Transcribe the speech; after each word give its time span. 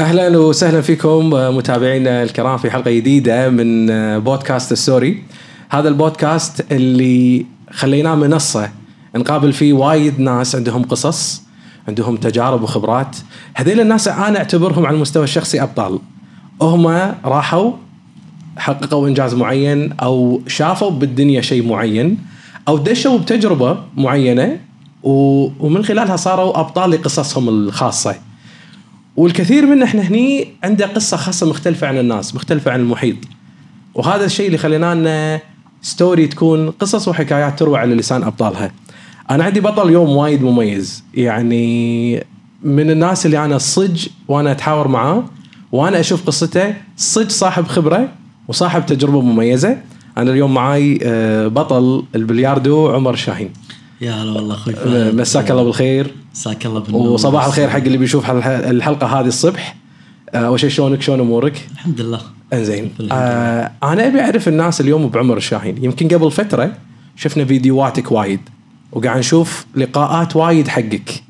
أهلا 0.00 0.38
وسهلا 0.38 0.80
فيكم 0.80 1.30
متابعينا 1.30 2.22
الكرام 2.22 2.58
في 2.58 2.70
حلقة 2.70 2.90
جديدة 2.90 3.50
من 3.50 3.86
بودكاست 4.20 4.72
السوري. 4.72 5.22
هذا 5.70 5.88
البودكاست 5.88 6.72
اللي 6.72 7.46
خليناه 7.70 8.14
منصة. 8.14 8.70
نقابل 9.16 9.52
فيه 9.52 9.72
وايد 9.72 10.20
ناس 10.20 10.56
عندهم 10.56 10.82
قصص 10.82 11.42
عندهم 11.88 12.16
تجارب 12.16 12.62
وخبرات. 12.62 13.16
هذيل 13.54 13.80
الناس 13.80 14.08
أنا 14.08 14.38
أعتبرهم 14.38 14.86
على 14.86 14.96
المستوى 14.96 15.24
الشخصي 15.24 15.62
أبطال. 15.62 15.98
هم 16.62 16.86
راحوا 17.24 17.72
حققوا 18.56 19.08
إنجاز 19.08 19.34
معين 19.34 19.92
أو 19.92 20.40
شافوا 20.46 20.90
بالدنيا 20.90 21.40
شيء 21.40 21.68
معين 21.68 22.18
أو 22.68 22.78
دشوا 22.78 23.18
بتجربة 23.18 23.78
معينة 23.96 24.58
ومن 25.02 25.84
خلالها 25.84 26.16
صاروا 26.16 26.60
أبطال 26.60 26.90
لقصصهم 26.90 27.48
الخاصة. 27.48 28.14
والكثير 29.16 29.66
منا 29.66 29.84
إحنا 29.84 30.02
هني 30.02 30.48
عنده 30.64 30.86
قصة 30.86 31.16
خاصة 31.16 31.46
مختلفة 31.46 31.86
عن 31.86 31.98
الناس 31.98 32.34
مختلفة 32.34 32.70
عن 32.70 32.80
المحيط. 32.80 33.16
وهذا 33.94 34.24
الشيء 34.24 34.46
اللي 34.46 34.58
خلينا 34.58 34.94
لنا 34.94 35.40
ستوري 35.82 36.26
تكون 36.26 36.70
قصص 36.70 37.08
وحكايات 37.08 37.58
تروى 37.58 37.78
على 37.78 37.94
لسان 37.94 38.22
أبطالها. 38.22 38.72
أنا 39.30 39.44
عندي 39.44 39.60
بطل 39.60 39.90
يوم 39.90 40.16
وايد 40.16 40.42
مميز. 40.42 41.04
يعني 41.14 42.14
من 42.62 42.90
الناس 42.90 43.26
اللي 43.26 43.44
أنا 43.44 43.58
صج 43.58 44.06
وأنا 44.28 44.52
أتحاور 44.52 44.88
معاه 44.88 45.24
وأنا 45.72 46.00
أشوف 46.00 46.26
قصته 46.26 46.74
صج 46.96 47.28
صاحب 47.30 47.66
خبرة 47.66 48.08
وصاحب 48.48 48.86
تجربة 48.86 49.20
مميزة. 49.20 49.78
أنا 50.18 50.30
اليوم 50.30 50.54
معاي 50.54 50.98
آه، 51.02 51.48
بطل 51.48 52.04
البلياردو 52.14 52.88
عمر 52.88 53.16
شاهين. 53.16 53.50
يا 54.00 54.12
هلا 54.12 54.32
والله 54.32 54.54
أخوي 54.54 54.74
مساك 55.12 55.50
الله 55.50 55.62
بالخير. 55.62 56.14
مساك 56.34 56.66
الله 56.66 56.80
بالنور. 56.80 57.08
وصباح 57.08 57.44
الخير 57.44 57.70
حق 57.70 57.76
اللي 57.76 57.98
بيشوف 57.98 58.30
الحلقة 58.46 59.20
هذه 59.20 59.26
الصبح. 59.26 59.76
آه، 60.30 60.36
أول 60.36 60.60
شيء 60.60 60.70
شلونك؟ 60.70 61.02
شلون 61.02 61.20
أمورك؟ 61.20 61.68
الحمد 61.72 62.00
لله. 62.00 62.20
إنزين. 62.52 62.90
آه 63.12 63.70
أنا 63.82 64.06
أبي 64.06 64.20
أعرف 64.20 64.48
الناس 64.48 64.80
اليوم 64.80 65.08
بعمر 65.08 65.36
الشاهين 65.36 65.84
يمكن 65.84 66.08
قبل 66.08 66.30
فترة 66.30 66.72
شفنا 67.16 67.44
فيديوهاتك 67.44 68.12
وايد 68.12 68.40
وقاعد 68.92 69.18
نشوف 69.18 69.66
لقاءات 69.76 70.36
وايد 70.36 70.68
حقك 70.68 71.22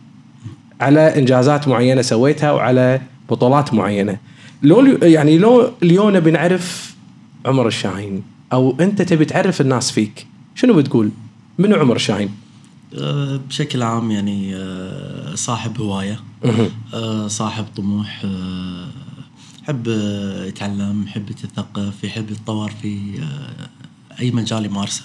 على 0.81 1.01
إنجازات 1.01 1.69
معينة 1.69 2.03
سويتها 2.03 2.53
وعلى 2.53 3.01
بطولات 3.31 3.75
معينة. 3.75 4.17
لو 4.63 4.87
يعني 5.03 5.39
لو 5.39 5.71
اليوم 5.83 6.17
نبي 6.17 6.31
نعرف 6.31 6.95
عمر 7.47 7.67
الشاهين 7.67 8.23
أو 8.53 8.77
أنت 8.81 9.03
تبي 9.03 9.25
تعرف 9.25 9.61
الناس 9.61 9.91
فيك 9.91 10.27
شنو 10.55 10.75
بتقول؟ 10.75 11.11
منو 11.59 11.77
عمر 11.77 11.97
الشاهين؟ 11.97 12.31
أه، 12.99 13.41
بشكل 13.49 13.83
عام 13.83 14.11
يعني 14.11 14.57
أه، 14.57 15.35
صاحب 15.35 15.81
هواية 15.81 16.21
أه، 16.95 17.29
صاحب 17.29 17.65
طموح 17.77 18.27
يحب 19.63 19.87
يتعلم 20.47 21.05
يحب 21.07 21.31
يتثقف 21.31 22.05
يحب 22.05 22.31
يتطور 22.31 22.71
في 22.83 23.21
أي 24.21 24.31
مجال 24.31 24.67
يمارسه. 24.67 25.05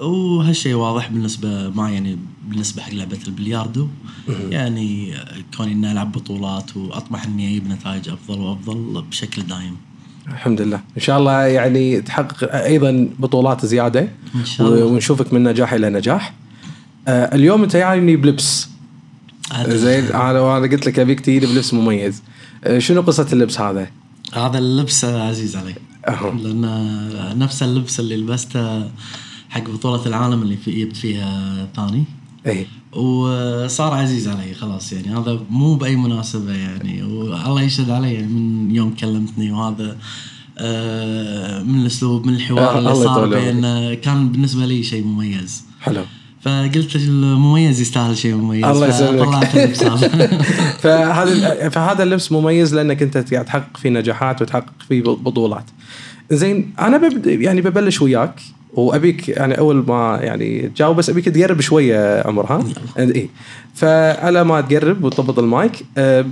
وهالشيء 0.00 0.74
واضح 0.74 1.08
بالنسبة 1.10 1.68
ما 1.68 1.90
يعني 1.90 2.18
بالنسبة 2.48 2.82
حق 2.82 2.92
لعبة 2.92 3.18
البلياردو. 3.26 3.88
يعني 4.50 5.14
كوني 5.56 5.72
إني 5.72 5.92
ألعب 5.92 6.12
بطولات 6.12 6.76
وأطمح 6.76 7.24
إني 7.24 7.48
أجيب 7.48 7.68
نتائج 7.68 8.08
أفضل 8.08 8.40
وأفضل 8.40 9.02
بشكل 9.02 9.42
دائم 9.42 9.76
الحمد 10.28 10.60
لله. 10.60 10.80
إن 10.96 11.02
شاء 11.02 11.18
الله 11.18 11.42
يعني 11.42 12.00
تحقق 12.00 12.54
أيضا 12.54 13.08
بطولات 13.18 13.66
زيادة. 13.66 14.08
إن 14.34 14.44
شاء 14.44 14.66
الله. 14.66 14.84
ونشوفك 14.86 15.32
من 15.32 15.42
نجاح 15.42 15.72
إلى 15.72 15.90
نجاح. 15.90 16.34
آه 17.08 17.34
اليوم 17.34 17.62
انت 17.62 17.74
يعني 17.74 18.16
بلبس. 18.16 18.68
زين 19.68 20.04
أنا 20.04 20.54
قلت 20.54 20.86
لك 20.86 20.98
ابيك 20.98 21.20
تجيني 21.20 21.46
بلبس 21.46 21.74
مميز. 21.74 22.22
آه 22.64 22.78
شنو 22.78 23.00
قصة 23.00 23.26
اللبس 23.32 23.60
هذا؟ 23.60 23.90
هذا 24.34 24.58
اللبس 24.58 25.04
عزيز 25.04 25.56
علي. 25.56 25.74
أه. 26.08 26.36
لأن 26.42 27.38
نفس 27.38 27.62
اللبس 27.62 28.00
اللي 28.00 28.16
لبسته 28.16 28.90
حق 29.50 29.70
بطولة 29.70 30.06
العالم 30.06 30.42
اللي 30.42 30.56
في 30.56 30.84
جبت 30.84 30.96
فيها 30.96 31.68
ثاني. 31.76 32.04
اي 32.46 32.66
وصار 32.92 33.94
عزيز 33.94 34.28
علي 34.28 34.54
خلاص 34.54 34.92
يعني. 34.92 35.18
هذا 35.18 35.40
مو 35.50 35.74
بأي 35.74 35.96
مناسبة 35.96 36.52
يعني. 36.52 37.02
والله 37.02 37.62
يشهد 37.62 37.90
علي 37.90 38.14
يعني 38.14 38.26
من 38.26 38.74
يوم 38.76 38.94
كلمتني 38.94 39.52
وهذا 39.52 39.96
آه 40.58 41.62
من 41.62 41.80
الأسلوب 41.80 42.26
من 42.26 42.34
الحوار 42.34 42.78
اللي 42.78 42.94
صار 42.94 43.26
بين 43.26 43.60
كان 43.94 44.28
بالنسبة 44.28 44.66
لي 44.66 44.82
شيء 44.82 45.04
مميز. 45.04 45.64
حلو. 45.80 46.02
فقلت 46.40 46.96
المميز 46.96 47.80
يستاهل 47.80 48.16
شيء 48.16 48.34
مميز. 48.34 48.64
الله 48.64 48.88
يسلمك. 48.88 49.44
فهذا 50.82 51.68
فهذا 51.68 52.02
اللبس 52.02 52.32
مميز 52.32 52.74
لأنك 52.74 53.02
أنت 53.02 53.34
قاعد 53.34 53.44
تحقق 53.44 53.76
فيه 53.76 53.90
نجاحات 53.90 54.42
وتحقق 54.42 54.72
فيه 54.88 55.02
بطولات. 55.02 55.64
زين 56.30 56.72
أنا 56.78 56.96
بب 56.96 57.26
يعني 57.26 57.60
ببلش 57.60 58.02
وياك 58.02 58.40
وأبيك 58.72 59.28
يعني 59.28 59.58
أول 59.58 59.84
ما 59.88 60.18
يعني 60.22 60.68
تجاوب 60.68 60.96
بس 60.96 61.10
أبيك 61.10 61.24
تقرب 61.28 61.60
شوية 61.60 62.26
عمر 62.26 62.46
ها؟ 62.46 62.64
اي 62.98 63.28
فعلى 63.74 64.44
ما 64.44 64.60
تقرب 64.60 65.04
وتضبط 65.04 65.38
المايك. 65.38 65.72
أه 65.98 66.26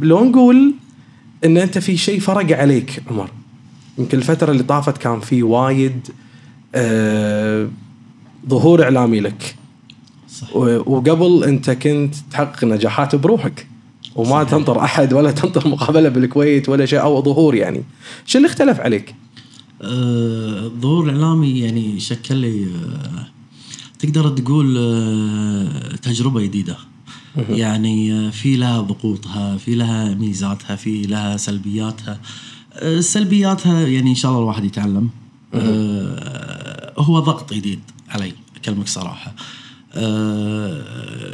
لو 0.00 0.24
نقول 0.24 0.74
إن 1.44 1.56
أنت 1.56 1.78
في 1.78 1.96
شيء 1.96 2.20
فرق 2.20 2.58
عليك 2.58 3.02
عمر. 3.10 3.30
يمكن 3.98 4.18
الفترة 4.18 4.52
اللي 4.52 4.62
طافت 4.62 4.98
كان 4.98 5.20
في 5.20 5.42
وايد 5.42 6.08
أه 6.74 7.68
ظهور 8.48 8.82
إعلامي 8.82 9.20
لك. 9.20 9.56
صح. 10.30 10.56
وقبل 10.56 11.44
أنت 11.44 11.70
كنت 11.70 12.14
تحقق 12.30 12.64
نجاحات 12.64 13.14
بروحك. 13.14 13.66
وما 14.16 14.30
صحيح. 14.30 14.50
تنطر 14.50 14.80
أحد 14.80 15.12
ولا 15.12 15.30
تنطر 15.30 15.68
مقابلة 15.68 16.08
بالكويت 16.08 16.68
ولا 16.68 16.86
شيء 16.86 17.00
أو 17.00 17.22
ظهور 17.22 17.54
يعني. 17.54 17.82
شو 18.26 18.38
اللي 18.38 18.48
اختلف 18.48 18.80
عليك؟ 18.80 19.14
الظهور 19.82 21.06
آه، 21.06 21.10
الاعلامي 21.10 21.60
يعني 21.60 22.00
شكل 22.00 22.34
لي 22.34 22.64
آه 22.64 23.26
تقدر 23.98 24.28
تقول 24.28 24.76
آه 24.78 25.96
تجربة 25.96 26.40
جديدة. 26.40 26.76
يعني 27.50 28.12
آه 28.12 28.30
في 28.30 28.56
لها 28.56 28.80
ضغوطها 28.80 29.56
في 29.56 29.74
لها 29.74 30.14
ميزاتها 30.14 30.76
في 30.76 31.02
لها 31.02 31.36
سلبياتها. 31.36 32.20
آه، 32.72 33.00
سلبياتها 33.00 33.80
يعني 33.86 34.10
إن 34.10 34.14
شاء 34.14 34.30
الله 34.30 34.42
الواحد 34.42 34.64
يتعلم. 34.64 35.08
آه، 35.54 36.92
هو 36.98 37.18
ضغط 37.18 37.52
جديد. 37.54 37.80
علي 38.10 38.32
أكلمك 38.56 38.88
صراحة. 38.88 39.34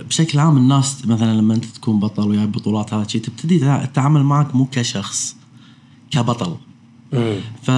بشكل 0.09 0.39
عام 0.39 0.57
الناس 0.57 1.07
مثلا 1.07 1.35
لما 1.39 1.55
أنت 1.55 1.65
تكون 1.65 2.01
بطل 2.01 2.29
وياي 2.29 2.47
بطولات 2.47 2.95
هذا 2.95 3.05
تبتدي 3.05 3.59
تتعامل 3.59 4.23
معك 4.23 4.55
مو 4.55 4.69
كشخص 4.73 5.37
كبطل. 6.11 6.57
ف 7.63 7.71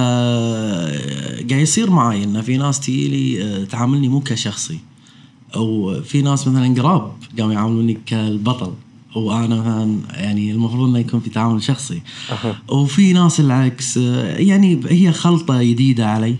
قاعد 1.49 1.61
يصير 1.61 1.89
معي 1.91 2.23
انه 2.23 2.41
في 2.41 2.57
ناس 2.57 2.79
تجي 2.79 3.07
لي 3.07 3.43
آه، 3.43 3.63
تعاملني 3.63 4.09
مو 4.09 4.19
كشخصي. 4.19 4.79
أو 5.55 6.01
في 6.01 6.21
ناس 6.21 6.47
مثلا 6.47 6.81
قراب 6.81 7.11
قاموا 7.39 7.53
يعاملوني 7.53 7.97
كالبطل. 8.05 8.73
وأنا 9.15 9.55
مثلا 9.55 9.99
يعني 10.13 10.51
المفروض 10.51 10.89
إنه 10.89 10.99
يكون 10.99 11.19
في 11.19 11.29
تعامل 11.29 11.63
شخصي. 11.63 12.01
أه. 12.31 12.73
وفي 12.73 13.13
ناس 13.13 13.39
العكس 13.39 13.97
آه، 13.97 14.37
يعني 14.37 14.79
هي 14.89 15.11
خلطة 15.11 15.63
جديدة 15.63 16.09
علي. 16.09 16.35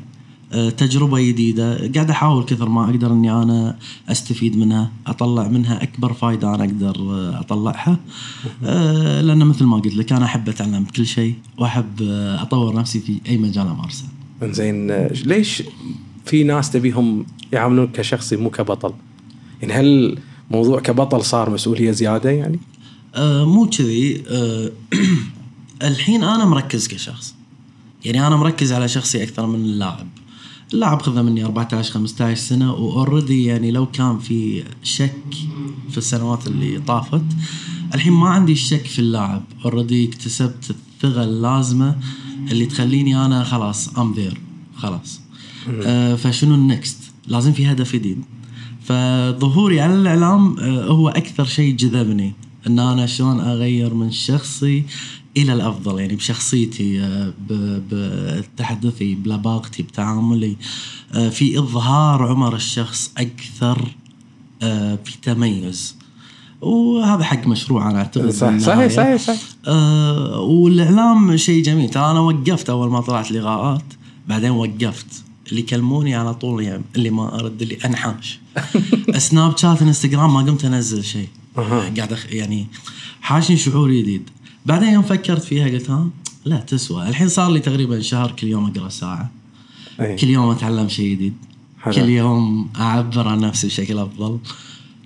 تجربة 0.52 1.22
جديدة. 1.22 1.92
قاعد 1.96 2.10
أحاول 2.10 2.46
كثر 2.46 2.70
ما 2.70 2.86
أقدر 2.86 3.14
أني 3.14 3.32
أنا 3.32 3.78
أستفيد 4.10 4.58
منها 4.58 4.92
أطلع 5.08 5.48
منها 5.48 5.84
أكبر 5.84 6.14
فائدة 6.14 6.56
أنا 6.56 6.64
أقدر 6.64 6.96
آه، 7.00 7.40
أطلعها. 7.40 7.98
آه، 8.64 9.22
لأن 9.22 9.46
مثل 9.46 9.66
ما 9.66 9.78
قلت 9.78 9.96
لك 9.96 10.14
أنا 10.14 10.26
أحب 10.26 10.50
أتعلم 10.50 10.86
كل 10.96 11.06
شيء 11.06 11.36
وأحب 11.58 12.02
أطور 12.42 12.76
نفسي 12.76 13.00
في 13.00 13.22
أي 13.30 13.38
مجال 13.38 13.68
أمارسه. 13.68 14.06
زين 14.44 14.92
ليش 15.08 15.64
في 16.26 16.44
ناس 16.44 16.72
تبيهم 16.72 17.26
يعاملونك 17.54 17.92
كشخصي 17.92 18.36
مو 18.36 18.50
كبطل؟ 18.50 18.94
يعني 19.62 19.74
هل 19.74 20.20
موضوع 20.52 20.80
كبطل 20.80 21.26
صار 21.26 21.50
مسؤولية 21.50 21.92
زيادة 21.92 22.30
يعني؟ 22.30 22.60
آه 23.16 23.46
مو 23.46 23.70
كذي. 23.70 24.24
آه 24.30 24.72
الحين 25.88 26.24
أنا 26.24 26.46
مركز 26.46 26.88
كشخص. 26.88 27.36
يعني 28.06 28.28
أنا 28.28 28.36
مركز 28.36 28.74
على 28.74 28.88
شخصي 28.88 29.24
أكثر 29.24 29.48
من 29.48 29.56
اللاعب. 29.56 30.08
اللاعب 30.74 31.02
خذه 31.02 31.22
مني 31.22 31.46
14 31.46 31.94
15 31.94 32.42
سنة 32.42 32.74
وأوريدي 32.74 33.46
يعني 33.46 33.72
لو 33.72 33.86
كان 33.86 34.20
في 34.20 34.64
شك 34.84 35.34
في 35.90 35.98
السنوات 35.98 36.48
اللي 36.48 36.80
طافت 36.80 37.24
الحين 37.96 38.14
ما 38.14 38.30
عندي 38.30 38.56
شك 38.56 38.86
في 38.86 39.00
اللاعب. 39.00 39.44
already 39.66 40.10
اكتسبت 40.10 40.70
الثقة 40.70 41.24
اللازمة 41.24 41.96
اللي 42.52 42.66
تخليني 42.66 43.26
أنا 43.26 43.44
خلاص 43.44 43.98
I'm 43.98 44.14
there 44.14 44.42
خلاص. 44.76 45.22
آه 45.84 46.16
فشنو 46.16 46.56
ال 46.56 46.64
next 46.64 46.98
لازم 47.28 47.54
في 47.54 47.72
هدف 47.72 47.94
جديد 47.96 48.22
فظهوري 48.84 49.82
على 49.82 49.94
الإعلام 49.94 50.60
آه 50.60 50.86
هو 50.86 51.10
أكثر 51.10 51.46
شيء 51.46 51.76
جذبني. 51.76 52.34
إن 52.68 52.80
أنا 52.80 53.06
شلون 53.06 53.40
أغير 53.40 53.94
من 53.94 54.12
شخصي 54.12 54.84
إلى 55.38 55.54
الأفضل 55.54 56.00
يعني 56.00 56.16
بشخصيتي 56.16 57.02
آه، 57.02 57.34
بتحدثي 57.50 59.16
بلباقتي 59.16 59.84
بتعاملي 59.84 60.56
آه، 61.14 61.30
في 61.30 61.60
إظهار 61.60 62.24
عمر 62.24 62.56
الشخص 62.56 63.12
أكثر 63.18 63.88
آه، 64.64 65.00
في 65.06 65.18
تميز. 65.22 65.96
وهذا 66.62 67.24
حق 67.24 67.48
مشروع 67.48 67.90
أنا 67.92 67.98
أعتقد 68.00 68.30
صح. 68.30 68.58
صحيح 68.58 68.92
صحيح 68.92 69.22
صحيح. 69.22 69.40
آه 69.68 70.40
والإعلام 70.40 71.38
شيء 71.38 71.64
جميل. 71.64 71.90
ترى 71.90 72.12
أنا 72.12 72.20
وقفت 72.20 72.70
أول 72.70 72.90
ما 72.90 73.02
طلعت 73.02 73.32
لقاءات 73.32 73.84
بعدين 74.28 74.52
وقفت. 74.52 75.24
اللي 75.50 75.60
يكلموني 75.62 76.16
على 76.16 76.34
طول 76.34 76.64
يعني 76.64 76.84
اللي 76.96 77.10
ما 77.10 77.40
أرد 77.40 77.62
اللي 77.62 77.78
أنحاش. 77.86 78.40
سناب 79.18 79.58
شات 79.58 79.82
انستغرام 79.82 80.34
ما 80.34 80.40
قمت 80.40 80.66
أنزل 80.66 81.04
شيء. 81.04 81.28
قاعد. 81.56 82.18
يعني 82.30 82.68
حاشني 83.22 83.58
شعور 83.58 83.92
جديد. 83.92 84.30
بعدين 84.68 84.90
يوم 84.94 85.04
فكرت 85.04 85.44
فيها 85.44 85.68
قلت 85.68 85.90
ها 85.90 86.08
لا 86.46 86.58
تسوى. 86.58 87.10
الحين 87.10 87.28
صار 87.28 87.52
لي 87.52 87.60
تقريبا 87.60 88.00
شهر 88.00 88.32
كل 88.32 88.48
يوم 88.48 88.66
أقرأ 88.76 88.90
ساعة. 88.90 89.30
أي. 90.02 90.16
كل 90.16 90.28
يوم 90.30 90.50
أتعلم 90.50 90.88
شيء 90.90 91.12
جديد. 91.16 91.34
حلو. 91.82 91.94
كل 91.94 92.10
يوم 92.10 92.70
أعبر 92.80 93.28
عن 93.28 93.40
نفسي 93.40 93.68
بشكل 93.68 93.98
أفضل. 94.00 94.38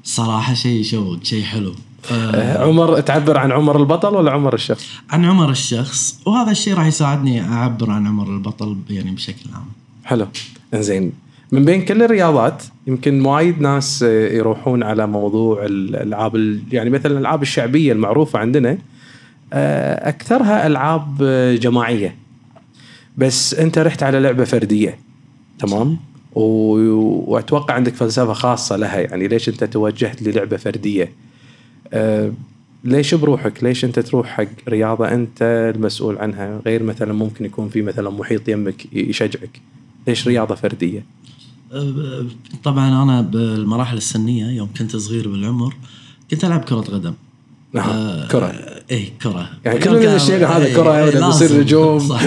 صراحة 0.03 0.53
شيء 0.53 0.79
يشوق 0.79 1.23
شيء 1.23 1.43
حلو. 1.43 1.73
آه 2.11 2.13
آه، 2.13 2.67
عمر 2.67 2.99
تعبر 2.99 3.37
عن 3.37 3.51
عمر 3.51 3.79
البطل 3.79 4.15
ولا 4.15 4.31
عمر 4.31 4.53
الشخص؟ 4.53 4.87
عن 5.09 5.25
عمر 5.25 5.49
الشخص. 5.51 6.19
وهذا 6.25 6.51
الشيء 6.51 6.73
راح 6.73 6.85
يساعدني 6.85 7.41
أعبر 7.41 7.91
عن 7.91 8.07
عمر 8.07 8.27
البطل 8.27 8.77
يعني 8.89 9.11
بشكل 9.11 9.49
عام. 9.53 9.65
حلو. 10.03 10.27
إنزين. 10.73 11.11
من 11.51 11.65
بين 11.65 11.85
كل 11.85 12.03
الرياضات 12.03 12.63
يمكن 12.87 13.25
وايد 13.25 13.61
ناس 13.61 14.03
آه، 14.03 14.33
يروحون 14.33 14.83
على 14.83 15.07
موضوع 15.07 15.65
الألعاب 15.65 16.35
ال- 16.35 16.61
يعني 16.71 16.89
مثلا 16.89 17.11
الألعاب 17.11 17.41
الشعبية 17.41 17.93
المعروفة 17.93 18.39
عندنا 18.39 18.77
أكثرها 19.53 20.67
ألعاب 20.67 21.17
آه، 21.23 21.55
جماعية. 21.55 22.15
بس 23.17 23.53
أنت 23.53 23.77
رحت 23.77 24.03
على 24.03 24.19
لعبة 24.19 24.43
فردية 24.43 24.99
تمام؟ 25.59 25.97
و- 26.35 27.33
وأتوقع 27.33 27.73
عندك 27.73 27.95
فلسفة 27.95 28.33
خاصة 28.33 28.75
لها 28.75 28.99
يعني 28.99 29.27
ليش 29.27 29.49
أنت 29.49 29.63
توجهت 29.63 30.21
للعبة 30.21 30.57
فردية؟ 30.57 31.11
آه، 31.93 32.31
ليش 32.83 33.13
بروحك؟ 33.15 33.63
ليش 33.63 33.85
أنت 33.85 33.99
تروح 33.99 34.27
حق 34.27 34.47
رياضة 34.69 35.07
أنت 35.13 35.71
المسؤول 35.75 36.17
عنها؟ 36.17 36.61
غير 36.65 36.83
مثلا 36.83 37.13
ممكن 37.13 37.45
يكون 37.45 37.69
في 37.69 37.81
مثلا 37.81 38.09
محيط 38.09 38.49
يمك 38.49 38.93
يشجعك. 38.93 39.61
ليش 40.07 40.27
رياضة 40.27 40.55
فردية؟ 40.55 41.05
أه، 41.73 42.25
طبعا 42.63 43.03
أنا 43.03 43.21
بالمراحل 43.21 43.97
السنية 43.97 44.45
يوم 44.57 44.69
كنت 44.79 44.95
صغير 44.95 45.27
بالعمر 45.27 45.73
كنت 46.31 46.45
ألعب 46.45 46.59
كرة 46.63 46.75
قدم. 46.81 47.13
نعم 47.73 47.89
آه، 47.89 48.27
كرة. 48.27 48.53
إيه 48.91 49.09
كرة. 49.23 49.49
يعني 49.65 49.79
كل 49.79 49.95
الشيء 50.05 50.35
هذا 50.35 50.65
إيه، 50.65 50.75
كرة 50.75 50.95
إيه، 50.95 51.03
ولا 51.03 51.27
بيصير 51.27 51.47
لازم. 51.49 51.61
نجوم. 51.61 51.99
صح. 51.99 52.21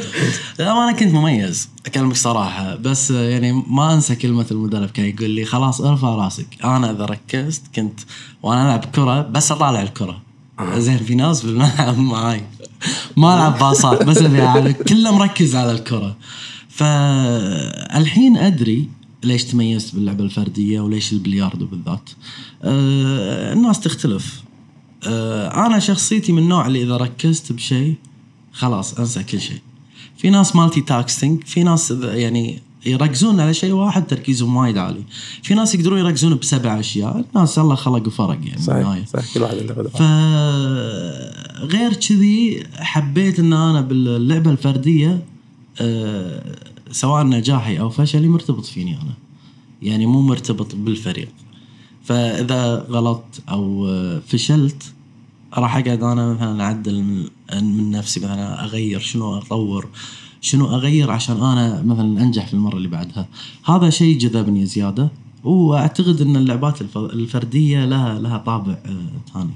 لا 0.58 0.72
أنا 0.72 0.92
كنت 0.92 1.14
مميز 1.14 1.68
أكلمك 1.86 2.16
صراحة 2.16 2.76
بس 2.76 3.10
آه، 3.10 3.28
يعني 3.28 3.52
ما 3.52 3.94
أنسى 3.94 4.16
كلمة 4.16 4.46
المدرب 4.50 4.90
كان 4.90 5.06
يقول 5.06 5.30
لي 5.30 5.44
خلاص 5.44 5.80
ارفع 5.80 6.14
راسك. 6.14 6.46
أنا 6.64 6.90
إذا 6.90 7.04
ركزت 7.04 7.62
كنت 7.76 8.00
وأنا 8.42 8.66
ألعب 8.66 8.84
كرة 8.84 9.22
بس 9.22 9.52
أطالع 9.52 9.82
الكرة. 9.82 10.22
زين 10.76 10.98
في 10.98 11.14
ناس 11.14 11.42
بالملعب 11.42 11.98
معاي. 11.98 12.42
ما 13.16 13.34
ألعب 13.34 13.58
باصات 13.58 14.02
بس 14.02 14.18
أبي. 14.18 14.72
كله 14.72 15.16
مركز 15.16 15.56
على 15.56 15.72
الكرة. 15.72 16.16
فالحين 16.68 18.36
أدري 18.36 18.88
ليش 19.24 19.44
تميزت 19.44 19.94
باللعبة 19.94 20.24
الفردية 20.24 20.80
وليش 20.80 21.12
البلياردو 21.12 21.66
بالذات. 21.66 22.10
آه 22.64 23.52
الناس 23.52 23.80
تختلف. 23.80 24.42
آه 25.06 25.66
أنا 25.66 25.78
شخصيتي 25.78 26.32
من 26.32 26.42
النوع 26.42 26.66
اللي 26.66 26.82
إذا 26.82 26.96
ركزت 26.96 27.52
بشيء 27.52 27.94
خلاص 28.52 28.94
أنسى 28.94 29.22
كل 29.22 29.40
شيء. 29.40 29.60
في 30.16 30.30
ناس 30.30 30.56
multitasking 30.56 31.44
في 31.44 31.62
ناس 31.62 31.90
يعني 31.90 32.62
يركزون 32.86 33.40
على 33.40 33.54
شيء 33.54 33.72
واحد 33.72 34.06
تركيزهم 34.06 34.56
وايد 34.56 34.78
عالي. 34.78 35.02
في 35.42 35.54
ناس 35.54 35.74
يقدرون 35.74 35.98
يركزون 35.98 36.34
بسبع 36.34 36.80
أشياء 36.80 37.24
الناس 37.34 37.58
الله 37.58 37.74
خلق 37.74 38.06
وفرق 38.06 38.38
يعني 38.44 38.62
صحيح. 38.62 39.06
صحيح 39.06 39.34
كل 39.34 39.42
واحد 39.42 39.58
عنده 39.58 39.88
فغير 41.58 41.94
كذي 41.94 42.66
حبيت 42.74 43.38
إن 43.38 43.52
أنا 43.52 43.80
باللعبة 43.80 44.50
الفردية 44.50 45.22
آه، 45.80 46.56
سواء 46.90 47.24
نجاحي 47.24 47.78
أو 47.80 47.90
فشلي 47.90 48.28
مرتبط 48.28 48.64
فيني 48.64 48.94
أنا. 48.94 49.14
يعني 49.82 50.06
مو 50.06 50.22
مرتبط 50.22 50.74
بالفريق. 50.74 51.28
فإذا 52.12 52.86
غلطت 52.90 53.42
أو 53.48 53.86
آه، 53.88 54.20
فشلت 54.26 54.82
راح 55.54 55.76
أقعد 55.76 56.02
أنا 56.02 56.32
مثلا 56.32 56.64
أعدل 56.64 57.02
من, 57.02 57.24
من 57.76 57.90
نفسي 57.90 58.20
مثلا 58.20 58.64
أغير 58.64 59.00
شنو 59.00 59.38
أطور 59.38 59.88
شنو 60.40 60.66
أغير 60.74 61.10
عشان 61.10 61.36
أنا 61.36 61.82
مثلا 61.82 62.22
أنجح 62.22 62.46
في 62.46 62.54
المرة 62.54 62.76
اللي 62.76 62.88
بعدها. 62.88 63.28
هذا 63.66 63.90
شيء 63.90 64.18
جذبني 64.18 64.66
زيادة 64.66 65.08
وأعتقد 65.44 66.20
إن 66.20 66.36
اللعبات 66.36 66.80
الف- 66.82 66.98
الفردية 66.98 67.84
لها 67.84 68.18
لها 68.18 68.38
طابع 68.38 68.72
آه، 68.72 69.32
ثاني. 69.34 69.50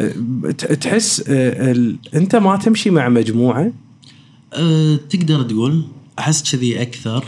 أه، 0.00 0.50
تحس 0.74 1.22
ال- 1.28 1.96
أنت 2.14 2.36
ما 2.36 2.56
تمشي 2.56 2.90
مع 2.90 3.08
مجموعة؟ 3.08 3.72
أه 4.54 4.96
تقدر 4.96 5.42
تقول 5.42 5.82
أحس 6.18 6.52
كذي 6.52 6.82
أكثر. 6.82 7.24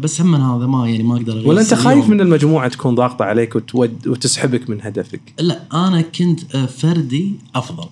بس 0.00 0.20
هم 0.20 0.34
هذا 0.34 0.66
ما 0.66 0.88
يعني 0.88 1.02
ما 1.02 1.16
أقدر 1.16 1.48
ولا 1.48 1.60
أنت 1.60 1.72
اليوم. 1.72 1.84
خايف 1.84 2.08
من 2.08 2.20
المجموعة 2.20 2.68
تكون 2.68 2.94
ضاغطة 2.94 3.24
عليك 3.24 3.56
وتود 3.56 4.08
وتسحبك 4.08 4.70
من 4.70 4.82
هدفك 4.82 5.20
لا 5.40 5.62
أنا 5.72 6.00
كنت 6.00 6.54
آه، 6.54 6.66
فردي 6.66 7.32
أفضل 7.54 7.88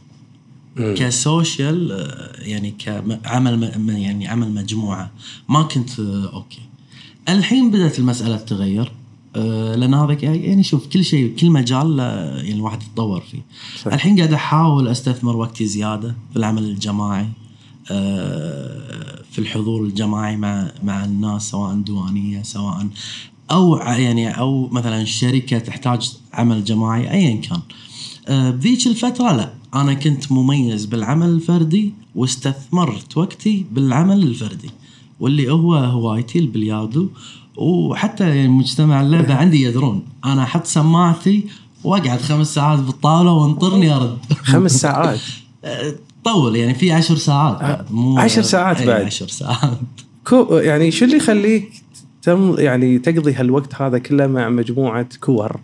مم. 0.76 0.94
ك 0.98 1.12
social 1.12 1.92
آه، 1.92 2.32
يعني 2.42 2.74
كعمل 2.78 3.88
يعني 3.88 4.28
عمل 4.28 4.54
مجموعة 4.54 5.10
ما 5.48 5.62
كنت 5.62 6.00
آه، 6.00 6.30
okay 6.34 6.60
الحين 7.28 7.70
بدأت 7.70 7.98
المسألة 7.98 8.36
تتغير 8.36 8.92
آه، 9.36 9.74
لأن 9.74 9.94
هذا 9.94 10.16
يعني 10.22 10.62
شوف 10.62 10.86
كل 10.86 11.04
شيء 11.04 11.36
كل 11.36 11.50
مجال 11.50 12.00
آه، 12.00 12.36
يعني 12.36 12.52
الواحد 12.54 12.82
يتطور 12.82 13.20
فيه 13.20 13.42
صح. 13.82 13.92
الحين 13.92 14.16
قاعد 14.16 14.32
أحاول 14.32 14.88
أستثمر 14.88 15.36
وقتي 15.36 15.66
زيادة 15.66 16.14
في 16.30 16.36
العمل 16.36 16.64
الجماعي 16.64 17.22
آه، 17.22 17.45
في 19.30 19.38
الحضور 19.38 19.82
الجماعي 19.84 20.36
مع 20.36 20.70
مع 20.82 21.04
الناس 21.04 21.50
سواء 21.50 21.74
ديوانيه 21.74 22.42
سواء 22.42 22.86
أو 23.50 23.76
يعني 23.76 24.38
أو 24.38 24.68
مثلا 24.68 25.04
شركة 25.04 25.58
تحتاج 25.58 26.12
عمل 26.32 26.64
جماعي 26.64 27.10
ايا 27.10 27.36
كان. 27.40 27.60
آه، 28.28 28.50
بذيك 28.50 28.86
الفترة 28.86 29.32
لا 29.32 29.52
أنا 29.74 29.94
كنت 29.94 30.32
مميز 30.32 30.84
بالعمل 30.84 31.28
الفردي 31.28 31.92
واستثمرت 32.14 33.16
وقتي 33.16 33.66
بالعمل 33.72 34.22
الفردي 34.22 34.70
واللي 35.20 35.52
هو 35.52 35.74
هوايتي 35.74 36.38
البلياردو. 36.38 37.08
وحتى 37.56 38.36
يعني 38.36 38.48
مجتمع 38.48 39.00
اللعبه 39.00 39.34
عندي 39.34 39.62
يدرون 39.62 40.02
أنا 40.24 40.42
أحط 40.42 40.66
سماعتي 40.66 41.44
وأقعد 41.84 42.20
خمس 42.20 42.54
ساعات 42.54 42.78
بالطاولة 42.78 43.32
وانطرني 43.32 43.96
أرد. 43.96 44.18
خمس 44.42 44.80
ساعات؟ 44.80 45.20
أه، 46.26 46.32
طول 46.32 46.56
يعني 46.56 46.74
في 46.74 46.92
عشر 46.92 47.16
ساعات. 47.16 47.60
بعد 47.60 47.92
مو 47.92 48.18
عشر 48.18 48.42
ساعات 48.42 48.80
أي 48.80 48.86
بعد. 48.86 49.04
عشر 49.04 49.28
ساعات. 49.28 49.78
كو 50.28 50.56
يعني 50.56 50.90
شو 50.90 51.04
اللي 51.04 51.16
يخليك 51.16 51.72
تم 52.22 52.54
يعني 52.58 52.98
تقضي 52.98 53.32
هالوقت 53.34 53.74
هذا 53.82 53.98
كله 53.98 54.26
مع 54.26 54.48
مجموعة 54.48 55.06
كور؟ 55.20 55.60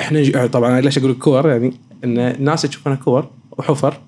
إحنا 0.00 0.22
ج- 0.22 0.50
طبعا 0.50 0.80
ليش 0.80 0.98
أقول 0.98 1.12
كور؟ 1.14 1.48
يعني 1.48 1.72
إن 2.04 2.18
الناس 2.18 2.62
تشوفنا 2.62 2.94
كور 2.94 3.26
وحفر 3.58 4.00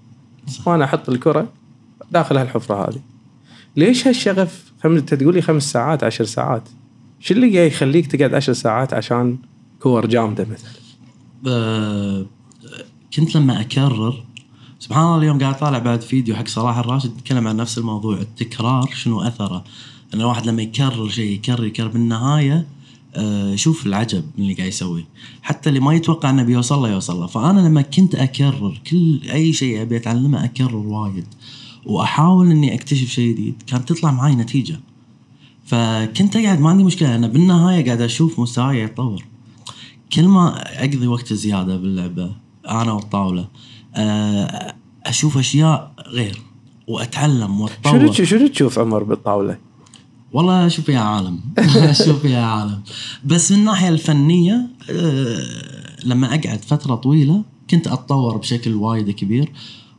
وأنا 0.67 0.85
أحط 0.85 1.09
الكرة 1.09 1.49
داخل 2.11 2.37
هالحفرة 2.37 2.89
هذه. 2.89 3.01
ليش 3.77 4.09
هالشغف؟ 4.09 4.73
خم... 4.83 4.97
أنت 4.97 5.15
تقول 5.15 5.35
لي 5.35 5.43
خمس 5.43 5.73
ساعات 5.73 6.05
عشر 6.05 6.25
ساعات. 6.25 6.69
شو 7.21 7.35
اللي 7.35 7.57
قاعد 7.59 7.71
يخليك 7.71 8.07
تقعد 8.07 8.35
عشر 8.35 8.53
ساعات 8.53 8.95
عشان 8.95 9.37
كور 9.81 10.07
جامدة 10.07 10.47
مثلا؟ 10.51 10.71
أه، 11.47 12.27
كنت 13.17 13.37
لما 13.37 13.61
أكرر 13.61 14.25
سبحان 14.85 15.05
الله 15.05 15.19
اليوم 15.19 15.39
قاعد 15.39 15.57
طالع 15.59 15.79
بعد 15.79 16.01
فيديو 16.01 16.37
حق 16.37 16.49
صلاح 16.49 16.79
الراشد 16.79 17.19
يتكلم 17.19 17.49
عن 17.49 17.57
نفس 17.57 17.79
الموضوع 17.79 18.17
التكرار 18.17 18.91
شنو 18.95 19.21
أثره؟ 19.21 19.65
إن 20.15 20.21
الواحد 20.21 20.47
لما 20.47 20.63
يكرر 20.63 21.09
شيء 21.09 21.33
يكرر 21.33 21.65
يكرر 21.65 21.89
بالنهاية 21.89 22.67
أه، 23.15 23.55
شوف 23.55 23.87
العجب 23.87 24.25
من 24.39 24.45
اللي 24.45 24.55
قاعد 24.55 24.69
يسويه 24.69 25.05
حتى 25.43 25.69
اللي 25.69 25.81
ما 25.81 25.95
يتوقع 25.95 26.31
إنه 26.31 26.43
بيوصل 26.43 26.83
له 26.83 26.89
يوصل 26.89 27.21
له. 27.21 27.27
فأنا 27.27 27.61
لما 27.61 27.83
كنت 27.83 28.15
أكرر 28.15 28.81
كل 28.91 29.21
أي 29.33 29.53
شيء 29.53 29.83
أبي 29.83 29.97
أتعلمه 29.97 30.45
أكرر 30.45 30.77
وايد. 30.77 31.27
وأحاول 31.87 32.51
إني 32.51 32.75
أكتشف 32.75 33.09
شيء 33.09 33.33
جديد. 33.33 33.63
كانت 33.67 33.89
تطلع 33.89 34.11
معي 34.11 34.35
نتيجة. 34.35 34.81
فكنت 35.65 36.37
أقعد 36.37 36.61
ما 36.61 36.71
عندي 36.71 36.85
مشكلة. 36.85 37.17
أنا 37.17 37.27
بالنهاية 37.27 37.85
قاعد 37.85 38.01
أشوف 38.01 38.41
مستواي 38.41 38.81
يتطور. 38.81 39.25
كل 40.13 40.29
ما 40.29 40.63
أقضي 40.81 41.07
وقت 41.07 41.33
زيادة 41.33 41.77
باللعبة 41.77 42.33
أنا 42.69 42.93
والطاولة 42.93 43.43
آه، 43.43 43.49
أشوف 45.07 45.39
أشياء 45.39 45.93
غير 46.07 46.39
وأتعلم 46.89 47.47
شنو 47.47 47.63
واتطور 47.63 48.09
تش- 48.09 48.23
شنو 48.31 48.47
تشوف 48.47 48.79
عمر 48.79 49.03
بالطاولة؟ 49.03 49.59
والله 50.33 50.67
أشوف 50.67 50.85
فيها 50.85 51.01
عالم 51.01 51.41
أشوف 51.91 52.23
فيها 52.23 52.47
عالم 52.47 52.81
بس 53.25 53.53
من 53.53 53.59
الناحية 53.59 53.89
الفنية 53.89 54.67
آه، 54.91 55.39
لما 56.05 56.27
أقعد 56.29 56.65
فترة 56.67 56.95
طويلة 56.95 57.43
كنت 57.71 57.87
أتطور 57.87 58.37
بشكل 58.37 58.75
وايد 58.75 59.11
كبير 59.11 59.53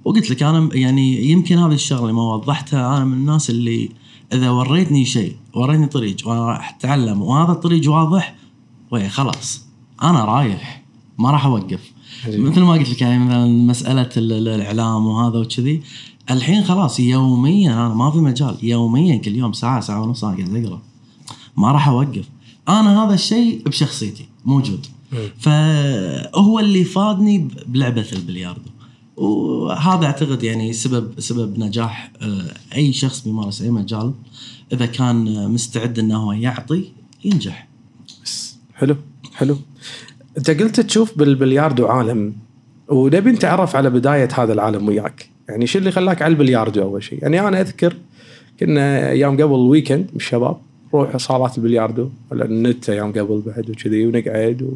وقلت 0.05 0.29
لك 0.29 0.43
أنا 0.43 0.69
يعني 0.75 1.29
يمكن 1.31 1.57
هذه 1.57 1.73
الشغلة 1.73 2.11
ما 2.13 2.21
وضحتها 2.33 2.97
أنا 2.97 3.05
من 3.05 3.13
الناس 3.13 3.49
اللي 3.49 3.89
إذا 4.33 4.49
وريتني 4.49 5.05
شيء 5.05 5.35
وريتني 5.53 5.87
طريق 5.87 6.15
وأنا 6.25 6.45
راح 6.45 6.75
أتعلم 6.79 7.21
وهذا 7.21 7.51
الطريق 7.51 7.91
واضح 7.91 8.35
وي 8.91 9.09
خلاص 9.09 9.65
أنا 10.03 10.25
رايح 10.25 10.83
ما 11.19 11.31
راح 11.31 11.45
أوقف. 11.45 11.91
مثل 12.27 12.61
ما 12.61 12.73
قلت 12.73 12.89
لك 12.89 13.01
يعني 13.01 13.25
مثلا 13.25 13.45
مسألة 13.47 14.09
ال- 14.17 14.31
ال- 14.33 14.47
الإعلام 14.47 15.05
وهذا 15.07 15.37
وكذي 15.39 15.81
الحين 16.31 16.63
خلاص 16.63 16.99
يوميا 16.99 17.73
أنا 17.73 17.93
ما 17.93 18.11
في 18.11 18.17
مجال 18.17 18.57
يوميا 18.63 19.17
كل 19.17 19.35
يوم 19.35 19.53
ساعة 19.53 19.79
ساعة 19.81 20.01
ونص 20.01 20.23
أنا 20.23 20.37
قاعد 20.37 20.55
أقرأ. 20.65 20.81
ما 21.57 21.71
راح 21.71 21.87
أوقف. 21.87 22.29
أنا 22.69 23.03
هذا 23.05 23.13
الشيء 23.13 23.61
بشخصيتي 23.65 24.25
موجود. 24.45 24.85
فهو 25.39 26.59
اللي 26.59 26.83
فادني 26.83 27.47
بلعبة 27.67 28.05
البلياردو. 28.13 28.69
وهذا 29.17 30.05
أعتقد 30.05 30.43
يعني 30.43 30.73
سبب 30.73 31.19
سبب 31.19 31.59
نجاح 31.59 32.11
آه، 32.21 32.53
أي 32.75 32.93
شخص 32.93 33.19
بيمارس 33.23 33.61
أي 33.61 33.69
مجال. 33.69 34.13
إذا 34.73 34.85
كان 34.85 35.49
مستعد 35.51 35.99
إنه 35.99 36.17
هو 36.17 36.31
يعطي 36.31 36.83
ينجح. 37.25 37.67
بس 38.23 38.55
حلو 38.75 38.95
حلو. 39.33 39.57
أنت 40.37 40.49
قلت 40.49 40.79
تشوف 40.79 41.17
بالبلياردو 41.17 41.85
عالم 41.85 42.33
ونبي 42.87 43.31
نتعرف 43.31 43.75
على 43.75 43.89
بداية 43.89 44.29
هذا 44.33 44.53
العالم 44.53 44.87
وياك. 44.87 45.29
يعني 45.49 45.67
شو 45.67 45.79
اللي 45.79 45.91
خلاك 45.91 46.21
على 46.21 46.31
البلياردو 46.31 46.81
أول 46.81 47.03
شيء؟ 47.03 47.19
يعني 47.21 47.47
أنا 47.47 47.61
أذكر 47.61 47.95
كنا 48.59 49.09
أيام 49.09 49.33
قبل 49.33 49.43
ال 49.43 49.51
weekend 49.51 50.07
بالشباب 50.13 50.57
نروح 50.93 51.17
صالات 51.17 51.57
البلياردو 51.57 52.09
ولا 52.31 52.45
النت 52.45 52.89
أيام 52.89 53.11
قبل 53.11 53.41
بعد 53.45 53.69
وكذي 53.69 54.05
ونقعد 54.05 54.61
و... 54.61 54.71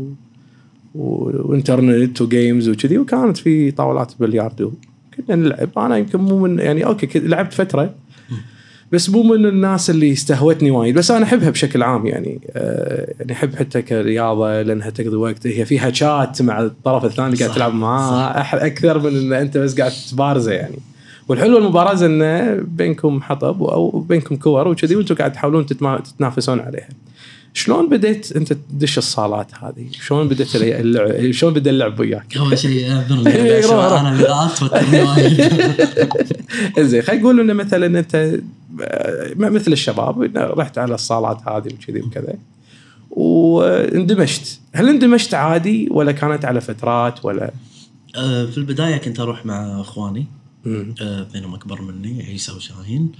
و... 0.96 1.32
وإنترنت 1.50 2.22
و 2.22 2.30
games 2.30 2.70
وكذي 2.70 2.98
وكانت 2.98 3.38
في 3.38 3.72
طاولات 3.72 4.12
بلياردو. 4.20 4.72
كنا 5.18 5.36
نلعب. 5.36 5.70
أنا 5.78 5.98
يمكن 5.98 6.20
مو 6.20 6.40
من 6.40 6.60
يعني 6.60 6.86
okay 6.86 7.20
لعبت 7.20 7.54
فترة 7.54 7.96
بس 8.92 9.10
مو 9.10 9.24
من 9.24 9.46
الناس 9.46 9.90
اللي 9.90 10.12
استهوتني 10.12 10.72
وايد 10.72 10.96
بس 10.96 11.12
أنا 11.12 11.26
أحبها 11.26 11.50
بشكل 11.50 11.84
عام 11.84 12.06
يعني. 12.06 12.42
آه 12.52 13.14
يعني 13.20 13.32
أحب 13.32 13.56
حتى 13.56 13.82
كرياضة 13.82 14.62
لانها 14.62 14.90
تقضي 14.90 15.16
وقت 15.16 15.48
هي 15.48 15.66
فيها 15.66 15.92
شات 15.92 16.42
مع 16.42 16.62
الطرف 16.62 17.06
الثاني 17.06 17.34
اللي 17.34 17.40
قاعد 17.40 17.56
تلعب 17.56 17.74
معاه 17.74 18.32
أكثر 18.54 19.00
من 19.00 19.18
إن 19.18 19.34
أنت 19.34 19.58
بس 19.58 19.80
قاعد 19.80 19.92
تبارزه 20.12 20.52
يعني. 20.52 20.80
والحلو 21.28 21.58
المبارزه 21.58 22.06
إنه 22.06 22.56
بينكم 22.56 23.22
حطب 23.22 23.64
أو 23.64 24.00
بينكم 24.00 24.36
كور 24.36 24.68
وكذي 24.68 24.96
وأنتم 24.96 25.16
قاعد 25.16 25.32
تحاولون 25.32 25.66
تتنافسون 25.66 26.60
عليها. 26.60 26.90
شلون 27.54 27.90
بديت 27.90 28.32
انت 28.32 28.54
تدش 28.54 28.98
الصالات 28.98 29.52
هذه؟ 29.56 29.88
شلون 29.92 30.28
بديت 30.28 30.56
اللعب 30.56 31.32
شلون 31.32 31.54
بدأ 31.54 31.70
اللعب 31.70 32.00
وياك؟ 32.00 32.38
أول 32.38 32.60
شيء 32.60 32.92
اعذرني 32.92 33.36
إيه،. 33.36 34.00
أنا 34.00 34.18
بدايات 34.18 34.58
توترني 34.58 35.04
وايد 35.04 35.52
زين 36.90 37.02
خلينا 37.02 37.22
نقول 37.22 37.40
إنه 37.40 37.54
مثلا 37.54 38.00
أنت 38.00 38.40
آه، 38.82 39.34
مثل 39.36 39.72
الشباب 39.72 40.32
رحت 40.36 40.78
على 40.78 40.96
الصالات 40.96 41.48
هذه 41.48 41.74
وكذي 41.74 42.02
وكذا 42.02 42.34
واندمجت 43.10 44.60
هل 44.74 44.90
اندمجت 44.90 45.34
عادي 45.34 45.88
ولا 45.92 46.12
كانت 46.12 46.46
على 46.46 46.62
فترات 46.62 47.26
ولا 47.26 47.52
آه، 48.16 48.46
في 48.46 48.58
البداية 48.58 48.98
كنت 48.98 49.20
أروح 49.20 49.46
مع 49.46 49.82
إخواني. 49.82 50.26
آه، 50.68 51.22
اثنينهم 51.22 51.54
أكبر 51.54 51.82
مني 51.82 52.24
عيسى 52.24 52.52
وشاهين 52.52 53.12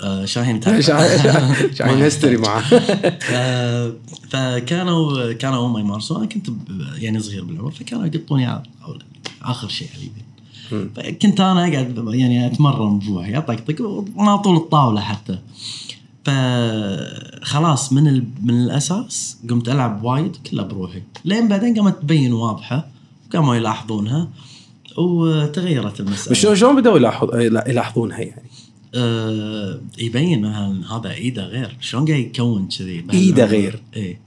آه، 0.00 0.24
شاهين. 0.24 0.62
شاهين 0.62 0.80
شاهين 1.78 2.02
هستري 2.02 2.36
معاه 2.36 2.62
فكانوا 4.30 5.32
كانوا 5.32 5.66
هم 5.66 5.78
يمارسون 5.78 6.16
أنا 6.16 6.26
كنت 6.26 6.46
يعني 6.98 7.20
صغير 7.20 7.44
بالعمر 7.44 7.70
فكانوا 7.70 8.06
يقطوني 8.06 8.46
على 8.46 8.62
آخر 9.42 9.68
شيء 9.68 9.88
على 9.88 9.98
اليمين 9.98 10.26
مم. 10.72 10.90
فكنت 10.96 11.40
أنا 11.40 11.60
اقعد 11.60 12.14
يعني 12.14 12.46
أتمرن 12.46 12.98
بروحي 12.98 13.38
اطقطق 13.38 13.80
وما 14.16 14.36
طول 14.36 14.56
الطاولة 14.56 15.00
حتى 15.00 15.38
فخلاص 16.24 17.92
من 17.92 18.08
ال... 18.08 18.24
من 18.42 18.64
الأساس 18.64 19.38
قمت 19.50 19.68
ألعب 19.68 20.04
وايد 20.04 20.36
كلها 20.50 20.64
بروحي 20.64 21.02
لين 21.24 21.48
بعدين 21.48 21.74
قامت 21.74 22.02
تبين 22.02 22.32
واضحة 22.32 22.86
قاموا 23.32 23.54
يلاحظونها 23.54 24.28
وتغيرت 24.98 26.00
المسألة 26.00 26.34
شلون 26.34 26.56
شلون 26.56 26.96
يلاحظ 26.96 27.34
يلاحظونها 27.66 28.18
يعني؟ 28.18 28.45
آه 28.96 29.80
يبين 29.98 30.42
مثلا 30.42 30.96
هذا 30.96 31.10
إيده 31.12 31.46
غير. 31.46 31.76
شلون 31.80 32.08
قاعد 32.08 32.20
يكون 32.20 32.68
كذي؟ 32.78 33.04
إيده 33.12 33.44
غير. 33.44 33.82
اي 33.96 34.18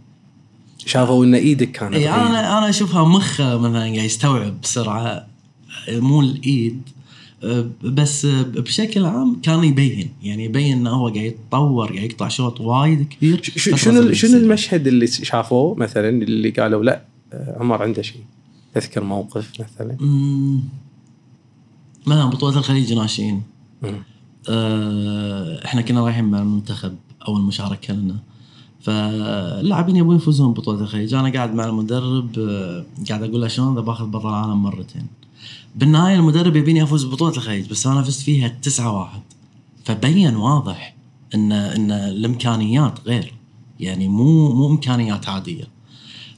شافوا 0.86 1.26
ان 1.26 1.36
إيدك 1.36 1.72
كانت 1.72 1.96
اي. 1.96 2.10
أنا 2.10 2.58
أنا 2.58 2.70
أشوفها 2.70 3.04
مخه 3.04 3.58
مثلا 3.58 3.80
قاعد 3.80 3.96
يستوعب 3.96 4.62
بسرعة. 4.62 5.28
مو 5.90 6.22
الإيد. 6.22 6.82
آه، 7.44 7.70
بس 7.84 8.26
بشكل 8.26 9.06
عام 9.06 9.42
كان 9.42 9.64
يبين. 9.64 10.10
يعني 10.24 10.46
يبين 10.46 10.78
إنه 10.78 10.90
هو 10.90 11.08
قاعد 11.08 11.26
يتطور 11.26 11.88
قاعد 11.88 12.12
يقطع 12.12 12.28
شوط 12.28 12.62
وايد 12.62 13.08
كبير. 13.08 13.42
شنو 13.44 14.14
شنو. 14.14 14.38
المشهد 14.38 14.88
اللي 14.88 15.08
شافوه 15.08 15.76
مثلا؟ 15.76 16.10
اللي 16.10 16.50
قالوا 16.50 16.84
لا 16.84 17.02
آه، 17.34 17.58
عمر 17.60 17.84
عنده 17.84 18.02
شيء. 18.02 18.22
تذكر 18.74 19.04
موقف 19.04 19.52
مثلا؟ 19.60 19.98
أمم، 20.02 20.60
مثلا 22.08 22.26
بطولة 22.26 22.58
الخليج 22.58 22.94
ناشئين. 22.94 23.44
إحنا 25.66 25.82
كنا 25.82 26.02
رايحين 26.02 26.26
مع 26.26 26.40
المنتخب 26.40 26.96
أول 27.28 27.42
مشاركة 27.42 27.94
لنا. 27.94 28.20
فاللاعبين 28.82 29.96
يبون 29.96 30.16
يفوزون 30.16 30.54
ببطولة 30.54 30.82
الخليج. 30.82 31.14
أنا 31.14 31.34
قاعد 31.34 31.54
مع 31.54 31.66
المدرب 31.66 32.40
آه، 32.40 32.86
قاعد 33.10 33.24
أقول 33.24 33.42
له 33.42 33.48
شلون 33.48 33.74
إذا 33.74 33.82
باخذ 33.82 34.06
بطل 34.06 34.30
العالم 34.30 34.64
مرتين. 34.64 35.08
بالنهاية 35.76 36.16
المدرب 36.16 36.56
يبيني 36.56 36.84
افوز 36.84 37.06
ببطولة 37.06 37.38
الخليج 37.38 37.70
بس 37.70 37.88
أنا 37.88 38.02
فزت 38.02 38.22
فيها 38.22 38.48
9 38.48 39.00
واحد. 39.00 39.22
فبين 39.86 40.36
واضح 40.36 40.96
إن 41.36 41.52
إن 41.52 41.92
الإمكانيات 41.92 43.00
غير. 43.06 43.34
يعني 43.80 44.08
مو 44.08 44.54
مو 44.54 44.70
إمكانيات 44.70 45.30
عادية. 45.30 45.68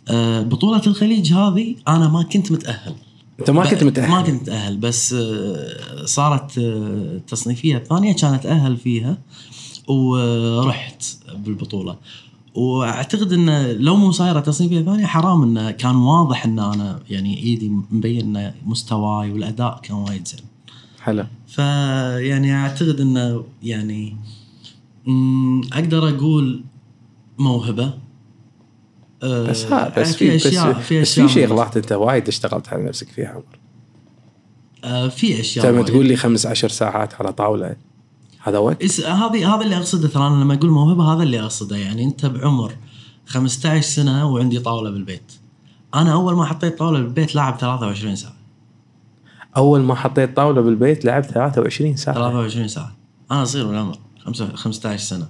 آه، 0.10 0.42
بطولة 0.42 0.82
الخليج 0.88 1.34
هذه 1.34 1.76
أنا 1.88 2.08
ما 2.08 2.24
كنت 2.24 2.52
متأهل. 2.52 2.96
أنت 3.42 3.50
ما 3.50 3.70
كنت 3.70 3.84
متأهل. 3.84 4.10
ما 4.10 4.22
كنت 4.22 4.42
متأهل 4.42 4.78
بس 4.78 5.14
آه، 5.14 6.06
صارت 6.06 6.58
آه، 6.58 7.22
تصنيفية 7.28 7.78
الثانية 7.78 8.14
كان 8.14 8.34
أتأهل 8.34 8.78
فيها 8.78 9.18
ورحت 9.88 11.04
بالبطولة. 11.36 11.96
وأعتقد 12.56 13.34
انه 13.34 13.72
لو 13.72 13.96
مو 13.96 14.12
صايرة 14.12 14.40
تصنيفية 14.40 14.82
ثانية 14.82 15.06
حرام 15.06 15.44
انه 15.44 15.72
كان 15.72 15.96
واضح 15.96 16.46
إن 16.46 16.60
أنا 16.60 17.00
يعني 17.10 17.38
إيدي 17.38 17.70
مبين 17.70 18.22
انه 18.38 18.54
مستواي 18.66 19.32
والأداء 19.32 19.80
كان 19.84 19.98
وايد 19.98 20.28
زين. 20.28 20.40
حلو. 21.02 21.26
فيعني 21.48 22.56
أعتقد 22.56 23.00
انه 23.02 23.44
يعني 23.64 24.18
أقدر 25.74 26.10
أقول 26.10 26.64
موهبة. 27.40 27.84
آه، 27.86 28.01
بس 29.24 29.66
ها 29.66 29.90
بس 29.98 30.16
في 30.16 30.36
بس, 30.36 30.46
اشياء 30.46 30.74
في 30.74 31.02
بس 31.02 31.14
في 31.14 31.26
اشياء 31.26 31.48
شغلات 31.48 31.78
أنت 31.78 31.92
وايد 31.92 32.28
اشتغلت 32.28 32.70
على 32.70 32.84
نفسك 32.84 33.08
فيها 33.10 33.28
عمر. 33.28 33.44
آه، 34.84 35.08
في 35.08 35.40
أشياء 35.40 35.66
انت 35.68 35.76
لما. 35.76 35.86
تقول 35.86 36.06
لي 36.06 36.16
خمس 36.16 36.46
عشر 36.46 36.70
ساعات 36.70 37.14
على 37.14 37.34
طاولة. 37.34 37.76
هذا 38.44 38.58
وقت؟ 38.58 38.84
هذه 39.02 39.56
هذا 39.56 39.62
اللي 39.64 39.78
أقصده 39.78 40.08
ترى 40.08 40.28
أنا 40.28 40.44
لما 40.44 40.54
أقول 40.54 40.70
موهبة 40.70 41.14
هذا 41.14 41.24
اللي 41.24 41.40
أقصده. 41.40 41.76
يعني 41.78 42.04
أنت 42.04 42.26
بعمر 42.26 42.74
15 43.26 43.82
سنة 43.82 44.34
وعندي 44.34 44.60
طاولة 44.60 44.90
بالبيت. 44.90 45.32
أنا 45.96 46.14
أول 46.14 46.36
ما 46.36 46.46
حطيت 46.46 46.80
طاولة 46.80 47.00
بالبيت 47.00 47.36
لاعب 47.36 47.58
23 47.58 48.16
ساعة. 48.16 48.34
أول 49.58 49.82
ما 49.82 49.96
حطيت 49.96 50.36
طاولة 50.36 50.62
بالبيت 50.62 51.06
لعبت 51.06 51.26
23 51.26 51.96
ساعة. 51.96 52.16
23 52.16 52.68
ساعة. 52.68 52.96
أنا 53.32 53.46
صغير 53.46 53.68
بالعمر 53.68 53.96
خمسة- 54.26 54.56
15 54.56 55.00
سنة. 55.04 55.28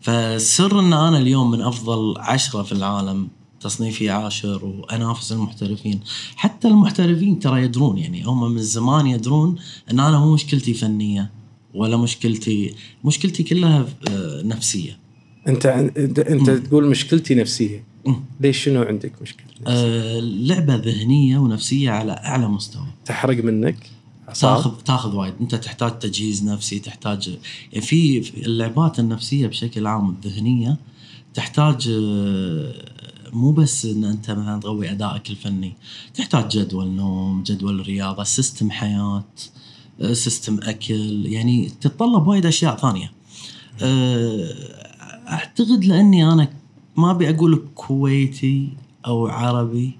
فالسر 0.00 0.80
إن 0.80 0.92
أنا 0.92 1.18
اليوم 1.18 1.50
من 1.50 1.60
أفضل 1.60 2.14
عشرة 2.18 2.62
في 2.62 2.72
العالم 2.72 3.28
تصنيفي 3.60 4.10
عاشر 4.10 4.64
وأنافس 4.64 5.32
المحترفين 5.32 6.00
حتى 6.36 6.68
المحترفين 6.68 7.38
ترى 7.38 7.62
يدرون 7.62 7.98
يعني 7.98 8.22
هم 8.22 8.52
من 8.52 8.62
زمان 8.62 9.06
يدرون 9.06 9.56
إن 9.90 10.00
أنا 10.00 10.18
مو 10.18 10.34
مشكلتي 10.34 10.74
فنية 10.74 11.30
ولا 11.74 11.96
مشكلتي 11.96 12.74
مشكلتي 13.04 13.42
كلها 13.42 13.86
آه، 14.10 14.42
نفسية 14.42 14.98
أنت 15.48 15.66
أنت, 15.66 16.18
أنت 16.18 16.50
تقول 16.50 16.86
مشكلتي 16.86 17.34
نفسية. 17.34 17.84
ليش 18.40 18.64
شنو 18.64 18.82
عندك 18.82 19.12
مشكلة 19.22 19.46
نفسية؟ 19.60 19.74
آه، 19.76 20.20
لعبة 20.20 20.74
ذهنية 20.76 21.38
ونفسية 21.38 21.90
على 21.90 22.12
أعلى 22.12 22.48
مستوى 22.48 22.86
تحرق 23.04 23.44
منك؟ 23.44 23.90
تاخذ 24.34 24.70
تاخذ 24.84 25.14
وايد. 25.14 25.34
انت 25.40 25.54
تحتاج 25.54 25.98
تجهيز 25.98 26.44
نفسي 26.44 26.78
تحتاج 26.78 27.38
يعني 27.72 27.86
في 27.86 28.46
اللعبات 28.46 28.98
النفسية 28.98 29.46
بشكل 29.46 29.86
عام 29.86 30.10
الذهنية 30.10 30.76
تحتاج 31.34 31.88
آه، 31.88 32.74
مو 33.32 33.52
بس 33.52 33.86
إن 33.86 34.04
أنت 34.04 34.30
مثلا 34.30 34.60
تقوي 34.60 34.90
أدائك 34.90 35.30
الفني 35.30 35.74
تحتاج 36.14 36.48
جدول 36.58 36.88
نوم 36.88 37.42
جدول 37.42 37.86
رياضة 37.86 38.24
system 38.24 38.70
حياة 38.70 39.24
آه، 40.00 40.12
system 40.12 40.58
أكل 40.62 41.26
يعني 41.26 41.68
تتطلب 41.80 42.26
وايد 42.26 42.46
أشياء 42.46 42.76
ثانية. 42.76 43.12
آه، 43.82 44.48
أعتقد 45.28 45.84
لأني 45.84 46.32
أنا 46.32 46.48
ما 46.96 47.10
أبي 47.10 47.30
أقول 47.30 47.68
كويتي 47.74 48.68
أو 49.06 49.26
عربي 49.26 49.92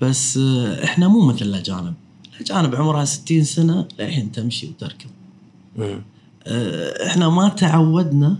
بس 0.00 0.36
آه، 0.36 0.84
إحنا 0.84 1.08
مو 1.08 1.26
مثل 1.26 1.44
الأجانب. 1.44 1.94
الاجانب 2.40 2.74
عمرها 2.74 3.04
60 3.04 3.44
سنة 3.44 3.88
للحين 3.98 4.32
تمشي 4.32 4.66
وتركض. 4.68 5.10
آه، 6.46 7.06
إحنا 7.06 7.28
ما 7.28 7.48
تعودنا 7.48 8.36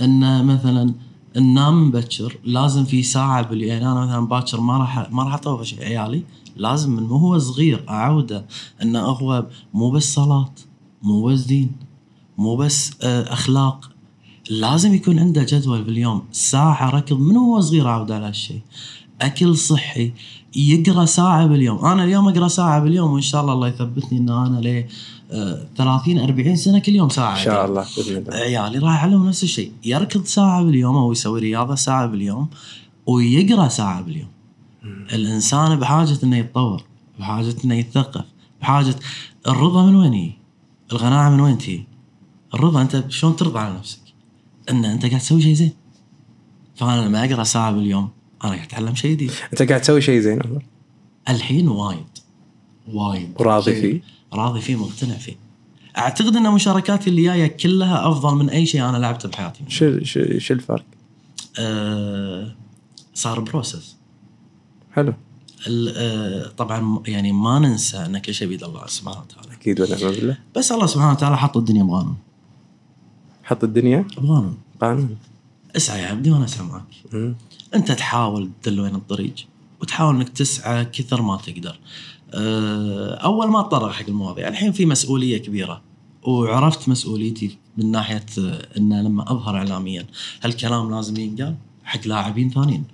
إن 0.00 0.44
مثلا 0.46 0.94
ننام 1.36 1.88
مبكر 1.88 2.38
لازم 2.44 2.84
في 2.84 3.02
ساعة 3.02 3.42
باليوم 3.42 3.68
يعني 3.70 3.86
أنا 3.92 4.06
مثلا 4.06 4.26
باكر 4.26 4.60
ما 4.60 4.78
راح 4.78 5.12
ما 5.12 5.22
راح 5.22 5.34
أطوف 5.34 5.80
عيالي 5.80 6.22
لازم 6.56 6.90
من 6.96 7.06
هو 7.06 7.38
صغير 7.38 7.84
أعوده 7.88 8.46
انه 8.82 9.00
هو 9.00 9.46
مو 9.74 9.90
بس 9.90 10.14
صلاة 10.14 10.52
مو 11.02 11.22
بس 11.24 11.40
دين 11.40 11.72
مو 12.38 12.56
بس 12.56 12.92
آه، 13.02 13.32
أخلاق. 13.32 13.90
لازم 14.50 14.94
يكون 14.94 15.18
عنده 15.18 15.42
جدول 15.42 15.82
باليوم. 15.82 16.22
ساعة 16.32 16.90
ركض 16.90 17.18
من 17.20 17.36
هو 17.36 17.60
صغير 17.60 17.88
اعود 17.88 18.12
على 18.12 18.26
هالشيء؟ 18.26 18.60
أكل 19.20 19.56
صحي 19.56 20.12
يقرأ 20.56 21.04
ساعة 21.04 21.46
باليوم. 21.46 21.84
أنا 21.84 22.04
اليوم 22.04 22.28
أقرأ 22.28 22.48
ساعة 22.48 22.80
باليوم 22.80 23.12
وإن 23.12 23.22
شاء 23.22 23.40
الله 23.40 23.52
الله 23.52 23.68
يثبتني 23.68 24.18
إن 24.18 24.28
أنا 24.28 24.84
آه، 25.32 25.66
30 25.76 26.18
40 26.18 26.56
سنة 26.56 26.78
كل 26.78 26.94
يوم 26.94 27.08
ساعة. 27.08 27.38
إن 27.38 27.44
شاء 27.44 27.66
الله 27.66 27.86
بإذن 27.96 28.16
الله. 28.16 28.34
عيالي 28.34 28.78
راح 28.78 29.04
اعلمهم 29.04 29.28
نفس 29.28 29.42
الشيء. 29.42 29.72
يركض 29.84 30.24
ساعة 30.24 30.62
باليوم 30.62 30.96
أو 30.96 31.12
يسوي 31.12 31.40
رياضة 31.40 31.74
ساعة 31.74 32.06
باليوم 32.06 32.48
ويقرأ 33.06 33.68
ساعة 33.68 34.02
باليوم. 34.02 34.28
الإنسان 35.12 35.76
بحاجة 35.76 36.18
إنه 36.24 36.36
يتطور 36.36 36.82
بحاجة 37.18 37.54
إنه 37.64 37.74
يتثقف 37.74 38.24
بحاجة 38.60 38.94
الرضا 39.48 39.86
من 39.86 39.96
وين 39.96 40.14
يجي؟ 40.14 40.38
القناعه 40.92 41.30
من 41.30 41.40
وين 41.40 41.58
تجي؟ 41.58 41.86
الرضا 42.54 42.82
أنت 42.82 43.04
شلون 43.08 43.36
ترضى 43.36 43.58
على 43.58 43.74
نفسك؟ 43.74 44.00
إن 44.70 44.84
أنت 44.84 45.06
قاعد 45.06 45.20
تسوي 45.20 45.42
شيء 45.42 45.54
زين. 45.54 45.72
فأنا 46.76 47.06
لما 47.06 47.24
أقرأ 47.24 47.44
ساعة 47.44 47.72
باليوم 47.72 48.08
أنا 48.44 48.52
قاعد 48.52 48.66
أتعلم 48.66 48.94
شيء 48.94 49.10
جديد. 49.10 49.30
أنت 49.52 49.62
قاعد 49.62 49.80
تسوي 49.80 50.00
شيء 50.00 50.20
زين 50.20 50.42
عمر 50.46 50.62
الحين 51.28 51.68
وايد 51.68 52.04
وايد. 52.92 53.32
وراضي 53.40 53.72
شيء- 53.72 53.80
فيه؟ 53.80 54.00
راضي 54.32 54.60
فيه 54.60 54.76
مقتنع 54.76 55.14
فيه. 55.14 55.36
أعتقد 55.98 56.36
إن 56.36 56.50
مشاركاتي 56.52 57.10
اللي 57.10 57.22
جاية 57.22 57.46
كلها 57.46 58.08
أفضل 58.10 58.34
من 58.34 58.50
أي 58.50 58.66
شيء 58.66 58.88
أنا 58.88 58.96
لعبته 58.96 59.28
بحياتي. 59.28 59.60
شو 59.68 59.98
شو 60.04 60.38
شو 60.38 60.54
الفرق؟ 60.54 60.84
أه 61.58 62.54
صار 63.14 63.40
بروسس. 63.40 63.96
حلو. 64.92 65.14
آه، 65.96 66.48
طبعا 66.56 67.02
يعني 67.06 67.32
ما 67.32 67.58
ننسى 67.58 67.96
إن 67.96 68.18
كل 68.18 68.34
شيء 68.34 68.48
بيد 68.48 68.64
الله 68.64 68.86
سبحانه 68.86 69.20
وتعالى. 69.20 69.52
أكيد 69.52 69.80
ونعم 69.80 69.98
بالله. 70.00 70.38
بس 70.56 70.72
الله 70.72 70.86
سبحانه 70.86 71.12
وتعالى 71.12 71.38
حط 71.38 71.56
الدنيا 71.56 71.82
بقانون 71.84 72.16
حط 73.44 73.64
الدنيا؟ 73.64 74.04
بقانون 74.16 74.58
قانون 74.80 75.16
اسعى 75.76 76.02
يا 76.02 76.06
عبدي 76.06 76.30
وأنا 76.30 76.44
أسعى 76.44 76.66
معك. 76.66 76.82
انت 77.74 77.92
تحاول 77.92 78.50
تدل 78.62 78.80
وين 78.80 78.94
الطريق 78.94 79.34
وتحاول 79.80 80.14
انك 80.14 80.28
تسعى 80.28 80.84
كثر 80.84 81.22
ما 81.22 81.36
تقدر. 81.36 81.78
أه، 82.34 83.14
اول 83.14 83.48
ما 83.50 83.62
تطرق 83.62 83.92
حق 83.92 84.04
المواضيع 84.08 84.48
الحين 84.48 84.72
في 84.72 84.86
مسؤولية 84.86 85.38
كبيرة 85.38 85.82
وعرفت 86.22 86.88
مسؤوليتي 86.88 87.58
من 87.76 87.90
ناحية 87.90 88.26
أه، 88.38 88.68
إن 88.78 89.02
لما 89.02 89.32
أظهر 89.32 89.56
اعلاميا 89.56 90.06
هالكلام 90.42 90.90
لازم 90.94 91.16
ينقال 91.16 91.56
حق 91.84 92.06
لاعبين 92.06 92.50
ثانيين. 92.50 92.84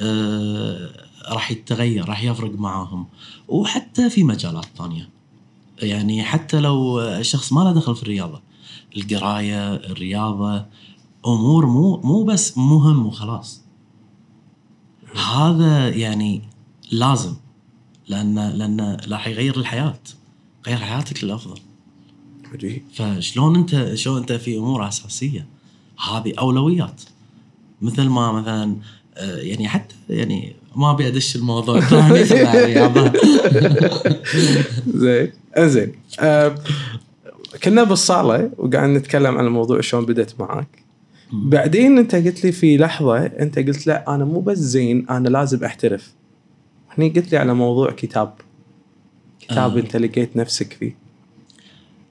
أه، 0.00 0.90
راح 1.28 1.50
يتغير 1.50 2.08
راح 2.08 2.22
يفرق 2.22 2.52
معاهم 2.58 3.06
وحتى 3.48 4.10
في 4.10 4.24
مجالات 4.24 4.66
ثانية. 4.78 5.08
يعني 5.82 6.24
حتى 6.24 6.60
لو 6.60 7.00
الشخص 7.00 7.52
ما 7.52 7.60
له 7.60 7.72
دخل 7.72 7.96
في 7.96 8.02
الرياضة 8.02 8.42
القراية 8.96 9.74
الرياضة 9.74 10.64
أمور 11.26 11.66
مو 11.66 11.96
مو 11.96 12.24
بس 12.24 12.58
مهم 12.58 13.06
وخلاص. 13.06 13.59
هذا 15.14 15.88
يعني 15.88 16.42
لازم 16.92 17.34
لأن 18.08 18.50
لأن 18.50 18.96
راح 19.08 19.28
يغير 19.28 19.56
الحياة 19.56 19.98
غير 20.66 20.76
حياتك 20.76 21.24
للأفضل. 21.24 21.60
عجيب. 22.54 22.82
فشلون 22.94 23.56
انت 23.56 23.94
شلون 23.94 24.18
أنت 24.18 24.32
في 24.32 24.56
أمور 24.56 24.88
أساسية؟ 24.88 25.46
هذه 26.10 26.32
أولويات. 26.38 27.02
مثل 27.82 28.08
ما 28.08 28.32
مثلا 28.32 28.76
آه، 29.16 29.36
يعني 29.36 29.68
حتى 29.68 29.94
يعني 30.10 30.56
ما 30.76 30.90
أبي 30.90 31.08
أدش 31.08 31.36
الموضوع 31.36 31.80
زين. 34.86 35.32
انزين 35.58 35.92
آه 36.20 36.54
كنا 37.64 37.82
بالصالة 37.84 38.50
وقاعد 38.58 38.88
نتكلم 38.88 39.38
عن 39.38 39.46
الموضوع 39.46 39.80
شلون 39.80 40.06
بدت 40.06 40.40
معك 40.40 40.89
بعدين 41.32 41.98
انت 41.98 42.14
قلت 42.14 42.44
لي 42.44 42.52
في 42.52 42.76
لحظة 42.76 43.18
انت 43.26 43.58
قلت 43.58 43.86
لا 43.86 44.14
أنا 44.14 44.24
مو 44.24 44.40
بس 44.40 44.58
زين 44.58 45.06
أنا 45.10 45.28
لازم 45.28 45.64
أحترف. 45.64 46.12
هني 46.98 47.08
قلت 47.08 47.32
لي 47.32 47.36
على 47.38 47.54
موضوع 47.54 47.90
كتاب. 47.90 48.34
كتاب 49.40 49.76
آه. 49.76 49.80
انت 49.80 49.96
لقيت 49.96 50.36
نفسك 50.36 50.72
فيه. 50.72 50.96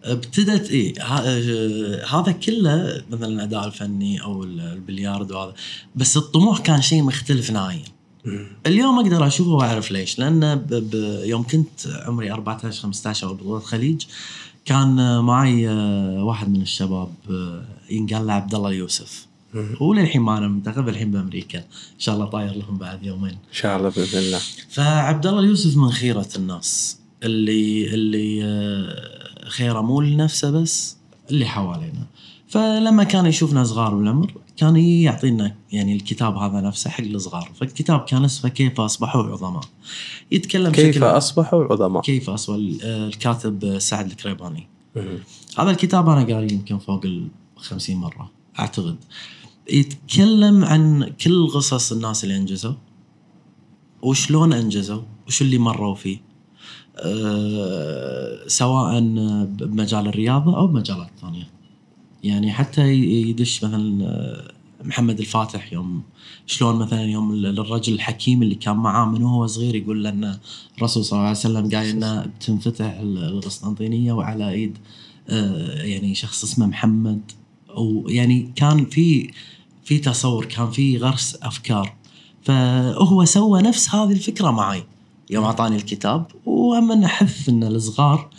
ابتدت 0.04 0.72
ه- 1.00 1.04
آه، 1.04 2.06
هذا 2.06 2.32
كله 2.32 3.04
مثلا 3.12 3.28
الاداء 3.28 3.68
الفني 3.68 4.24
أو 4.24 4.44
ال- 4.44 4.60
البلياردو 4.62 5.36
وهذا 5.38 5.54
بس 5.96 6.18
الطموح 6.18 6.60
كان 6.60 6.82
شيء 6.82 7.02
مختلف 7.04 7.52
نهائيا. 7.52 7.84
اليوم 8.68 9.00
أقدر 9.00 9.28
أشوفه 9.28 9.50
وأعرف 9.52 9.92
ليش. 9.92 10.20
لأن. 10.20 10.62
يوم 11.24 11.44
كنت 11.44 11.88
عمري 12.06 12.32
14 12.32 12.82
15 12.82 13.28
أو 13.28 13.34
بطولة 13.34 13.58
الخليج 13.58 14.06
كان 14.70 15.20
معي 15.20 15.70
آه، 15.70 16.24
واحد 16.24 16.50
من 16.50 16.62
الشباب 16.62 17.10
آه، 17.30 17.66
ينقال 17.90 18.28
له 18.28 18.34
عبد 18.34 18.56
الله 18.56 18.70
اليوسف 18.70 19.28
هو 19.56 19.94
للحين 19.94 20.22
معنا 20.22 20.48
منتخب 20.48 20.90
الحين 20.90 21.12
بأمريكا. 21.12 21.60
إن 21.60 22.00
شاء 22.00 22.16
الله 22.16 22.26
طاير 22.26 22.56
لهم 22.56 22.78
بعد 22.78 23.04
يومين. 23.04 23.32
إن 23.32 23.54
شاء 23.54 23.78
الله 23.78 23.90
بإذن 23.90 24.20
الله. 24.20 24.40
فعبد 24.70 25.28
الله 25.28 25.40
اليوسف 25.40 25.78
من 25.78 25.92
خيرة 25.92 26.28
الناس. 26.36 27.00
اللي 27.24 27.94
اللي 27.94 28.44
آه، 28.44 29.50
خيره 29.50 29.82
مو 29.82 30.02
لنفسه 30.02 30.52
بس 30.52 30.98
اللي 31.32 31.46
حوالينا. 31.46 32.08
فلما 32.48 33.04
كان 33.04 33.26
يشوفنا 33.26 33.64
صغار 33.64 33.96
بالعمر 33.96 34.34
كان 34.60 34.76
يعطينا 34.76 35.56
يعني 35.72 35.96
الكتاب 35.96 36.38
هذا 36.38 36.62
نفسه 36.62 36.90
حق 36.90 37.04
الصغار. 37.04 37.52
فالكتاب 37.56 38.00
كان 38.00 38.26
اسمه 38.26 38.50
كيف 38.50 38.82
أصبحوا 38.82 39.24
عظماء. 39.24 39.64
يتكلم 40.32 40.72
كيف 40.72 40.88
بشكل 40.88 41.04
أصبحوا 41.04 41.64
عظماء؟ 41.64 42.02
كيف 42.02 42.30
أصبح 42.30 42.56
آه، 42.84 43.08
الكاتب 43.08 43.80
سعد 43.80 44.06
الكريباني. 44.06 44.68
هذا 45.58 45.72
الكتاب 45.72 46.10
أنا 46.10 46.34
قاري 46.34 46.54
يمكن 46.54 46.78
فوق 46.78 47.06
ال 47.06 47.28
50 47.58 47.96
مرة 47.96 48.32
أعتقد. 48.60 48.96
يتكلم 49.72 50.66
عن 50.66 51.04
كل 51.24 51.48
قصص 51.48 51.92
الناس 51.92 52.24
اللي 52.24 52.36
أنجزوا 52.38 52.74
وشلون 54.02 54.54
أنجزوا 54.54 55.02
وشو 55.28 55.46
اللي 55.46 55.58
مروا 55.58 55.96
فيه. 55.96 56.22
أه 56.98 58.48
سواء 58.48 59.00
بمجال 59.46 60.08
الرياضة 60.08 60.58
أو 60.58 60.68
بمجالات 60.68 61.10
ثانية. 61.22 61.59
يعني 62.24 62.52
حتى 62.52 62.94
يدش 62.94 63.64
مثلا 63.64 64.06
آه، 64.06 64.52
محمد 64.84 65.20
الفاتح 65.20 65.74
يوم 65.74 66.02
شلون 66.48 66.76
مثلا 66.76 67.04
يوم 67.04 67.32
ال- 67.34 67.60
الرجل 67.60 67.94
الحكيم 67.94 68.42
اللي 68.44 68.56
كان 68.56 68.76
معاه 68.76 69.06
من 69.06 69.24
وهو 69.24 69.48
صغير 69.48 69.76
يقول 69.76 70.04
له 70.04 70.10
إن 70.10 70.38
الرسول 70.78 71.06
صلى 71.06 71.18
الله 71.18 71.28
عليه 71.28 71.38
وسلم 71.40 71.62
قال 71.76 71.86
انه 71.86 72.22
بتنفتح 72.26 72.86
ال- 73.00 73.18
القسطنطينية 73.24 74.14
وعلى 74.14 74.50
إيد 74.50 74.78
آه، 75.30 75.82
يعني 75.84 76.16
شخص 76.16 76.44
اسمه 76.44 76.66
محمد. 76.68 77.22
ويعني 77.78 78.52
كان 78.56 78.86
في 78.86 79.32
في 79.84 79.98
تصور 80.00 80.46
كان 80.46 80.72
في 80.72 80.98
غرس 80.98 81.38
أفكار. 81.44 81.96
فهو 82.44 83.26
سوى 83.26 83.62
نفس 83.62 83.96
هذه 83.96 84.12
الفكرة 84.12 84.52
معي. 84.52 84.84
يوم 85.30 85.44
أعطاني 85.46 85.76
الكتاب 85.76 86.26
وهم 86.46 86.92
انه 86.92 87.08
حث 87.08 87.50
إن 87.50 87.64
الصغار 87.64 88.30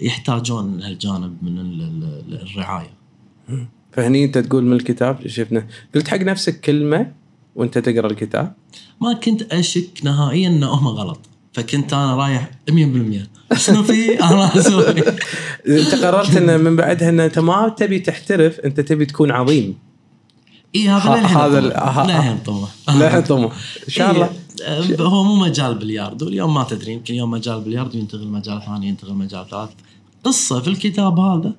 يحتاجون 0.00 0.82
هالجانب 0.82 1.36
من 1.42 1.58
ال- 1.58 1.82
ال- 1.82 2.42
الرعاية. 2.42 2.99
فهني 3.92 4.24
انت 4.24 4.38
تقول 4.38 4.64
من 4.64 4.72
الكتاب 4.72 5.26
شفنا 5.26 5.66
قلت 5.94 6.08
حق 6.08 6.20
نفسك 6.20 6.60
كلمة 6.60 7.12
وانت 7.54 7.78
تقرأ 7.78 8.06
الكتاب. 8.06 8.52
ما 9.00 9.12
كنت 9.12 9.42
أشك 9.42 10.00
نهائيا 10.04 10.48
إن 10.48 10.64
هم 10.64 10.88
غلط. 10.88 11.20
فكنت 11.52 11.92
أنا 11.92 12.16
رايح 12.16 12.50
100% 12.70 12.74
شنو 13.56 13.82
في؟ 13.82 14.14
أنا 14.30 14.58
أسوي. 14.58 15.02
أنت 15.80 15.94
قررت 15.94 16.36
إن 16.36 16.60
من 16.60 16.76
بعدها 16.76 17.08
إن 17.08 17.20
أنت 17.20 17.38
ما 17.38 17.68
تبي 17.68 17.98
تحترف 17.98 18.60
أنت 18.60 18.80
تبي 18.80 19.06
تكون 19.06 19.30
عظيم. 19.30 19.78
اي 20.74 20.88
هذا 20.88 21.20
للحين 21.20 21.36
هذا 21.36 21.60
للحين 21.60 22.38
طموح. 22.38 22.70
لا 22.88 23.20
طموح. 23.30 23.52
إن 23.88 23.92
شاء 23.92 24.10
الله. 24.10 24.30
إيه، 24.60 25.00
هو 25.00 25.24
مو 25.24 25.34
مجال 25.36 25.74
بلياردو. 25.74 26.28
اليوم 26.28 26.54
ما 26.54 26.64
تدري 26.64 26.92
يمكن 26.92 27.14
يوم 27.14 27.30
مجال 27.30 27.60
بلياردو 27.60 27.98
ينتقل 27.98 28.28
مجال 28.28 28.62
ثاني 28.66 28.88
ينتقل 28.88 29.14
مجال 29.14 29.50
ثالث. 29.50 29.70
قصة 30.24 30.60
في 30.60 30.68
الكتاب 30.68 31.18
هذا 31.18 31.54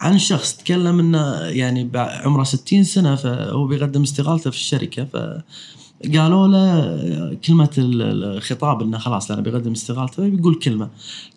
عن 0.00 0.18
شخص 0.18 0.56
تكلم 0.56 0.98
إنه 1.00 1.34
يعني 1.40 1.90
عمره 1.96 2.44
60 2.44 2.84
سنة 2.84 3.14
فهو 3.14 3.66
بيقدم 3.66 4.02
استقالته 4.02 4.50
في 4.50 4.56
الشركة 4.56 5.04
فقالوا 5.04 6.48
له 6.48 7.34
كلمة 7.34 7.70
ال- 7.78 8.24
الخطاب 8.36 8.82
إنه 8.82 8.98
خلاص 8.98 9.30
أنا 9.30 9.40
بيقدم 9.40 9.72
استقالته 9.72 10.28
بيقول 10.28 10.54
كلمة. 10.54 10.90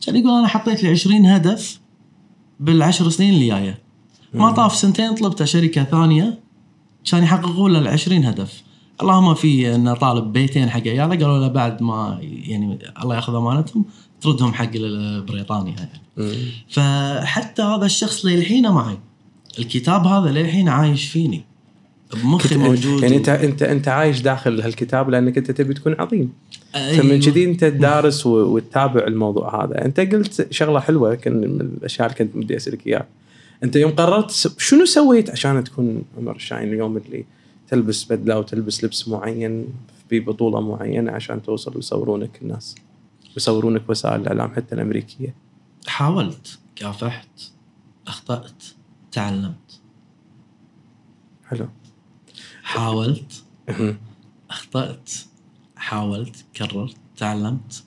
كان 0.05 0.15
يقول 0.15 0.31
أنا 0.39 0.47
حطيت 0.47 0.83
لي 0.83 0.89
20 0.89 1.25
هدف 1.25 1.79
بالعشر 2.59 3.09
سنين 3.09 3.33
اللي 3.33 3.47
جاية 3.47 3.79
ما 4.33 4.51
طاف 4.51 4.75
سنتين 4.75 5.15
طلبت 5.15 5.43
شركة 5.43 5.83
ثانية 5.83 6.39
كان 7.11 7.23
يحققوا 7.23 7.69
له 7.69 7.79
ال 7.79 7.87
20 7.87 8.25
هدف. 8.25 8.63
اللهم 9.01 9.33
في 9.33 9.75
إنه 9.75 9.93
طالب 9.93 10.33
بيتين 10.33 10.69
حق 10.69 10.79
عياله 10.87 11.15
قالوا 11.15 11.39
له 11.39 11.47
بعد 11.47 11.83
ما 11.83 12.17
يعني 12.21 12.79
الله 13.03 13.15
يأخذ 13.15 13.35
أمانتهم 13.35 13.85
تردهم 14.21 14.53
حق 14.53 14.71
بريطانيا 15.27 15.75
يعني. 15.77 16.35
فحتى 16.69 17.61
هذا 17.61 17.85
الشخص 17.85 18.25
للحين 18.25 18.69
معي. 18.69 18.97
الكتاب 19.59 20.07
هذا 20.07 20.31
للحين 20.31 20.69
عايش 20.69 21.07
فيني. 21.07 21.43
بمخي 22.13 22.55
موجود 22.57 23.03
يعني 23.03 23.15
و- 23.15 23.17
انت 23.17 23.29
انت 23.29 23.63
انت 23.63 23.87
عايش 23.87 24.21
داخل 24.21 24.61
هالكتاب 24.61 25.09
لأنك 25.09 25.37
انت 25.37 25.51
تبي 25.51 25.73
تكون 25.73 25.95
عظيم. 25.99 26.33
أيوة. 26.75 27.01
فمن 27.01 27.19
كذي 27.19 27.45
انت 27.45 27.59
تدارس 27.65 28.25
وتتابع 28.25 29.07
الموضوع 29.07 29.63
هذا. 29.65 29.85
انت 29.85 29.99
قلت 29.99 30.47
شغلة 30.51 30.79
حلوة 30.79 31.15
كان 31.15 31.33
من 31.33 31.61
الأشياء 31.61 32.07
اللي 32.07 32.17
كنت 32.17 32.37
بدي 32.37 32.55
أسألك 32.57 32.87
إياها. 32.87 33.07
انت 33.63 33.75
يوم 33.75 33.91
قررت 33.91 34.31
شنو 34.57 34.85
سويت 34.85 35.29
عشان 35.29 35.63
تكون 35.63 36.03
عمر 36.17 36.35
الشاهين 36.35 36.73
اليوم 36.73 36.97
اللي 36.97 37.25
تلبس 37.69 38.03
بدلة 38.11 38.39
وتلبس 38.39 38.83
لبس 38.83 39.07
معين 39.07 39.67
في 40.09 40.19
بطولة 40.19 40.61
معينة 40.61 41.11
عشان 41.11 41.41
توصل 41.43 41.75
ويصورونك 41.75 42.39
الناس؟ 42.41 42.75
يصورونك 43.37 43.89
وسائل 43.89 44.21
الإعلام 44.21 44.55
حتى 44.55 44.75
الأمريكية. 44.75 45.35
حاولت 45.87 46.59
كافحت 46.75 47.41
أخطأت 48.07 48.63
تعلمت. 49.11 49.81
حلو. 51.45 51.69
حاولت 52.63 53.43
أخطأت 54.49 55.11
حاولت 55.75 56.45
كررت 56.55 56.95
تعلمت 57.17 57.83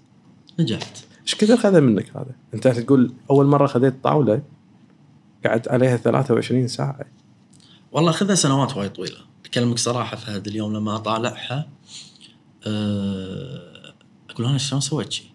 نجحت. 0.58 1.04
إيش 1.22 1.34
كثر 1.34 1.56
خذ 1.56 1.80
منك 1.80 2.16
هذا؟ 2.16 2.34
أنت 2.54 2.68
تقول 2.68 3.14
أول 3.30 3.46
مرة 3.46 3.66
خذيت 3.66 4.04
طاولة 4.04 4.42
قعدت 5.46 5.68
عليها 5.68 5.96
23 5.96 6.68
ساعة. 6.68 7.06
والله 7.92 8.12
خذها 8.12 8.34
سنوات 8.34 8.76
وايد 8.76 8.92
طويلة. 8.92 9.18
أكلمك 9.46 9.78
صراحة 9.78 10.16
فهد 10.16 10.46
اليوم 10.46 10.76
لما 10.76 10.96
أطالعها 10.96 11.68
أه 12.66 13.94
أقول 14.30 14.46
أنا 14.46 14.58
شلون 14.58 14.80
سويت 14.80 15.12
شيء 15.12 15.26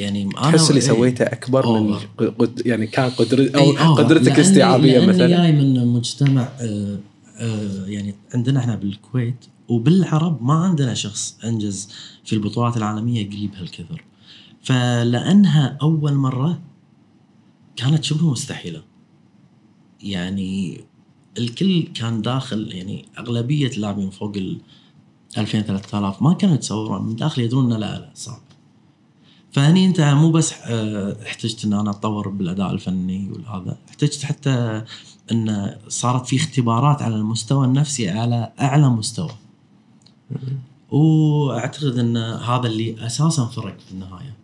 يعني 0.00 0.22
أنا 0.24 0.50
تحس 0.50 0.70
اللي 0.70 0.80
إيه. 0.80 0.86
سويته 0.86 1.24
أكبر 1.24 1.80
من. 1.80 1.94
قد 2.18 2.62
يعني 2.66 2.86
كان 2.86 3.10
قدر 3.10 3.50
أو 3.54 3.60
إي، 3.60 3.68
أوفر. 3.68 4.02
قدرتك 4.02 4.34
الاستيعابيه 4.34 5.06
مثلا 5.06 5.26
جاي 5.26 5.52
من 5.52 5.86
مجتمع 5.86 6.48
آه، 6.60 6.98
آه، 7.38 7.86
يعني 7.86 8.14
عندنا 8.34 8.60
إحنا 8.60 8.76
بالكويت 8.76 9.44
وبالعرب 9.68 10.42
ما 10.42 10.54
عندنا 10.54 10.94
شخص 10.94 11.38
أنجز 11.44 11.88
في 12.24 12.32
البطولات 12.32 12.76
العالمية 12.76 13.30
قريب 13.30 13.54
هالكثر 13.54 14.04
فلأنها 14.62 15.78
أول 15.82 16.14
مرة 16.14 16.60
كانت 17.76 18.04
شبه 18.04 18.30
مستحيلة 18.30 18.82
يعني 20.02 20.80
الكل 21.38 21.82
كان 21.82 22.22
داخل 22.22 22.72
يعني 22.72 23.04
أغلبية 23.18 23.66
اللاعبين 23.66 24.10
فوق 24.10 24.32
ال 24.36 24.60
2000 25.38 25.62
3000 25.62 26.22
ما 26.22 26.34
كانوا 26.34 26.54
يتصورون 26.54 27.06
من 27.06 27.16
داخل 27.16 27.42
يدرون 27.42 27.72
لا 27.72 27.76
لا 27.78 28.10
صعب 28.14 28.40
فهني 29.52 29.86
انت 29.86 30.00
مو 30.00 30.30
بس 30.30 30.54
آه، 30.64 31.16
احتجت 31.26 31.64
إن 31.64 31.72
أنا 31.72 31.90
أتطور 31.90 32.28
بالأداء 32.28 32.70
الفني 32.70 33.30
والهذا 33.32 33.76
احتجت 33.88 34.24
حتى 34.24 34.84
إن 35.32 35.76
صارت 35.88 36.26
في 36.26 36.36
اختبارات 36.36 37.02
على 37.02 37.16
المستوى 37.16 37.66
النفسي 37.66 38.10
على 38.10 38.52
أعلى 38.60 38.88
مستوى. 38.88 39.30
وأعتقد 40.90 41.98
إن 41.98 42.16
هذا 42.16 42.66
اللي 42.66 43.06
أساسا 43.06 43.44
فرق 43.44 43.78
في 43.80 43.92
النهاية. 43.92 44.36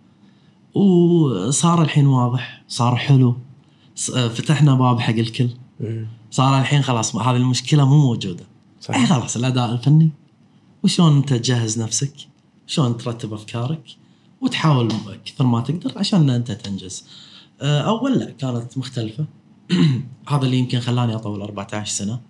وصار 0.75 1.83
الحين 1.83 2.07
واضح 2.07 2.63
صار 2.69 2.97
حلو 2.97 3.37
فتحنا 4.07 4.75
باب 4.75 5.01
حق 5.01 5.15
الكل. 5.15 5.51
صار 6.31 6.61
الحين 6.61 6.83
خلاص 6.83 7.17
هذه 7.17 7.37
المشكلة 7.37 7.89
مو 7.89 7.99
موجودة. 7.99 8.45
صح. 8.81 8.95
اي 8.95 9.07
خلاص 9.07 9.37
الأداء 9.37 9.73
الفني. 9.73 10.11
وشلون 10.85 11.17
أنت 11.17 11.33
تجهز 11.33 11.81
نفسك؟ 11.81 12.15
شلون 12.67 12.97
ترتب 12.97 13.33
أفكارك؟ 13.33 13.83
وتحاول 14.41 14.89
كثر 15.25 15.45
ما 15.45 15.61
تقدر 15.61 15.93
عشان 15.97 16.31
أنت 16.31 16.53
تنجز. 16.53 17.05
آه، 17.61 17.81
اول 17.81 18.19
لا 18.19 18.31
كانت 18.31 18.79
مختلفة. 18.79 19.25
هذا 20.29 20.43
اللي 20.43 20.57
يمكن 20.57 20.81
خلاني 20.81 21.15
أطول 21.15 21.43
14 21.43 21.93
سنة. 21.93 22.21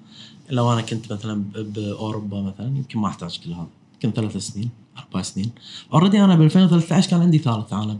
لو 0.50 0.72
أنا 0.72 0.80
كنت 0.80 1.12
مثلا 1.12 1.44
بأوروبا 1.56 2.40
مثلا 2.40 2.66
يمكن 2.66 2.98
ما 2.98 3.08
أحتاج 3.08 3.40
كل 3.44 3.52
هذا. 3.52 3.68
يمكن 3.94 4.20
ثلاث 4.20 4.36
سنين 4.36 4.70
أربع 4.98 5.22
سنين. 5.22 5.50
اوريدي 5.92 6.24
أنا 6.24 6.34
ب 6.34 6.42
2013 6.42 7.10
كان 7.10 7.20
عندي 7.20 7.38
ثالث 7.38 7.72
عالم. 7.72 7.98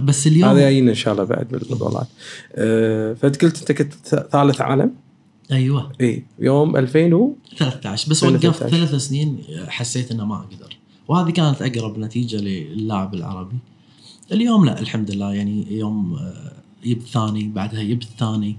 بس 0.00 0.26
اليوم 0.26 0.50
هذا 0.50 0.60
جايين 0.60 0.88
إن 0.88 0.94
شاء 0.94 1.14
الله 1.14 1.24
بعد 1.24 1.48
بالبطولات 1.48 2.06
أه 2.52 3.12
فانت 3.14 3.44
قلت 3.44 3.58
أنت 3.58 3.72
كنت 3.72 3.94
ثالث 4.32 4.60
عالم؟ 4.60 4.94
أيوه. 5.52 5.92
اي 6.00 6.24
يوم 6.38 6.76
2000 6.76 7.14
و 7.14 7.36
13 7.58 8.10
بس 8.10 8.24
2013. 8.24 8.48
وقفت 8.48 8.76
ثلاث 8.76 8.94
سنين 8.94 9.38
حسيت 9.68 10.10
إنه 10.10 10.24
ما 10.24 10.34
أقدر. 10.34 10.76
وهذه 11.08 11.30
كانت 11.30 11.62
أقرب 11.62 11.98
نتيجة 11.98 12.36
للاعب 12.36 13.14
العربي. 13.14 13.56
اليوم 14.32 14.64
لا 14.64 14.80
الحمد 14.80 15.10
لله. 15.10 15.34
يعني 15.34 15.78
يوم 15.78 16.14
آه، 16.14 16.52
جبت 16.84 17.02
ثاني 17.02 17.48
بعدها 17.54 17.82
جبت 17.82 18.06
ثاني. 18.18 18.56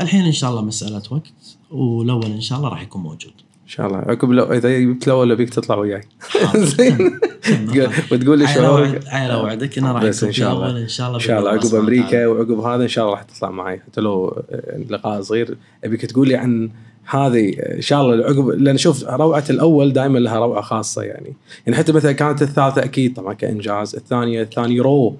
الحين 0.00 0.24
إن 0.24 0.32
شاء 0.32 0.50
الله 0.50 0.62
مسألة 0.62 1.02
وقت 1.10 1.32
والأول 1.70 2.26
إن 2.26 2.40
شاء 2.40 2.58
الله 2.58 2.68
راح 2.68 2.82
يكون 2.82 3.02
موجود. 3.02 3.32
إن 3.64 3.68
شاء 3.68 3.86
الله. 3.86 3.98
عقب 3.98 4.30
لو 4.30 4.44
إذا 4.44 4.78
جبت 4.80 5.06
الأول 5.06 5.32
ابيك 5.32 5.50
تطلع 5.50 5.76
وياي. 5.76 6.00
زين. 6.56 7.20
وتقول 8.12 8.38
لي 8.38 8.48
شعورك 8.48 9.06
عيل 9.06 9.30
اوعدك 9.30 9.78
إنه 9.78 9.92
راح 9.92 10.04
بس 10.04 10.24
في 10.24 10.32
شاء 10.32 10.52
الله. 10.52 10.82
إن 10.82 10.88
شاء 10.88 11.06
الله 11.06 11.18
إن 11.18 11.24
شاء 11.24 11.38
الله. 11.38 11.50
عقب 11.50 11.74
أمريكا. 11.74 12.26
وعقب 12.26 12.58
هذا 12.58 12.82
إن 12.82 12.88
شاء 12.88 13.04
الله 13.04 13.16
راح 13.16 13.22
تطلع 13.22 13.50
معي 13.50 13.80
حتى 13.80 14.00
لو 14.00 14.28
آه، 14.50 14.78
لقاء 14.90 15.20
صغير 15.20 15.56
أبيك 15.84 16.06
تقول 16.06 16.28
لي 16.28 16.36
عن 16.36 16.70
هذه 17.06 17.54
إن 17.58 17.80
شاء 17.80 18.02
الله 18.02 18.24
عقب 18.24 18.48
لأن 18.48 18.76
شوف 18.76 19.04
روعة 19.04 19.44
الأول 19.50 19.92
دائما 19.92 20.18
لها 20.18 20.38
روعة 20.38 20.62
خاصة 20.62 21.02
يعني. 21.02 21.34
يعني 21.66 21.78
حتى 21.78 21.92
مثلا 21.92 22.12
كانت 22.12 22.42
الثالثة 22.42 22.84
أكيد 22.84 23.14
طبعا 23.14 23.34
كإنجاز 23.34 23.94
الثانية 23.94 24.42
الثاني 24.42 24.80
رو 24.80 25.16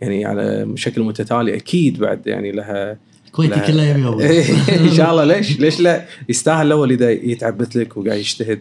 يعني 0.00 0.24
على 0.24 0.72
شكل 0.74 1.02
متتالي 1.02 1.56
أكيد 1.56 1.98
بعد 1.98 2.26
يعني 2.26 2.52
لها 2.52 2.96
كويتي 3.32 3.54
لا. 3.54 3.66
كله 3.66 3.82
يبي 3.82 4.06
أول. 4.06 4.22
إن 4.88 4.92
شاء 4.92 5.10
الله. 5.10 5.24
ليش؟ 5.24 5.60
ليش 5.60 5.80
لا؟ 5.80 6.04
يستاهل 6.28 6.66
الأول 6.66 6.90
إذا 6.92 7.10
يتعبث 7.10 7.76
لك 7.76 7.96
وقاعد 7.96 8.18
يجتهد. 8.18 8.60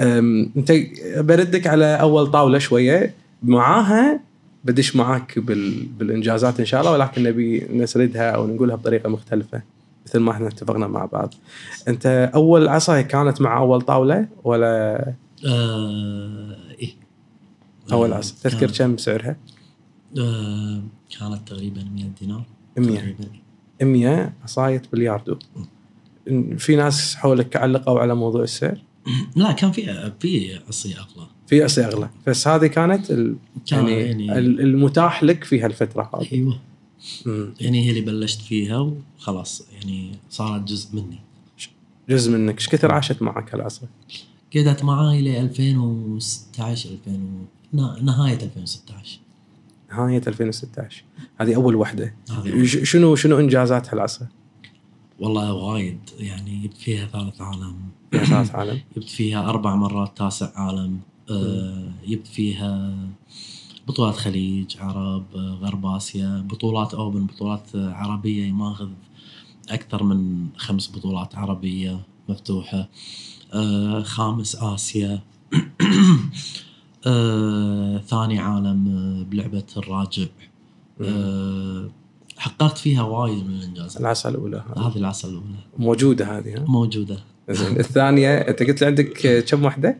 أنت 0.00 0.72
بردك 1.16 1.66
على 1.66 2.00
أول 2.00 2.26
طاولة 2.26 2.58
شوية. 2.58 3.14
معاها 3.42 4.20
بدش 4.64 4.96
معاك 4.96 5.38
بال... 5.38 5.86
بالإنجازات 5.98 6.60
إن 6.60 6.66
شاء 6.66 6.80
الله 6.80 6.92
ولكن 6.92 7.22
نبي 7.22 7.66
نسردها 7.72 8.30
أو 8.30 8.46
نقولها 8.46 8.76
بطريقة 8.76 9.08
مختلفة. 9.08 9.73
مثل 10.06 10.18
ما 10.18 10.32
إحنا 10.32 10.48
اتفقنا 10.48 10.86
مع 10.86 11.04
بعض. 11.04 11.34
انت 11.88 12.30
أول 12.34 12.68
عصا 12.68 13.00
كانت 13.00 13.40
مع 13.40 13.58
أول 13.58 13.80
طاولة 13.80 14.28
ولا 14.44 14.96
آه 15.46 16.56
إيه 16.80 16.94
أول 17.92 18.12
آه، 18.12 18.16
عصا؟ 18.16 18.34
تذكر 18.42 18.70
كم 18.70 18.96
سعرها؟ 18.96 19.36
آه 20.18 20.80
كانت 21.18 21.48
تقريبا 21.48 21.84
100 21.94 22.04
دينار 22.20 22.42
100 22.76 22.98
تقريبا 22.98 23.24
100 23.82 24.32
عصاية 24.42 24.82
بلياردو. 24.92 25.38
في 26.58 26.76
ناس 26.76 27.14
حولك 27.14 27.56
علقوا 27.56 28.00
على 28.00 28.14
موضوع 28.14 28.42
السعر؟ 28.42 28.78
لا 29.36 29.52
كان 29.52 29.72
في 29.72 30.12
في 30.20 30.58
عصي 30.68 30.94
أغلى 30.94 31.26
في 31.46 31.62
عصي 31.64 31.84
أغلى 31.84 32.08
بس 32.26 32.48
هذه 32.48 32.66
كانت 32.66 33.10
ال... 33.10 33.36
كان 33.66 33.88
يعني, 33.88 34.26
يعني- 34.26 34.38
ال- 34.38 34.60
المتاح 34.60 35.24
لك 35.24 35.44
في 35.44 35.60
هالفترة 35.60 36.10
هذه 36.14 36.32
أيوه 36.32 36.58
مم. 37.26 37.54
يعني 37.60 37.84
هي 37.86 37.90
اللي 37.90 38.00
بلشت 38.00 38.40
فيها 38.40 38.78
وخلاص 39.18 39.66
يعني 39.72 40.10
صارت 40.30 40.62
جزء 40.68 40.96
مني. 40.96 41.18
جزء 42.08 42.32
منك. 42.32 42.54
إيش 42.54 42.68
كثر 42.68 42.92
عاشت 42.92 43.22
معك 43.22 43.54
هالعصا؟ 43.54 43.86
قعدت 44.56 44.84
معاي 44.84 45.22
ل 45.22 45.28
2016 45.28 46.90
2000 46.90 47.10
و... 47.12 47.16
نا- 47.76 47.98
نهايه 48.02 48.38
2016 48.42 49.18
نهاية 49.92 50.22
2016 50.26 51.04
هذه 51.40 51.54
أول 51.54 51.74
وحدة. 51.76 52.14
شنو 52.64 53.14
شنو 53.16 53.38
إنجازات 53.40 53.88
هالعصا؟ 53.94 54.26
والله 55.20 55.52
وايد 55.52 55.98
يعني 56.18 56.58
جبت 56.62 56.76
فيها 56.76 57.06
ثالث 57.06 57.40
عالم. 57.40 57.76
ثالث 58.12 58.54
عالم. 58.54 58.80
جبت 58.96 59.08
فيها 59.08 59.48
أربع 59.48 59.74
مرات 59.74 60.18
تاسع 60.18 60.50
عالم. 60.54 60.98
آه 61.30 61.88
جبت 62.08 62.26
فيها 62.26 62.94
بطولات 63.88 64.14
خليج 64.14 64.76
عرب 64.80 65.24
غرب 65.36 65.86
آسيا 65.86 66.46
بطولات 66.50 66.94
أوبن 66.94 67.26
بطولات 67.26 67.68
عربية 67.74 68.52
ماخذ 68.52 68.88
أكثر 69.70 70.02
من 70.02 70.46
خمس 70.56 70.96
بطولات 70.96 71.34
عربية 71.34 72.00
مفتوحة. 72.28 72.88
آه 73.54 74.02
خامس 74.02 74.56
آسيا. 74.56 75.20
آه 77.06 77.98
ثاني 77.98 78.38
عالم 78.38 78.88
آه، 78.88 79.30
بلعبة 79.30 79.64
الراجع. 79.76 80.26
حققت 82.36 82.78
فيها 82.78 83.02
وايد 83.02 83.46
من 83.46 83.54
الانجازات 83.54 84.00
العصا 84.00 84.28
الأولى. 84.28 84.64
هذه 84.76 84.96
العصا 84.96 85.28
الأولى. 85.28 85.58
موجودة 85.78 86.38
هذه 86.38 86.56
ها؟ 86.56 86.64
موجودة. 86.68 87.18
زين 87.50 87.80
الثانية 87.80 88.38
أنت 88.38 88.62
قلت 88.62 88.80
لي 88.80 88.86
عندك 88.86 89.44
كم 89.48 89.64
وحدة؟ 89.64 89.98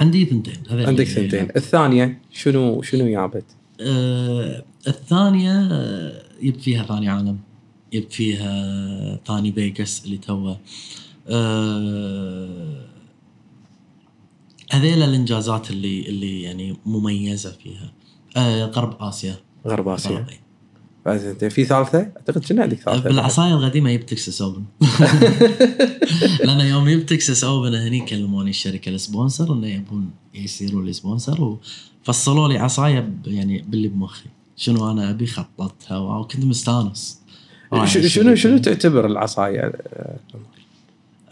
عندي 0.00 0.24
ثنتين 0.24 0.54
عندك 0.70 1.04
ثنتين. 1.04 1.48
الثانية 1.56 2.20
شنو 2.32 2.82
شنو 2.82 3.08
جابت؟ 3.08 3.44
آه 3.80 4.64
الثانية 4.88 5.52
آه، 5.72 6.22
جبت 6.42 6.60
فيها 6.60 6.84
ثاني 6.84 7.08
عالم 7.08 7.38
جبت 7.92 8.12
فيها 8.12 9.20
ثاني 9.26 9.52
فيجاس 9.52 10.04
اللي 10.04 10.18
توه. 10.18 10.58
آه 11.28 12.86
هذيل 14.72 15.02
الإنجازات 15.02 15.70
اللي 15.70 16.08
اللي 16.08 16.42
يعني 16.42 16.76
مميزة 16.86 17.50
فيها. 17.52 17.92
آه 18.36 18.64
غرب 18.64 18.96
آسيا. 19.02 19.34
غرب 19.66 19.88
آسيا. 19.88 20.10
غرب- 20.10 20.26
في 21.48 21.64
ثالثة؟ 21.64 21.98
أعتقد 21.98 22.44
كنا 22.44 22.62
عندك 22.62 22.76
ثالثة. 22.76 23.08
بالعصايه 23.08 23.54
القديمة 23.54 23.92
جبت 23.92 24.10
Texas 24.10 24.42
Open 24.42 24.64
لأن 26.44 26.60
يوم 26.60 26.88
جبت 26.88 27.08
Texas 27.08 27.44
Open 27.44 27.74
هني 27.74 28.00
كلموني 28.00 28.50
الشركة 28.50 28.88
ال 28.88 28.96
sponsor 28.96 29.52
إنه 29.52 29.66
يبون 29.66 30.10
يصيروا 30.34 30.82
لي 30.82 30.92
sponsor 30.92 31.58
وفصلوا 32.04 32.48
لي 32.48 32.58
عصاية 32.58 33.10
يعني 33.26 33.64
باللي 33.68 33.88
بمخي. 33.88 34.28
شنو 34.56 34.90
أنا 34.90 35.10
أبي؟ 35.10 35.26
خططتها 35.26 35.98
وكنت 35.98 36.44
مستانس. 36.44 37.20
شنو. 37.84 38.34
شنو 38.34 38.58
تعتبر 38.58 39.06
العصاية؟ 39.06 39.72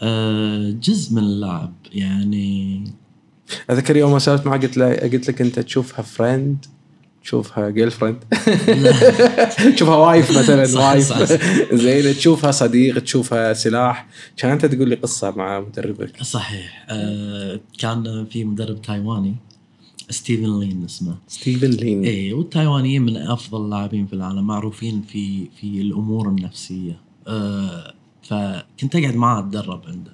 آه، 0.01 0.69
جزء 0.69 1.13
من 1.13 1.23
اللعب 1.23 1.73
يعني 1.93 2.83
أذكر 3.71 3.97
يوم 3.97 4.11
ما 4.11 4.19
سالت 4.19 4.45
معك 4.45 4.65
قلت 4.65 4.77
له 4.77 4.95
قلت 4.95 5.27
لك 5.27 5.41
أنت 5.41 5.59
تشوفها 5.59 6.01
friend 6.01 6.65
تشوفها 7.25 7.69
girlfriend 7.69 8.23
تشوفها 9.75 9.95
wife 9.95 10.37
مثلا 10.37 10.87
wife. 10.87 11.13
زين 11.83 12.15
تشوفها 12.15 12.51
صديق 12.51 12.99
تشوفها 12.99 13.53
سلاح. 13.53 14.07
كان 14.37 14.51
أنت 14.51 14.65
تقول 14.65 14.89
لي 14.89 14.95
قصة 14.95 15.31
مع 15.31 15.59
مدربك. 15.59 16.23
صحيح. 16.23 16.85
آه، 16.89 17.59
كان 17.79 18.25
في 18.29 18.43
مدرب 18.43 18.81
تايواني 18.81 19.35
ستيفن 20.09 20.59
لين 20.59 20.83
اسمه. 20.85 21.15
ستيفن 21.27 21.69
لين. 21.69 22.05
اي 22.05 22.33
والتايوانيين 22.33 23.01
من 23.01 23.17
أفضل 23.17 23.65
اللاعبين 23.65 24.07
في 24.07 24.13
العالم 24.13 24.47
معروفين 24.47 25.01
في 25.01 25.45
في 25.61 25.81
الأمور 25.81 26.29
النفسية. 26.29 26.99
أه 27.27 27.93
فكنت 28.23 28.95
أقعد 28.95 29.15
معاه 29.15 29.39
أتدرب 29.39 29.81
عنده. 29.87 30.11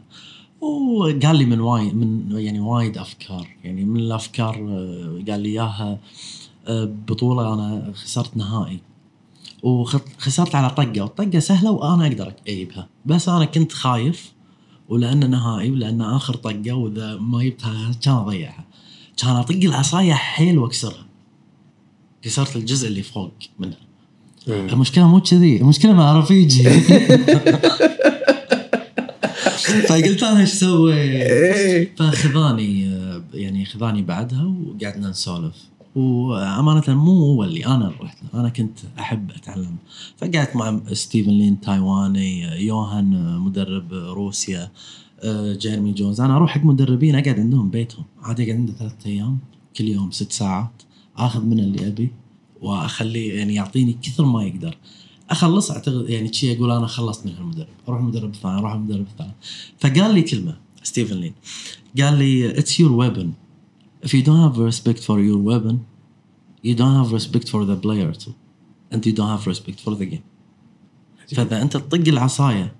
وقال 0.61 1.35
لي 1.35 1.45
من 1.45 1.59
وايد 1.59 1.95
من 1.95 2.31
يعني 2.31 2.59
وايد 2.59 2.97
أفكار. 2.97 3.47
يعني 3.63 3.85
من 3.85 3.99
الأفكار 3.99 4.55
آه، 4.55 5.23
قال 5.31 5.39
لي 5.39 5.49
إياها 5.49 5.91
آه، 5.91 5.99
بطولة 7.07 7.53
أنا 7.53 7.93
خسرت 7.95 8.37
نهائي. 8.37 8.79
وخسرت 9.63 10.55
على 10.55 10.69
طقة 10.69 11.01
والطقة 11.01 11.39
سهلة 11.39 11.71
وأنا 11.71 12.07
أقدر 12.07 12.33
أجيبها. 12.47 12.87
بس 13.05 13.29
أنا 13.29 13.45
كنت 13.45 13.71
خايف 13.71 14.31
ولأنه 14.89 15.27
نهائي 15.27 15.71
ولأن 15.71 16.01
آخر 16.01 16.35
طقة 16.35 16.73
وإذا 16.73 17.15
ما 17.15 17.43
جبتها 17.43 17.91
كان 18.01 18.13
أضيعها. 18.13 18.65
كان 19.17 19.35
أطق 19.35 19.59
العصايه 19.63 20.13
حيل 20.13 20.57
وأكسرها. 20.57 21.05
كسرت 22.21 22.55
الجزء 22.55 22.87
اللي 22.87 23.03
فوق 23.03 23.31
منها. 23.59 23.77
مم. 24.47 24.69
المشكلة 24.69 25.07
مو 25.07 25.21
كذي 25.21 25.61
المشكلة 25.61 25.93
مع 25.93 26.19
رفيجي 26.19 26.63
فقلت 29.87 30.23
أنا 30.23 30.39
إيش 30.39 30.53
أسوي؟ 30.53 30.93
إيه. 30.93 31.95
فخذاني 31.95 32.81
يعني 33.33 33.65
خذاني 33.65 34.01
بعدها 34.01 34.43
وقعدنا 34.43 35.09
نسولف. 35.09 35.55
وأمانة 35.95 36.83
مو 36.87 37.25
هو 37.25 37.43
اللي 37.43 37.65
أنا 37.65 37.93
رحت 38.01 38.17
له 38.23 38.39
أنا 38.39 38.49
كنت 38.49 38.79
أحب 38.99 39.31
أتعلم. 39.31 39.75
فقعدت 40.17 40.55
مع 40.55 40.79
ستيفن 40.93 41.31
لين 41.31 41.61
تايواني 41.61 42.41
يوهان 42.65 43.39
مدرب 43.39 43.93
روسيا 43.93 44.71
آه، 45.23 45.53
جيرمي 45.53 45.91
جونز. 45.91 46.21
أنا 46.21 46.35
أروح 46.35 46.51
حق 46.51 46.65
مدربين 46.65 47.15
أقعد 47.15 47.39
عندهم 47.39 47.69
بيتهم. 47.69 48.05
عادي 48.21 48.43
اقعد 48.43 48.55
عنده 48.55 48.73
ثلاثة 48.73 49.09
أيام 49.09 49.37
كل 49.77 49.87
يوم 49.87 50.11
ست 50.11 50.31
ساعات 50.31 50.71
آخذ 51.17 51.45
منه 51.45 51.63
اللي 51.63 51.87
أبي 51.87 52.11
وأخليه 52.61 53.33
يعني 53.33 53.53
يعطيني 53.53 53.97
كثر 54.01 54.25
ما 54.25 54.43
يقدر. 54.43 54.77
أخلص 55.29 55.71
أعتقد 55.71 56.09
يعني 56.09 56.33
شي 56.33 56.57
أقول 56.57 56.71
أنا 56.71 56.87
خلصت 56.87 57.25
من 57.25 57.33
هالمدرب 57.35 57.67
أروح 57.87 57.99
المدرب 57.99 58.29
الثاني 58.29 58.59
أروح 58.59 58.73
المدرب 58.73 59.05
الثاني 59.11 59.33
فقال 59.79 60.13
لي 60.13 60.21
كلمة 60.21 60.57
ستيفن 60.83 61.15
لين. 61.15 61.33
قال 62.01 62.13
لي 62.19 62.53
it's 62.53 62.73
your 62.79 62.91
weapon. 63.01 63.40
If 64.05 64.13
you 64.15 64.21
don't 64.27 64.41
have 64.47 64.57
respect 64.69 64.99
for 65.07 65.17
your 65.29 65.39
weapon 65.49 65.75
you 66.67 66.73
don't 66.75 66.95
have 67.01 67.11
respect 67.11 67.47
for 67.49 67.65
the 67.65 67.75
player 67.75 68.11
too. 68.13 68.33
And 68.91 69.05
you 69.05 69.13
don't 69.13 69.31
have 69.35 69.45
respect 69.47 69.79
for 69.79 69.95
the 69.95 70.05
game. 70.05 70.23
فإذا 71.35 71.61
أنت 71.61 71.77
تطق 71.77 72.07
العصاية 72.07 72.75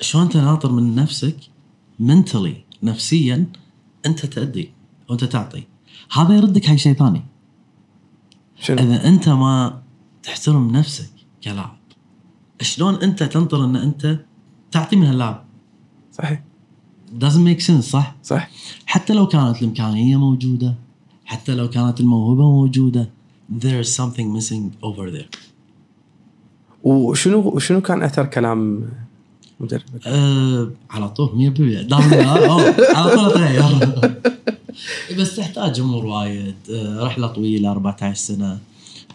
شلون 0.00 0.24
انت 0.24 0.36
ناطر 0.36 0.72
من 0.72 0.94
نفسك 0.94 1.36
منتلي 1.98 2.64
نفسيا 2.82 3.46
أنت 4.06 4.26
تأدي 4.26 4.72
وأنت 5.08 5.24
تعطي. 5.24 5.66
هذا 6.12 6.34
يردك 6.34 6.64
حق 6.64 6.74
شيء 6.74 6.92
ثاني. 6.92 7.24
شنو؟ 8.56 8.78
إذا 8.78 9.08
أنت 9.08 9.28
ما 9.28 9.82
تحترم 10.22 10.70
نفسك 10.70 11.10
كلاعب 11.44 11.76
شلون 12.60 12.94
أنت 12.94 13.22
تنطر 13.22 13.64
إن 13.64 13.76
أنت 13.76 14.24
تعطي 14.70 14.96
من 14.96 15.06
هاللاعب؟ 15.06 15.44
صحيح. 16.12 16.44
Doesn't 17.18 17.44
make 17.44 17.60
sense 17.60 17.80
صح؟ 17.80 18.14
صح. 18.22 18.50
حتى 18.86 19.14
لو 19.14 19.26
كانت 19.26 19.62
الإمكانية 19.62 20.16
موجودة 20.16 20.74
حتى 21.24 21.54
لو 21.54 21.70
كانت 21.70 22.00
الموهبة 22.00 22.42
موجودة 22.42 23.10
there 23.58 23.80
is 23.84 23.88
something 23.88 24.32
missing 24.36 24.70
over 24.82 25.10
there. 25.10 25.38
وشنو 26.82 27.38
وشنو 27.40 27.80
كان 27.80 28.02
أثر 28.02 28.26
كلام 28.26 28.88
مدربك؟ 29.60 30.06
أه 30.06 30.70
على 30.90 31.08
طول 31.08 31.52
100% 31.56 31.60
دام 31.88 32.12
أوه، 32.12 32.96
على 32.96 33.16
طول 33.16 33.24
أتغير. 33.26 33.90
بس 35.18 35.36
تحتاج 35.36 35.80
أمور 35.80 36.06
وايد. 36.06 36.54
أه 36.70 37.04
رحلة 37.04 37.26
طويلة 37.26 37.70
14 37.70 38.14
سنة. 38.14 38.58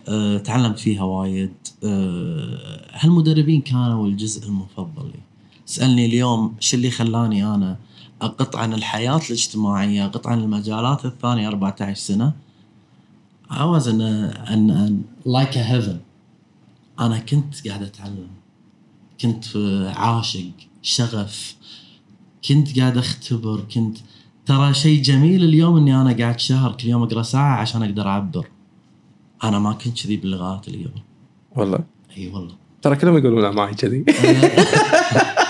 أه 0.08 0.38
تعلمت 0.38 0.80
فيها 0.80 1.04
وايد. 1.04 1.54
أه 1.84 2.82
هالمدربين 2.92 3.62
كانوا 3.62 4.08
الجزء 4.08 4.48
المفضل 4.48 5.06
لي. 5.06 5.25
اسالني 5.68 6.06
اليوم 6.06 6.56
شو 6.60 6.78
اللي 6.78 6.92
خلاني 6.92 7.46
أنا 7.46 7.78
أقط 8.22 8.56
عن 8.56 8.74
الحياة 8.74 9.22
الاجتماعية 9.30 10.06
أقط 10.06 10.28
عن 10.28 10.40
المجالات 10.40 11.06
الثانية 11.06 11.48
14 11.48 11.94
سنة؟ 11.94 12.34
I 13.50 13.66
was 13.66 13.88
in 13.88 14.02
a, 14.02 14.52
in, 14.54 14.70
in 14.70 15.04
like 15.26 15.56
a 15.56 15.64
heaven. 15.64 15.98
أنا 17.00 17.20
كنت 17.20 17.68
قاعد 17.68 17.84
أتعلم. 17.84 18.28
كنت 19.22 19.46
عاشق 19.96 20.52
شغف. 20.82 21.56
كنت 22.50 22.80
قاعد 22.80 22.98
أختبر. 22.98 23.62
كنت 23.74 23.98
ترى 24.46 24.74
شيء 24.74 25.02
جميل 25.02 25.44
اليوم 25.44 25.78
إني 25.78 26.02
أنا 26.02 26.18
قاعد 26.18 26.40
شهر 26.40 26.72
كل 26.72 26.88
يوم 26.88 27.04
أقرأ 27.04 27.24
ساعة 27.24 27.58
عشان 27.58 27.84
أقدر 27.84 28.08
أعبر. 28.08 28.48
أنا 29.44 29.60
ما 29.60 29.74
كنت 29.74 30.04
كذي 30.04 30.18
باللغات 30.18 30.68
اللي 30.68 30.86
قبل 30.86 31.02
والله. 31.56 31.80
إي 32.18 32.28
والله. 32.28 32.54
ترى 32.82 32.96
كلهم 32.96 33.18
يقولون 33.18 33.56
معي 33.56 33.74
كذي. 33.74 34.06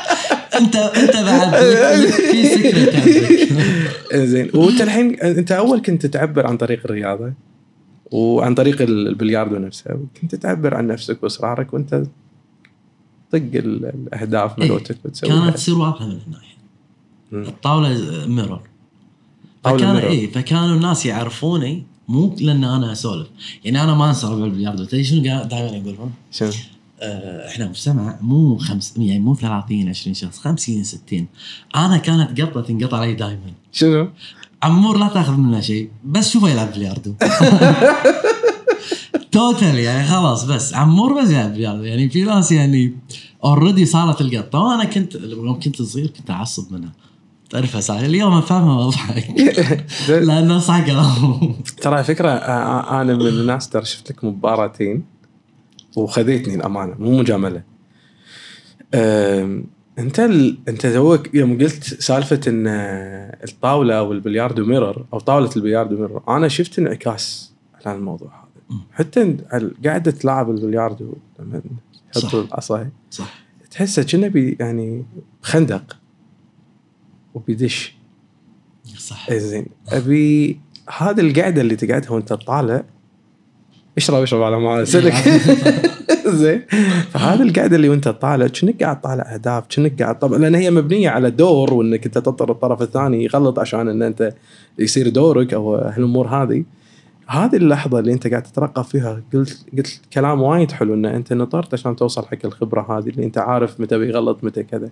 انت 0.57 0.75
انت 0.75 1.15
بعد 1.15 1.55
في 2.31 2.43
سكرت 2.45 2.95
زين 4.31 4.49
وانت 4.53 4.81
الحين 4.81 5.19
انت 5.19 5.51
أول 5.51 5.81
كنت 5.81 6.05
تعبر 6.05 6.47
عن 6.47 6.57
طريق 6.57 6.81
الرياضة 6.85 7.33
وعن 8.11 8.55
طريق 8.55 8.81
ال- 8.81 9.07
البلياردو 9.07 9.57
نفسه 9.57 9.99
كنت 10.21 10.35
تعبر 10.35 10.73
عن 10.75 10.87
نفسك 10.87 11.23
واصرارك 11.23 11.73
وأنت 11.73 12.03
طق 13.31 13.37
ال- 13.37 13.85
الأهداف 13.85 14.59
إيه. 14.59 14.71
مالتك 14.71 14.97
وتسوي 15.05 15.29
كانت 15.29 15.55
تصير 15.55 15.77
واضحة 15.77 16.05
من 16.07 16.19
الناحيه. 16.27 16.55
الطاولة 17.49 17.89
ميرور 18.27 18.61
فكان. 19.63 19.95
اي 19.95 20.27
فكانوا 20.27 20.75
الناس 20.75 21.05
يعرفوني 21.05 21.83
مو 22.07 22.35
لأن 22.39 22.63
أنا 22.63 22.91
أسولف. 22.91 23.27
يعني 23.63 23.83
أنا 23.83 23.93
ما 23.93 24.09
انسى 24.09 24.27
ربع 24.27 24.45
البلياردو 24.45 24.83
تدري 24.85 25.03
شنو 25.03 25.21
دائما 25.21 25.77
يقولون؟ 25.77 26.13
شنو؟ 26.31 26.49
آه، 27.01 27.47
إحنا 27.47 27.67
مجتمع 27.67 28.17
مو 28.21 28.57
خمس 28.57 28.93
يعني 28.97 29.19
مو 29.19 29.35
30 29.35 29.89
20 29.89 30.13
شخص 30.13 30.39
50 30.39 30.83
60 30.83 31.27
أنا 31.75 31.97
كانت 31.97 32.41
قطة 32.41 32.61
تنقطع 32.61 32.97
علي 32.97 33.13
دائما 33.13 33.51
شنو؟ 33.71 34.09
عمور 34.63 34.97
لا 34.97 35.07
تأخذ 35.07 35.37
منه 35.37 35.61
شيء 35.61 35.89
بس 36.05 36.31
شوفه 36.31 36.49
يلعب 36.49 36.73
بلياردو. 36.73 37.13
total 39.31 39.79
يعني 39.79 40.07
خلاص 40.07 40.43
بس 40.43 40.73
عمور 40.73 41.21
بس 41.21 41.29
يلعب 41.29 41.53
بلياردو. 41.53 41.83
يعني 41.83 42.09
في 42.09 42.23
ناس 42.23 42.51
يعني 42.51 42.93
already 43.43 43.85
صارت 43.85 44.21
القطة 44.21 44.59
وأنا 44.59 44.83
كنت 44.83 45.15
يوم 45.15 45.59
كنت 45.59 45.81
صغير 45.81 46.07
كنت 46.07 46.29
أعصب 46.29 46.73
منها. 46.73 46.91
تعرفها 47.49 47.81
صح 47.81 47.95
اليوم 47.95 48.33
افهمها 48.33 48.85
وأضحك. 48.85 49.29
لأنه 50.09 50.59
صح 50.59 50.85
كلامهم 50.85 51.55
ترى 51.81 52.03
فكرة 52.03 52.29
أنا 52.29 53.13
من 53.13 53.27
الناس 53.27 53.69
ترى 53.69 53.85
شفت 53.85 54.11
لك 54.11 54.23
مباراتين 54.23 55.03
وخذيتني 55.95 56.55
الأمانة 56.55 56.95
مو 56.99 57.19
مجاملة. 57.19 57.63
أنت 59.99 60.19
ال... 60.19 60.57
أنت 60.67 60.87
توك 60.87 61.33
يوم 61.33 61.57
قلت 61.57 61.83
سالفة 61.83 62.41
إن 62.47 62.67
الطاولة 63.43 63.93
أو 63.95 64.11
البلياردو 64.11 64.65
mirror 64.65 65.05
أو 65.13 65.19
طاولة 65.19 65.49
البلياردو 65.55 65.97
mirror 65.97 66.23
أنا 66.27 66.47
شفت 66.47 66.79
انعكاس 66.79 67.53
على 67.85 67.97
الموضوع 67.97 68.29
هذا. 68.29 68.79
حتى 68.91 69.37
قاعدة 69.85 70.11
تلعب 70.11 70.49
البلياردو 70.49 71.13
لما. 71.39 71.61
تحط 72.13 72.35
العصا 72.35 72.89
صح 73.11 73.45
تحسه 73.71 74.03
كأنه 74.03 74.27
بي 74.27 74.57
يعني 74.59 75.05
خندق 75.41 75.97
وبيدش 77.33 77.95
صح 78.97 79.29
إيه 79.29 79.37
زين 79.37 79.65
أبي 79.89 80.59
هذه 80.97 81.19
القعده 81.19 81.61
اللي 81.61 81.75
تقعدها 81.75 82.11
وأنت 82.11 82.33
طالع 82.33 82.83
اشرب 83.97 84.21
اشرب 84.23 84.41
على 84.41 84.59
ما 84.59 84.85
سلك 84.85 85.13
زين. 86.27 86.61
فهذه 87.09 87.41
القعدة 87.41 87.75
اللي 87.75 87.89
وانت 87.89 88.07
طالع 88.07 88.47
كأنك 88.47 88.83
قاعد 88.83 89.01
طالع 89.01 89.33
أهداف 89.33 89.65
كأنك 89.67 90.01
قاعد 90.01 90.19
طبعا 90.19 90.37
لأن 90.37 90.55
هي 90.55 90.71
مبنية 90.71 91.09
على 91.09 91.31
دور 91.31 91.73
وإنك 91.73 92.05
أنت 92.05 92.17
تنطر 92.17 92.51
الطرف 92.51 92.81
الثاني 92.81 93.23
يغلط 93.23 93.59
عشان 93.59 93.87
إن 93.87 94.01
أنت 94.01 94.33
يصير 94.79 95.09
دورك 95.09 95.53
أو 95.53 95.75
هالأمور 95.75 96.27
هذه. 96.27 96.63
هذه 97.27 97.55
اللحظة 97.55 97.99
اللي 97.99 98.13
أنت 98.13 98.27
قاعد 98.27 98.43
تترقب 98.43 98.83
فيها 98.83 99.21
قلت 99.33 99.65
قلت 99.77 100.01
كلام 100.13 100.41
وايد 100.41 100.71
حلو 100.71 100.93
إن 100.93 101.05
أنت 101.05 101.33
نطرت 101.33 101.73
عشان 101.73 101.95
توصل 101.95 102.25
حق 102.25 102.37
الخبرة 102.45 102.97
هذه 102.97 103.09
اللي 103.09 103.25
أنت 103.25 103.37
عارف 103.37 103.79
متى 103.79 103.97
بيغلط 103.97 104.43
متى 104.43 104.63
كذا. 104.63 104.89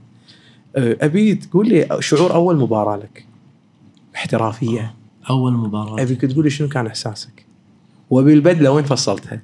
أه، 0.76 0.98
أبي 1.02 1.36
تقول 1.36 1.70
لي 1.70 1.88
شعور 2.00 2.34
أول 2.34 2.58
مباراة 2.58 2.98
لك. 2.98 3.26
احترافية. 4.16 4.94
أول 5.30 5.54
مباراة. 5.54 6.02
ابيك 6.02 6.22
تقول 6.22 6.44
لي 6.44 6.50
شنو 6.50 6.68
كان 6.68 6.88
إحساسك؟ 6.88 7.43
وابي 8.10 8.34
البدله 8.34 8.72
وين 8.72 8.86
فصلتها. 8.86 9.44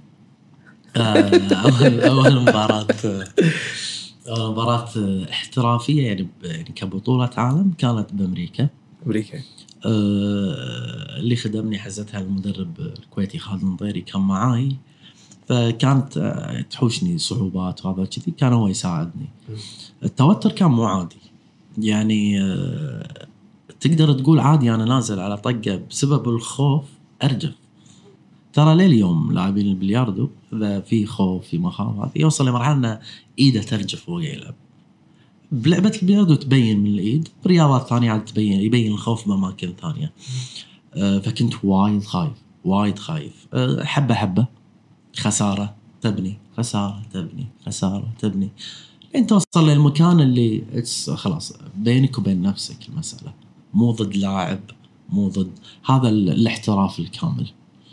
آه، 0.97 1.29
اول 1.51 2.01
أول 2.01 2.41
مباراه 2.41 2.87
أول 4.27 4.51
مباراة 4.51 4.89
احترافية 5.31 6.07
يعني 6.07 6.27
يعني 6.43 6.63
كبطولة 6.63 7.29
عالم 7.37 7.71
كانت 7.77 8.13
بأمريكا. 8.13 8.69
أمريكا. 9.05 9.37
آه، 9.85 11.17
اللي 11.19 11.35
خدمني 11.35 11.79
حزتها 11.79 12.21
المدرب 12.21 12.79
الكويتي 12.79 13.39
خالد 13.39 13.61
المطيري 13.61 14.01
كان 14.01 14.21
معاي. 14.21 14.75
فكانت 15.47 16.17
آه، 16.17 16.61
تحوشني 16.61 17.17
صعوبات 17.17 17.85
وهذا 17.85 18.05
كذي 18.05 18.31
كان 18.37 18.53
هو 18.53 18.67
يساعدني. 18.67 19.29
التوتر 20.03 20.51
كان 20.51 20.71
مو 20.71 20.83
عادي. 20.83 21.15
يعني 21.77 22.41
آه، 22.41 23.27
تقدر 23.79 24.13
تقول 24.13 24.39
عادي 24.39 24.73
أنا 24.73 24.85
نازل 24.85 25.19
على 25.19 25.37
طقة 25.37 25.81
بسبب 25.89 26.29
الخوف 26.29 26.83
أرجف. 27.23 27.53
ترى 28.53 28.75
لليوم 28.75 29.31
لاعبين 29.31 29.67
البلياردو 29.67 30.29
إذا 30.53 30.79
في 30.81 31.05
خوف 31.05 31.47
في 31.47 31.57
مخاوف 31.57 32.15
يوصل 32.15 32.47
لمرحلة 32.47 32.73
إن 32.93 32.99
إيده 33.39 33.61
ترجف 33.63 34.09
وهو 34.09 34.19
يلعب. 34.19 34.53
بلعبة 35.51 35.99
البلياردو 36.01 36.35
تبين 36.35 36.79
من 36.79 36.87
الإيد 36.87 37.27
برياضات 37.45 37.87
ثانية 37.87 38.11
عاد 38.11 38.25
تبين 38.25 38.61
يبين 38.61 38.91
الخوف 38.91 39.27
بأماكن 39.27 39.73
ثانية. 39.81 40.11
آه، 40.95 41.19
فكنت 41.19 41.53
وايد 41.63 42.03
خايف 42.03 42.31
وايد 42.65 42.99
خايف. 42.99 43.47
آه، 43.53 43.83
حبة 43.83 44.13
حبة. 44.13 44.45
خسارة 45.17 45.75
تبني 46.01 46.37
خسارة 46.57 47.01
تبني 47.13 47.47
خسارة 47.65 48.07
تبني. 48.19 48.49
لين 49.15 49.27
توصل 49.27 49.69
للمكان 49.69 50.19
اللي 50.19 50.63
خلاص 51.15 51.53
بينك 51.77 52.17
وبين 52.17 52.41
نفسك 52.41 52.89
المسألة. 52.89 53.33
مو 53.73 53.91
ضد 53.91 54.15
لاعب 54.15 54.59
مو 55.09 55.29
ضد 55.29 55.51
هذا 55.85 56.09
ال- 56.09 56.29
الاحتراف 56.29 56.99
الكامل. 56.99 57.47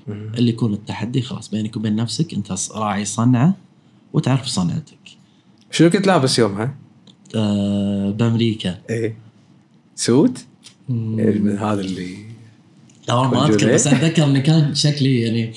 اللي 0.09 0.49
يكون 0.49 0.73
التحدي 0.75 1.23
خلاص 1.23 1.49
بينك 1.51 1.77
وبين 1.77 1.97
نفسك 1.97 2.35
انت 2.35 2.55
راعي 2.75 3.05
صنعة 3.05 3.55
وتعرف 4.13 4.47
صنعتك 4.47 4.99
شنو 5.71 5.91
كنت 5.91 6.07
لابس 6.07 6.39
يومها؟ 6.39 6.75
آه 7.35 8.11
بأمريكا 8.11 8.79
إيه 8.91 9.17
سوت؟ 9.97 10.45
إيه، 10.91 11.39
من 11.39 11.59
هذا 11.59 11.81
اللي 11.81 12.17
لا 13.09 13.15
والله 13.15 13.35
ما 13.35 13.49
أذكر. 13.49 13.75
بس 13.75 13.87
أتذكر 13.87 14.25
اني 14.25 14.41
كان 14.41 14.75
شكلي 14.75 15.21
يعني 15.21 15.53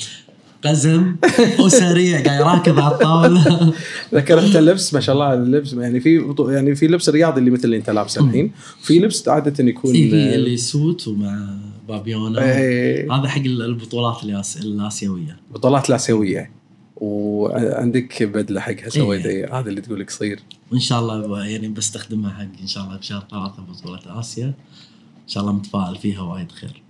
قزم 0.65 1.15
وسريع 1.59 2.23
قاعد 2.23 2.41
راكض 2.41 2.79
على 2.79 2.93
الطاولة. 2.93 3.73
ذكر 4.13 4.39
انت 4.45 4.55
اللبس 4.55 4.93
ما 4.93 4.99
شاء 4.99 5.15
الله 5.15 5.33
اللبس. 5.33 5.73
يعني 5.73 5.99
في 5.99 6.35
يعني 6.39 6.75
في 6.75 6.87
لبس 6.87 7.09
رياضي 7.09 7.39
اللي 7.39 7.51
مثل 7.51 7.63
اللي 7.63 7.77
انت 7.77 7.89
لابسه 7.89 8.25
الحين. 8.25 8.51
في 8.81 8.99
لبس 8.99 9.27
عادة 9.27 9.63
يكون 9.63 9.93
في 9.93 10.09
في 10.09 10.35
اللي 10.35 10.57
سوت 10.57 11.07
ومع 11.07 11.57
بابيونا. 11.87 12.43
إيه، 12.43 13.15
هذا 13.15 13.27
حق 13.27 13.41
البطولات 13.41 14.23
الآسيوية. 14.63 15.37
بطولات 15.53 15.89
الآسيوية. 15.89 16.51
وعندك 16.95 18.23
بدلة 18.23 18.61
حقها 18.61 18.89
سويتها 18.89 19.29
إيه. 19.29 19.59
هذا 19.59 19.69
اللي 19.69 19.81
تقول 19.81 20.05
قصير 20.05 20.39
وإن 20.71 20.79
شاء 20.79 20.99
الله 20.99 21.45
يعني 21.45 21.67
بستخدمها 21.67 22.31
حق 22.31 22.61
إن 22.61 22.67
شاء 22.67 22.83
الله 22.83 22.97
بشهر 22.97 23.23
ثلاثة 23.31 23.63
بطولة 23.69 24.19
آسيا. 24.19 24.45
إن 24.45 25.27
شاء 25.27 25.43
الله 25.43 25.53
متفائل 25.53 25.95
فيها 25.95 26.21
وايد 26.21 26.51
خير. 26.51 26.81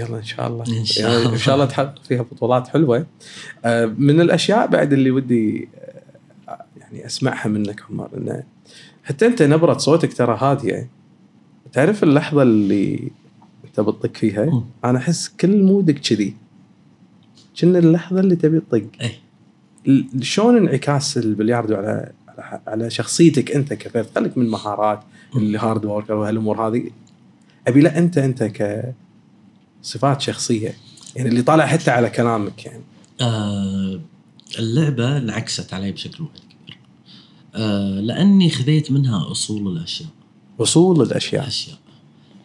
يلا 0.00 0.16
إن 0.16 0.22
شاء 0.24 0.46
الله. 0.48 0.64
إن 0.78 0.84
شاء 0.84 1.08
يعني 1.10 1.22
الله. 1.22 1.32
إن 1.32 1.38
شاء 1.38 1.54
الله 1.54 1.66
تحقق 1.66 2.02
فيها 2.08 2.22
بطولات 2.22 2.68
حلوة. 2.68 3.06
آه، 3.64 3.86
من 3.86 4.20
الأشياء 4.20 4.66
بعد 4.66 4.92
اللي 4.92 5.10
ودي 5.10 5.68
آه، 6.48 6.64
يعني 6.80 7.06
أسمعها 7.06 7.48
منك 7.48 7.82
عمر 7.90 8.08
إنه 8.16 8.42
حتى 9.04 9.26
أنت 9.26 9.42
نبرة 9.42 9.78
صوتك 9.78 10.12
ترى 10.12 10.38
هادية. 10.40 10.88
تعرف 11.72 12.02
اللحظة 12.02 12.42
اللي 12.42 13.10
أنت 13.64 13.80
بتطق 13.80 14.16
فيها. 14.16 14.62
أنا 14.84 14.98
أحس 14.98 15.28
كل 15.40 15.62
مودك 15.62 15.98
كذي. 15.98 16.34
كنا 17.60 17.78
اللحظة 17.78 18.20
اللي 18.20 18.36
تبي 18.36 18.60
تطق. 18.60 18.86
ال- 19.88 20.06
شلون 20.20 20.56
انعكاس 20.56 21.18
البلياردو 21.18 21.74
على 21.74 22.12
على- 22.68 22.88
شخصيتك 22.88 23.50
أنت 23.52 23.72
كفرد 23.74 24.06
خليك 24.14 24.38
من 24.38 24.48
مهارات 24.50 25.00
ال 25.36 25.46
hard 25.46 25.84
worker 25.84 26.14
وهالامور 26.14 26.68
هذه. 26.68 26.90
أبي 27.68 27.80
لا 27.80 27.98
أنت 27.98 28.18
أنت 28.18 28.42
كصفات 29.88 30.20
شخصية. 30.20 30.76
يعني 31.16 31.28
اللي 31.28 31.42
طالع 31.42 31.66
حتى 31.66 31.90
على 31.90 32.10
كلامك 32.10 32.64
يعني. 32.66 32.82
آه 33.20 34.00
اللعبة 34.58 35.16
انعكست 35.16 35.74
علي 35.74 35.92
بشكل 35.92 36.24
وايد 36.24 36.42
كبير. 36.62 36.78
آه 37.54 38.00
لأني 38.00 38.50
خذيت 38.50 38.92
منها 38.92 39.30
أصول 39.30 39.76
الأشياء. 39.76 40.08
أصول 40.58 41.02
الأشياء. 41.02 41.46
اشياء 41.48 41.78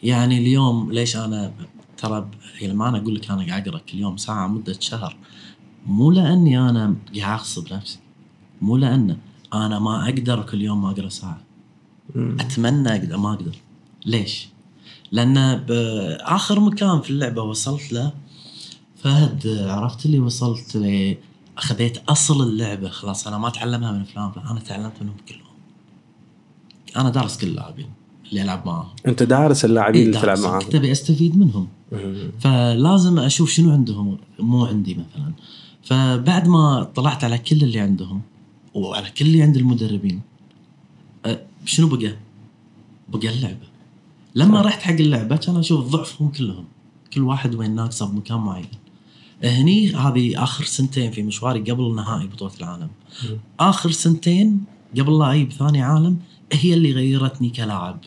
يعني 0.04 0.38
اليوم 0.38 0.92
ليش 0.92 1.16
أنا 1.18 1.54
ترى 1.98 2.22
ب- 2.22 2.28
يعني 2.62 2.74
لما 2.74 2.90
أنا 2.90 2.98
أقول 2.98 3.16
لك 3.16 3.32
أنا 3.32 3.46
قاعد 3.48 3.68
اقرا 3.68 3.80
كل 3.80 3.98
يوم 3.98 4.18
ساعة 4.18 4.48
مدة 4.48 4.76
شهر. 4.80 5.18
مو 5.86 6.12
لأني 6.12 6.60
أنا 6.60 6.96
قاعد 7.20 7.40
أغصب 7.40 7.74
نفسي. 7.74 8.00
مو 8.62 8.78
لأن 8.78 9.18
أنا 9.54 9.80
ما 9.80 10.04
أقدر 10.10 10.42
كل 10.44 10.62
يوم 10.62 10.82
ما 10.82 10.92
أقرأ 10.92 11.10
ساعة. 11.10 11.42
أتمنى 12.16 12.90
أقدر 12.90 13.18
ما 13.18 13.34
أقدر. 13.34 13.56
ليش؟ 14.06 14.48
لأن 15.14 15.56
باخر 15.58 16.60
مكان 16.60 17.02
في 17.02 17.10
اللعبة 17.10 17.42
وصلت 17.42 17.94
له 17.94 18.12
فهد 18.98 19.48
عرفت 19.68 20.06
اللي 20.06 20.20
وصلت 20.20 20.78
ل 20.78 21.16
اخذت 21.58 22.04
أصل 22.10 22.44
اللعبة 22.44 22.90
خلاص 22.90 23.28
أنا 23.28 23.38
ما 23.38 23.48
اتعلمها 23.48 23.92
من 23.92 24.04
فلان 24.04 24.32
أنا 24.50 24.60
تعلمت 24.60 25.02
منهم 25.02 25.16
كلهم 25.30 25.54
أنا 26.98 27.10
دارس 27.10 27.38
كل 27.38 27.48
اللاعبين 27.48 27.88
اللي 28.30 28.42
العب 28.42 28.66
معاهم 28.66 28.90
أنت 29.08 29.24
دارس 29.24 29.66
اللاعبين 29.66 30.02
اللي 30.02 30.12
تلعب 30.20 30.26
دارس. 30.38 30.40
معاهم 30.40 30.62
تبي 30.70 30.92
أستفيد 30.92 31.38
منهم. 31.38 31.68
فلازم 32.40 33.20
أشوف 33.20 33.50
شنو 33.50 33.72
عندهم 33.72 34.18
مو 34.40 34.66
عندي 34.66 34.94
مثلا 34.94 35.34
فبعد 35.84 36.48
ما 36.48 36.84
طلعت 36.96 37.24
على 37.24 37.38
كل 37.38 37.64
اللي 37.64 37.80
عندهم 37.80 38.22
وعلى 38.74 39.10
كل 39.10 39.26
اللي 39.26 39.42
عند 39.42 39.58
المدربين 39.58 40.22
أه، 41.26 41.42
شنو 41.66 41.88
بقى؟ 41.88 42.16
بقى 43.10 43.30
اللعبة 43.30 43.73
لما 44.36 44.62
رحت 44.62 44.82
حق 44.82 44.94
اللعبة 44.94 45.36
كان 45.36 45.58
أشوف 45.58 45.90
ضعفهم 45.90 46.30
كلهم. 46.30 46.66
كل 47.14 47.22
واحد 47.22 47.56
وين 47.56 47.76
ناقصه 47.76 48.06
بمكان 48.06 48.38
معين. 48.38 48.68
هني 49.44 49.96
هذه 49.96 50.44
آخر 50.44 50.64
سنتين 50.64 51.12
في 51.12 51.24
مشواري 51.24 51.60
قبل 51.60 51.96
نهائي 51.96 52.28
بطولة 52.28 52.54
العالم. 52.60 52.90
آخر 53.60 53.92
سنتين 53.92 54.66
قبل 54.98 55.20
لا 55.20 55.34
أجيب 55.34 55.52
ثاني 55.52 55.82
عالم 55.82 56.20
هي 56.54 56.74
اللي 56.74 56.92
غيرتني 56.92 57.50
كلاعب. 57.50 58.00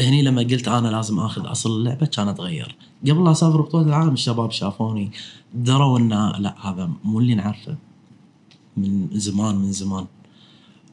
هني 0.00 0.22
لما 0.22 0.42
قلت 0.42 0.68
أنا 0.68 0.88
لازم 0.88 1.18
آخذ 1.18 1.50
أصل 1.50 1.70
اللعبة 1.70 2.06
كان 2.06 2.28
اتغير 2.28 2.76
قبل 3.02 3.24
لا 3.24 3.30
أسافر 3.30 3.60
بطولة 3.60 3.86
العالم 3.86 4.12
الشباب 4.12 4.50
شافوني 4.50 5.12
دروا 5.54 5.98
ان 5.98 6.08
لا 6.38 6.54
هذا 6.70 6.90
مو 7.04 7.20
اللي 7.20 7.34
نعرفه. 7.34 7.76
من 8.76 9.08
زمان 9.12 9.56
من 9.56 9.72
زمان. 9.72 10.06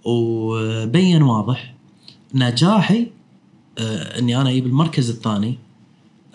وبين 0.05 1.21
واضح 1.21 1.73
نجاحي 2.33 3.07
إني 3.79 4.41
أنا 4.41 4.49
أجيب 4.49 4.65
المركز 4.65 5.09
الثاني 5.09 5.57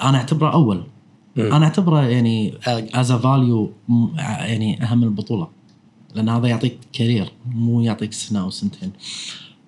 أنا 0.03 0.19
أعتبره 0.19 0.53
أول 0.53 0.85
مم. 1.37 1.53
أنا 1.53 1.65
أعتبره 1.65 2.03
يعني 2.03 2.55
as 2.95 3.12
value 3.12 3.73
يعني 4.19 4.83
أهم 4.85 4.99
من 4.99 5.05
البطولة 5.05 5.49
لأن 6.15 6.29
هذا 6.29 6.49
يعطيك 6.49 6.79
career 6.93 7.33
مو 7.47 7.81
يعطيك 7.81 8.13
سنة 8.13 8.41
أو 8.41 8.51
سنتين 8.51 8.93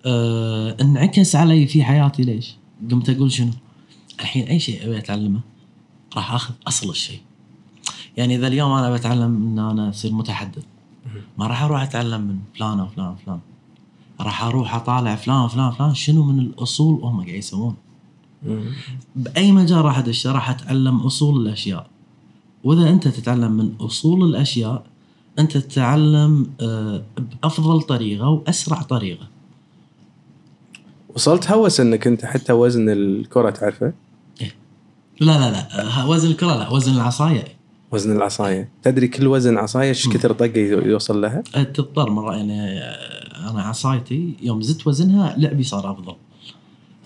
أه 0.07 0.77
انعكس 0.81 1.37
علي 1.37 1.67
في 1.67 1.85
حياتي 1.85 2.23
ليش؟ 2.23 2.57
قمت 2.91 3.11
أقول 3.11 3.33
شنو؟ 3.33 3.51
الحين 4.21 4.47
أي 4.47 4.59
شيء 4.59 4.87
أبي 4.87 4.99
أتعلمه 4.99 5.41
راح 6.17 6.35
آخذ 6.35 6.55
أصل 6.67 6.91
الشيء. 6.91 7.21
يعني 8.17 8.37
إذا 8.37 8.47
اليوم 8.47 8.73
أنا 8.73 8.93
بتعلم 8.93 9.49
إن 9.49 9.59
أنا 9.59 9.89
أصير 9.89 10.13
متحدث 10.13 10.65
ما 11.39 11.47
راح 11.47 11.63
أروح 11.63 11.83
أتعلم 11.83 12.21
من 12.21 12.39
فلان 12.57 12.81
وفلان 12.81 13.09
وفلان 13.09 13.41
راح 14.21 14.45
أروح 14.45 14.75
اطالع 14.75 15.15
فلان 15.15 15.45
وفلان 15.45 15.69
وفلان 15.69 15.95
شنو 15.95 16.23
من 16.23 16.39
الاصول؟ 16.41 17.01
هم 17.03 17.21
قاعد 17.21 17.35
يسوون. 17.35 17.77
بأي 19.17 19.53
مجال 19.53 19.85
راح 19.85 19.99
ادش؟ 19.99 20.27
راح 20.27 20.51
اتعلم 20.51 21.01
اصول 21.01 21.47
الاشياء. 21.47 21.87
وإذا 22.65 22.91
أنت 22.91 23.09
تتعلم 23.09 23.53
من 23.53 23.73
أصول 23.81 24.29
الأشياء 24.29 24.85
أنت 25.39 25.57
تتعلم 25.57 26.47
آه، 26.61 27.03
بأفضل 27.43 27.83
طريقة 27.83 28.29
وأسرع 28.29 28.83
طريقة. 28.83 29.27
وصلت 31.15 31.51
هوس 31.51 31.81
إنك 31.81 32.07
أنت 32.07 32.25
حتى 32.25 32.53
وزن 32.53 32.89
الكرة 32.89 33.51
تعرفه؟ 33.51 33.93
لا 35.21 35.39
لا 35.39 35.51
لا. 35.51 36.01
آه، 36.01 36.09
وزن 36.09 36.31
الكرة 36.31 36.55
لا 36.55 36.73
وزن 36.73 36.93
العصاية. 36.97 37.45
وزن 37.93 38.17
العصاية. 38.17 38.69
تدري 38.83 39.09
كل 39.09 39.27
وزن 39.27 39.59
عصاية 39.59 39.89
إيش. 39.89 40.09
كثر 40.09 40.33
طقة 40.33 40.61
يوصل 40.61 41.21
لها؟ 41.21 41.43
آه، 41.55 41.63
تضطر 41.63 42.11
مرة 42.11 42.37
يعني 42.37 42.63
آه، 42.63 43.24
أنا 43.51 43.63
عصايتي 43.63 44.35
يوم 44.43 44.63
زدت 44.63 44.87
وزنها 44.87 45.35
لعبي 45.39 45.63
صار 45.63 45.91
أفضل. 45.91 46.15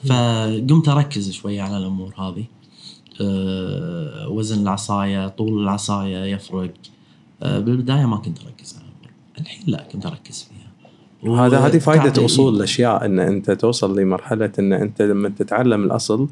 فقمت 0.05 0.89
أركز 0.89 1.31
شوية 1.31 1.63
على 1.63 1.79
الأمور 1.79 2.15
هذه. 2.19 2.45
آه، 3.21 4.29
وزن 4.29 4.63
العصاية 4.63 5.29
طول 5.29 5.63
العصاية 5.63 6.35
يفرق. 6.35 6.73
آه، 7.43 7.59
بالبداية 7.59 8.07
ما 8.07 8.17
كنت 8.17 8.39
أركز 8.39 8.75
على 8.75 8.85
الأمور. 8.85 9.11
الحين 9.41 9.63
لا 9.67 9.83
كنت 9.93 10.07
أركز 10.07 10.49
فيها. 10.49 10.69
وهذا 11.31 11.59
هذه 11.59 11.79
فائده 11.79 12.25
اصول 12.25 12.57
الأشياء 12.57 13.05
إن 13.05 13.19
أنت 13.19 13.51
توصل 13.51 13.99
لمرحلة 13.99 14.53
إن 14.59 14.73
أنت 14.73 15.03
لما 15.03 15.29
تتعلم 15.29 15.85
الأصل 15.85 16.29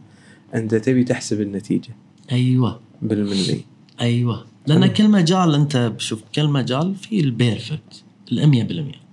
أنت 0.55 0.75
تبي 0.75 1.05
تحسب 1.05 1.41
النتيجة. 1.41 1.97
أيوه. 2.33 2.81
بالملي. 3.03 3.65
أيوه. 4.01 4.45
لأن 4.67 4.87
كل 4.87 5.11
مجال 5.11 5.55
أنت 5.55 5.77
بشوف 5.77 6.23
كل 6.35 6.49
مجال 6.49 6.95
فيه 6.95 7.21
ال 7.21 7.31
perfect 7.31 8.05
الأمية 8.33 8.65
بالمية. 8.65 9.06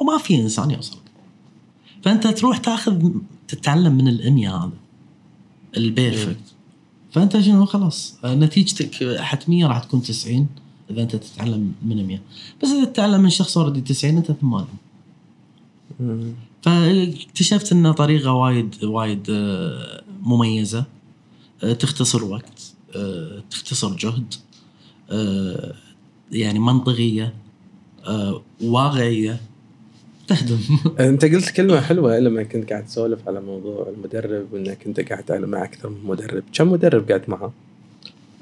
وما 0.00 0.18
في 0.18 0.40
إنسان 0.40 0.70
يوصل. 0.70 0.98
فأنت 2.02 2.26
تروح 2.26 2.58
تاخذ 2.58 3.10
تتعلم 3.48 3.94
من 3.94 4.08
الأمية 4.08 4.56
هذا. 4.56 4.72
ال 5.76 5.86
perfect 5.86 6.54
فأنت 7.12 7.40
شنو؟ 7.40 7.64
خلاص. 7.64 8.14
نتيجتك 8.24 9.18
حتميه 9.20 9.66
راح 9.66 9.78
تكون 9.84 10.02
90 10.02 10.46
إذا 10.90 11.02
أنت 11.02 11.16
تتعلم 11.16 11.72
من 11.82 12.06
100 12.06 12.20
بس 12.62 12.68
إذا 12.68 12.84
تتعلم 12.84 13.20
من 13.20 13.30
شخص 13.30 13.58
اوريدي 13.58 13.80
90 13.80 14.16
أنت 14.16 14.32
80 14.32 14.66
فاكتشفت 16.62 17.72
انه 17.72 17.92
طريقة 17.92 18.32
وايد 18.32 18.84
وايد 18.84 19.26
آه، 19.30 20.02
مميزة. 20.22 20.84
آه، 21.64 21.72
تختصر 21.72 22.24
وقت. 22.24 22.72
آه، 22.96 23.42
تختصر 23.50 23.96
جهد. 23.96 24.34
آه، 25.10 25.74
يعني 26.32 26.58
منطقية. 26.58 27.34
آه، 28.06 28.42
واقعية. 28.62 29.40
تخدم 30.28 30.58
انت 31.00 31.24
قلت 31.24 31.50
كلمة 31.50 31.80
حلوة 31.80 32.18
لما 32.18 32.42
كنت 32.42 32.70
قاعد 32.70 32.86
تسولف 32.86 33.28
على 33.28 33.40
موضوع 33.40 33.88
المدرب 33.96 34.46
وإنك 34.52 34.86
أنت 34.86 35.00
قاعد 35.00 35.32
مع 35.32 35.64
أكثر 35.64 35.88
من 35.88 36.04
مدرب. 36.04 36.42
كم 36.52 36.72
مدرب 36.72 37.08
قاعد 37.08 37.22
معه؟ 37.28 37.52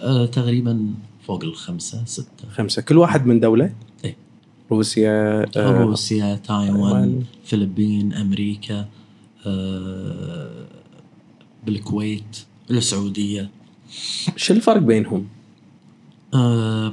آه، 0.01 0.27
تقريبا 0.27 0.95
فوق 1.27 1.45
الخمسة 1.45 2.05
ستة. 2.05 2.49
خمسة. 2.51 2.83
كل 2.83 2.99
واحد 2.99 3.27
من 3.27 3.41
دولة؟ 3.41 3.73
إيه. 4.05 4.17
روسيا 4.71 5.47
آه، 5.57 5.83
روسيا 5.83 6.41
تايوان 6.45 6.73
تايوان. 6.73 7.23
فلبين 7.45 8.13
أمريكا 8.13 8.89
آه، 9.47 10.67
بالكويت 11.67 12.39
السعودية. 12.71 13.51
شو 14.37 14.55
الفرق 14.55 14.79
بينهم؟ 14.79 15.27
آه، 16.35 16.93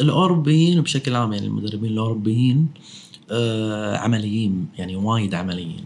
الأوروبيين 0.00 0.80
بشكل 0.80 1.16
عام 1.16 1.32
يعني 1.32 1.46
المدربين 1.46 1.92
الأوروبيين 1.92 2.66
آه، 2.76 3.09
عمليين 3.96 4.68
يعني 4.78 4.96
وايد 4.96 5.34
عمليين. 5.34 5.84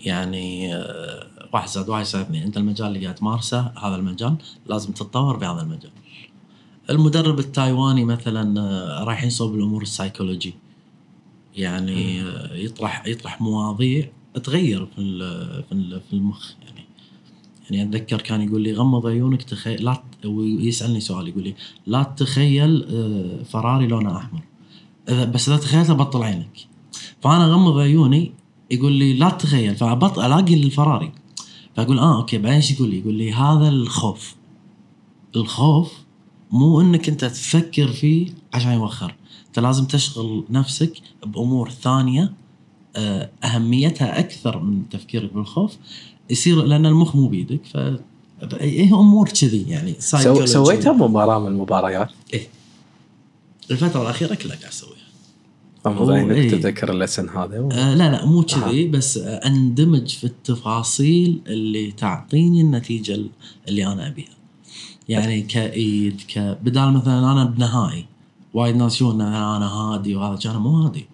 يعني 0.00 0.74
آه، 0.74 1.26
واحد 1.52 1.68
زائد 1.68 1.88
واحد 1.88 2.02
يساوي 2.02 2.24
اثنين. 2.24 2.42
انت 2.42 2.56
المجال 2.56 2.86
اللي 2.86 3.00
قاعد 3.02 3.14
تمارسه 3.14 3.60
هذا 3.82 3.96
المجال 3.96 4.36
لازم 4.66 4.92
تتطور 4.92 5.36
بهذا 5.36 5.60
المجال. 5.62 5.90
المدرب 6.90 7.38
التايواني 7.38 8.04
مثلا 8.04 8.60
آه، 8.60 9.04
رايحين 9.04 9.30
صوب 9.30 9.54
الأمور 9.54 9.82
السايكولوجي. 9.82 10.54
يعني 11.56 12.22
آه، 12.22 12.54
يطرح 12.54 13.06
يطرح 13.06 13.40
مواضيع 13.40 14.08
تغير 14.44 14.86
في 14.86 14.94
في 15.68 15.72
ال- 15.72 16.00
في 16.00 16.12
المخ. 16.12 16.50
يعني 16.66 16.84
يعني 17.70 17.88
أتذكر 17.90 18.20
كان 18.20 18.40
يقول 18.42 18.62
لي 18.62 18.72
غمض 18.72 19.06
عيونك 19.06 19.42
تخيل 19.42 19.84
لا 19.84 20.02
ويسألني 20.24 21.00
سؤال 21.00 21.28
يقول 21.28 21.42
لي 21.44 21.54
لا 21.86 22.02
تتخيل 22.02 22.84
آه، 22.90 23.42
فراري 23.44 23.86
لونه 23.86 24.16
أحمر. 24.16 24.40
بس 25.10 25.48
إذا 25.48 25.58
تخيلته 25.58 25.94
بطل 25.94 26.22
عينك. 26.22 26.66
فأنا 27.22 27.44
اغمض 27.44 27.78
عيوني 27.78 28.32
يقول 28.70 28.92
لي 28.92 29.12
لا 29.12 29.28
تتخيل. 29.28 29.76
فبط 29.76 30.18
ألاقي 30.18 30.54
الفراري. 30.54 31.12
فأقول 31.76 31.98
آه 31.98 32.16
أوكي 32.16 32.38
بعدين 32.38 32.54
إيش 32.54 32.70
يقول 32.70 32.90
لي؟ 32.90 32.98
يقول 32.98 33.14
لي 33.14 33.32
هذا 33.32 33.68
الخوف. 33.68 34.34
الخوف 35.36 35.92
مو 36.50 36.80
إنك 36.80 37.08
أنت 37.08 37.24
تفكر 37.24 37.88
فيه 37.88 38.26
عشان 38.54 38.72
يوخر. 38.72 39.14
أنت 39.46 39.58
لازم 39.58 39.84
تشغل 39.84 40.44
نفسك 40.50 40.92
بأمور 41.26 41.70
ثانية 41.70 42.32
آه، 42.96 43.30
أهميتها 43.44 44.18
أكثر 44.18 44.58
من 44.58 44.88
تفكيرك 44.88 45.32
بالخوف. 45.32 45.76
يصير 46.30 46.62
لأن 46.62 46.86
المخ 46.86 47.16
مو 47.16 47.28
بيدك 47.28 47.60
ف 47.64 47.76
إيه 48.60 49.00
أمور 49.00 49.28
كذي 49.28 49.64
يعني. 49.68 49.94
سويتها 50.46 50.92
بمباراه 50.92 51.38
من 51.38 51.46
المباريات؟ 51.46 52.08
إيه. 52.34 52.48
الفترة 53.70 54.02
الأخيرة 54.02 54.34
كلها 54.34 54.56
قاعد 54.56 54.72
أسويها. 54.72 54.93
عينك 55.86 56.30
إيه. 56.30 56.50
تتذكر 56.50 56.92
اللسن 56.92 57.28
هذا؟ 57.28 57.60
و- 57.60 57.68
آه 57.72 57.94
لا 57.94 58.10
لا 58.12 58.26
مو 58.26 58.42
كذي 58.42 58.88
بس 58.88 59.16
آه 59.18 59.36
أندمج 59.46 60.08
في 60.08 60.24
التفاصيل 60.24 61.40
اللي 61.46 61.92
تعطيني 61.92 62.60
النتيجة 62.60 63.18
اللي 63.68 63.86
أنا 63.86 64.06
أبيها. 64.08 64.28
يعني 65.08 65.42
كإيد 65.42 66.20
ك 66.34 66.38
بدال 66.64 66.92
مثلا 66.92 67.32
أنا 67.32 67.44
بنهائي 67.44 68.04
وايد 68.54 68.76
ناس 68.76 69.00
يقولون 69.00 69.20
أنا 69.20 69.66
هادي 69.66 70.16
وهذا 70.16 70.36
كان 70.36 70.56
مو 70.56 70.70
هادي. 70.82 71.06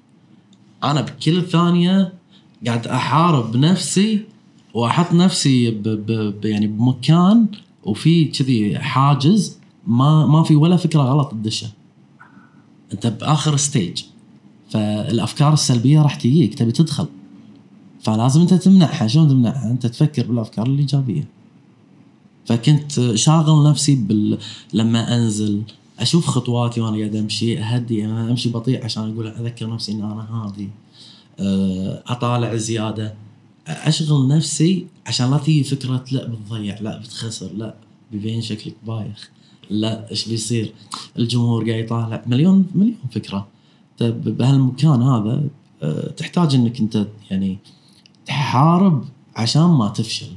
أنا 0.84 1.00
بكل 1.00 1.42
ثانية 1.42 2.12
قاعد 2.66 2.86
أحارب 2.86 3.56
نفسي 3.56 4.24
وأحط 4.74 5.12
نفسي 5.14 5.70
ب 5.70 5.82
ب 5.82 6.06
ب 6.40 6.44
يعني 6.44 6.66
بمكان 6.66 7.46
وفي 7.84 8.24
كذي 8.24 8.78
حاجز 8.78 9.58
ما 9.86 10.26
ما 10.26 10.42
في 10.42 10.56
ولا 10.56 10.76
فكرة 10.76 11.00
غلط 11.02 11.30
تدشه. 11.32 11.68
أنت 12.92 13.06
بآخر 13.06 13.56
ستيج 13.56 14.02
فالأفكار 14.70 15.52
السلبية 15.52 16.02
راح 16.02 16.14
تجيك 16.14 16.54
تبي 16.54 16.72
تدخل. 16.72 17.06
فلازم 18.02 18.40
أنت 18.40 18.54
تمنعها 18.54 19.06
شلون 19.06 19.28
تمنعها 19.28 19.70
أنت 19.70 19.86
تفكر 19.86 20.26
بالأفكار 20.26 20.66
الإيجابية. 20.66 21.28
فكنت 22.46 23.14
شاغل 23.14 23.70
نفسي 23.70 23.94
بال... 23.94 24.38
لما 24.72 25.16
أنزل 25.16 25.62
أشوف 25.98 26.26
خطواتي 26.26 26.80
وأنا 26.80 26.96
قاعد 26.96 27.16
أمشي 27.16 27.58
أهدي 27.58 28.04
أنا 28.04 28.30
أمشي 28.30 28.48
بطيء 28.48 28.84
عشان 28.84 29.12
أقول 29.12 29.26
أذكر 29.26 29.74
نفسي 29.74 29.92
إن 29.92 30.02
أنا 30.02 30.28
هادي. 30.30 30.68
أه، 31.40 32.02
أطالع 32.06 32.56
زيادة. 32.56 33.14
أشغل 33.66 34.28
نفسي 34.28 34.86
عشان 35.06 35.30
لا 35.30 35.38
تيجي 35.38 35.64
فكرة 35.64 36.04
لا 36.12 36.26
بتضيع 36.26 36.80
لا 36.80 36.98
بتخسر 36.98 37.50
لا 37.56 37.74
بيبين 38.12 38.42
شكلك 38.42 38.74
بايخ 38.86 39.30
لا 39.70 40.10
إيش 40.10 40.28
بيصير. 40.28 40.72
الجمهور 41.18 41.70
قاعد 41.70 41.84
يطالع. 41.84 42.24
مليون 42.26 42.66
مليون 42.74 42.96
فكرة. 43.12 43.46
بهالمكان 44.02 45.02
هذا 45.02 45.42
أه، 45.82 46.10
تحتاج 46.16 46.54
إنك 46.54 46.80
أنت 46.80 47.06
يعني 47.30 47.58
تحارب 48.26 49.04
عشان 49.36 49.62
ما 49.62 49.88
تفشل. 49.88 50.32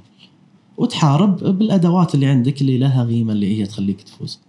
وتحارب 0.77 1.57
بالأدوات 1.57 2.15
اللي 2.15 2.25
عندك 2.25 2.61
اللي 2.61 2.77
لها 2.77 3.05
قيمة 3.05 3.33
اللي 3.33 3.59
هي 3.59 3.65
تخليك 3.65 4.01
تفوز. 4.01 4.39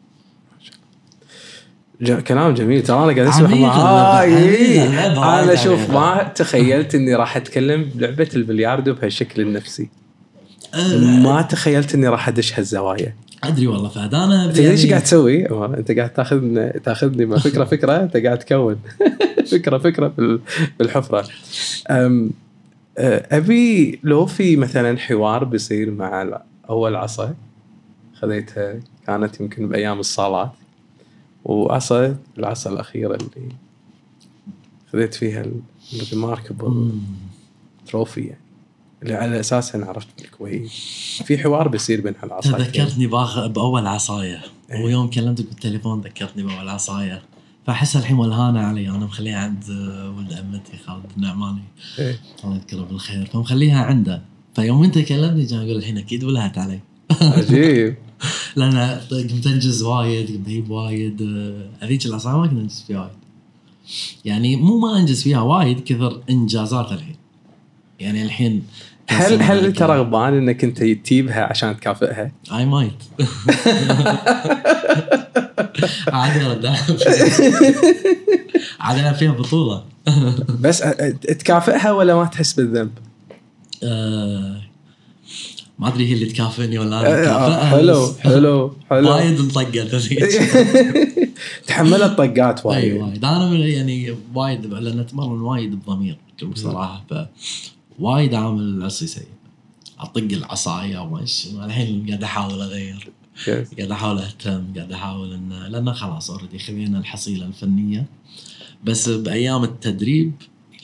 كلام 2.27 2.55
جميل. 2.55 2.83
ترى 2.83 2.97
أنا 2.97 3.13
قاعد 3.13 3.27
أسمع 3.27 3.53
اللعبة، 3.53 3.95
وايد 4.21 4.81
أنا 5.19 5.55
شوف. 5.55 5.91
ما 5.91 6.23
تخيلت 6.23 6.95
إني 6.95 7.15
راح 7.15 7.37
أتكلم 7.37 7.91
بلعبه 7.95 8.29
البلياردو 8.37 8.95
بهالشكل 8.95 9.43
النفسي. 9.43 9.89
أه، 10.75 10.99
ما 10.99 11.43
تخيلت 11.43 11.95
إني 11.95 12.09
راح 12.09 12.29
أدش 12.29 12.59
هالزوايا. 12.59 13.15
أدري 13.49 13.67
والله 13.67 13.89
فهد 13.89 14.15
أنا 14.15 14.45
أنت 14.45 14.59
إيش 14.59 14.87
قاعد 14.87 15.03
تسوي؟ 15.03 15.47
أنت 15.67 15.91
قاعد 15.91 16.13
تاخذ 16.13 16.69
تاخذني 16.79 17.27
من 17.27 17.37
فكرة 17.39 17.65
فكرة. 17.65 18.03
أنت 18.03 18.17
قاعد 18.17 18.39
تكون. 18.39 18.81
فكرة 19.53 19.79
فكرة 19.79 20.07
بال- 20.09 20.41
بالحفرة. 20.79 21.27
أم 21.91 22.31
أبي 22.99 23.99
لو 24.03 24.27
في 24.27 24.57
مثلا 24.57 24.99
حوار 24.99 25.45
بيصير 25.45 25.91
مع 25.91 26.41
أول 26.71 26.97
عصا 26.97 27.35
خذيتها 28.21 28.75
كانت 29.07 29.41
يمكن 29.41 29.69
بأيام 29.69 30.01
الصالات. 30.01 30.51
وعصا 31.45 32.17
العصا 32.39 32.71
الأخيرة 32.73 33.15
اللي 33.15 33.49
خذيت 34.93 35.15
فيها 35.15 35.45
الريماركبل. 35.95 36.91
تروفي 37.87 38.21
يعني. 38.21 38.39
اللي 39.05 39.15
على 39.15 39.41
اساسها 39.41 39.85
عرفت 39.85 40.09
بالكويت 40.19 40.69
في 41.25 41.39
حوار 41.39 41.69
بيصير 41.69 42.01
بين 42.01 42.15
هالعصايتين. 42.23 42.65
تذكرتني 42.65 43.07
باخ 43.07 43.47
بأول 43.47 43.87
عصاية. 43.87 44.41
إيه. 44.71 44.85
ويوم 44.85 45.11
كلمتك 45.11 45.47
بالتليفون 45.49 46.01
ذكرتني 46.01 46.43
بأول 46.43 46.69
عصاية. 46.69 47.23
فأحس 47.67 47.97
الحين 47.97 48.17
ولهانه 48.17 48.61
علي. 48.61 48.89
أنا 48.89 49.05
مخليها 49.05 49.39
عند 49.39 49.65
ولد 50.17 50.33
عمتي 50.33 50.77
خالد 50.87 51.05
النعماني 51.17 51.63
إيه. 51.99 52.19
الله 52.45 52.57
يذكره 52.57 52.83
بالخير. 52.83 53.27
فمخليها 53.27 53.85
عنده. 53.85 54.23
فيوم 54.55 54.85
أنت 54.85 54.99
كلمني 54.99 55.47
كان 55.47 55.59
أقول 55.59 55.77
الحين 55.77 55.99
أكيد 55.99 56.25
ولهت 56.25 56.59
علي. 56.59 56.81
عجيب. 57.21 57.95
لأن 58.57 59.01
قمت 59.11 59.47
أنجز 59.47 59.83
وايد 59.83 60.37
قمت 60.37 60.47
أجيب 60.47 60.71
وايد. 60.71 61.23
هذيك 61.81 62.07
العصاية 62.07 62.37
ما 62.37 62.47
كنت 62.47 62.61
أنجز 62.61 62.85
فيها 62.87 63.01
وايد. 63.01 63.25
يعني 64.25 64.57
مو 64.57 64.79
ما 64.79 64.99
أنجز 64.99 65.23
فيها 65.23 65.41
وايد 65.41 65.81
كثر 65.81 66.23
إنجازات 66.31 66.93
الحين. 66.93 67.17
يعني 68.01 68.23
الحين 68.23 68.63
هل 69.09 69.43
هل 69.43 69.65
انت 69.65 69.83
رغبان 69.83 70.35
إنك 70.35 70.65
أنت 70.65 70.79
تجيبها 70.83 71.43
عشان 71.43 71.77
تكافئها؟ 71.77 72.33
I 72.53 72.65
might 72.67 72.93
عادي 76.09 76.45
عاد 78.81 78.99
أنا 78.99 79.13
فيها 79.13 79.33
بطولة. 79.33 79.85
بس 80.61 80.79
تكافئها 81.39 81.93
ولا 81.93 82.15
ما 82.15 82.25
تحس 82.25 82.53
بالذنب؟ 82.53 82.91
آه، 83.83 84.61
ما 85.79 85.89
أدري 85.89 86.09
هي 86.09 86.13
اللي 86.13 86.27
تكافئني 86.27 86.79
ولا 86.79 87.01
أنا 87.01 87.71
حلو 87.71 88.15
حلو 88.23 88.75
حلو. 88.91 89.11
وايد 89.11 89.41
هذيك. 89.95 90.25
تحملت 91.67 92.19
طقات 92.19 92.67
إي 92.67 92.93
وايد. 92.93 93.03
وايد. 93.03 93.25
أنا 93.25 93.55
يعني 93.55 94.17
وايد 94.35 94.67
لأن 94.67 95.01
أتمرن 95.01 95.41
وايد 95.41 95.75
بضمير 95.75 96.19
بصراحة 96.43 97.05
ف 97.11 97.15
وايد 97.99 98.35
عامل 98.35 98.63
العصي 98.63 99.07
سيء 99.07 99.29
أطق 99.99 100.29
العصاية 100.33 100.99
ومش 100.99 101.47
الحين 101.47 102.07
قاعد 102.07 102.23
أحاول 102.23 102.61
أغير. 102.61 103.13
قاعد 103.79 103.91
أحاول 103.91 104.19
أهتم 104.19 104.75
قاعد 104.77 104.93
أحاول 104.93 105.33
إن 105.33 105.53
لأن 105.53 105.93
خلاص 105.95 106.31
already 106.31 106.59
خذينا 106.59 106.99
الحصيلة 106.99 107.47
الفنية. 107.47 108.07
بس 108.85 109.09
بأيام 109.09 109.65
التدريب 109.65 110.33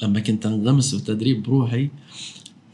لما 0.02 0.20
كنت 0.20 0.46
أنغمس 0.46 0.94
بالتدريب 0.94 1.42
بروحي 1.42 1.90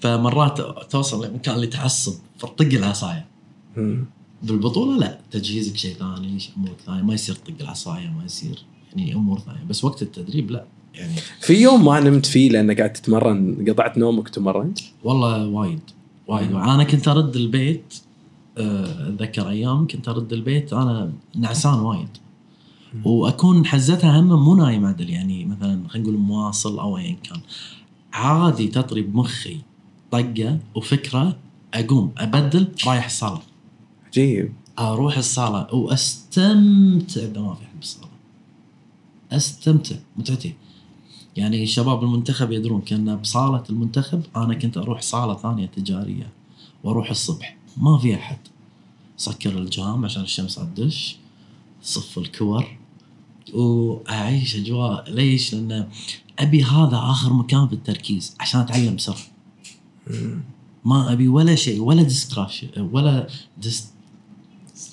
فمرات 0.01 0.61
توصل 0.91 1.27
لمكان 1.27 1.55
اللي 1.55 1.67
تعصب 1.67 2.15
فطق 2.39 2.67
العصاية. 2.73 3.27
بالبطولة 4.43 4.99
لا 4.99 5.21
تجهيزك 5.31 5.77
شيء 5.77 5.95
ثاني 5.95 6.39
أمور 6.57 6.77
ثانية 6.87 7.03
ما 7.03 7.15
يصير 7.15 7.35
طق 7.35 7.55
العصاية 7.61 8.09
ما 8.09 8.25
يصير 8.25 8.63
يعني 8.97 9.15
أمور 9.15 9.39
ثانية. 9.39 9.65
بس 9.65 9.85
وقت 9.85 10.03
التدريب 10.03 10.51
لا. 10.51 10.65
يعني. 10.97 11.13
في 11.41 11.55
يوم 11.55 11.85
ما 11.85 12.01
نمت 12.01 12.27
فيه 12.27 12.51
لانك 12.51 12.79
قاعد 12.79 12.93
تتمرن 12.93 13.65
قطعت 13.69 13.99
نومك 13.99 14.29
تمرنت 14.29 14.79
والله 15.05 15.47
وايد 15.47 15.81
وايد. 16.27 16.53
أنا 16.53 16.85
كنت 16.85 17.09
أرد 17.09 17.37
البيت 17.37 17.95
آه، 18.59 19.09
أتذكر 19.09 19.49
أيام 19.49 19.87
كنت 19.87 20.09
أرد 20.09 20.33
البيت 20.33 20.73
أنا 20.73 21.13
نعسان 21.37 21.75
وايد. 21.75 22.09
وأكون 23.05 23.67
حزتها 23.67 24.21
هم 24.21 24.45
مو 24.45 24.55
نايم 24.55 24.87
عدل 24.87 25.11
يعني 25.11 25.45
مثلا 25.45 25.89
خلينا 25.89 26.09
نقول 26.09 26.21
مواصل 26.21 26.79
أو 26.79 26.99
ايا 26.99 27.17
كان. 27.23 27.41
عادي 28.13 28.67
تطري 28.69 29.03
بمخي 29.03 29.57
طقة 30.11 30.59
وفكرة 30.75 31.37
أقوم 31.75 32.13
أبدل 32.19 32.69
رايح 32.87 33.05
الصالة. 33.05 33.41
عجيب. 34.07 34.53
أروح 34.79 35.19
الصالة 35.19 35.75
وأستمتع 35.75 37.27
بما 37.27 37.55
في 37.55 37.65
حد 37.67 37.79
بالصاله 37.81 38.09
أستمتع 39.33 39.97
متعتي. 40.17 40.55
يعني 41.37 41.67
شباب 41.67 42.05
المنتخب 42.05 42.53
يدرون 42.53 42.81
كنا 42.81 43.15
بصالة 43.15 43.63
المنتخب 43.71 44.23
أنا 44.37 44.55
كنت 44.55 44.77
أروح 44.77 45.01
صالة 45.01 45.37
ثانية 45.37 45.67
تجارية 45.67 46.33
وأروح 46.85 47.11
الصبح. 47.11 47.57
ما 47.77 47.99
في 47.99 48.15
أحد. 48.15 48.39
سكر 49.17 49.59
الجام 49.59 50.05
عشان 50.05 50.23
الشمس 50.23 50.55
تدش 50.55 51.17
صف 51.83 52.19
الكور 52.19 52.77
وأعيش 53.55 54.57
أجواء. 54.57 55.11
ليش؟ 55.11 55.55
لأن 55.55 55.89
أبي 56.39 56.65
هذا 56.65 56.97
آخر 56.97 57.33
مكان 57.33 57.69
في 57.69 57.73
التركيز 57.73 58.37
عشان 58.41 58.61
أتعلم 58.61 58.97
بسرعة 58.97 59.19
ما 60.85 61.13
أبي 61.13 61.29
ولا 61.29 61.55
شيء 61.55 61.81
ولا 61.81 62.03
distraction 62.03 62.69
ولا 62.93 63.27
dist 63.59 63.93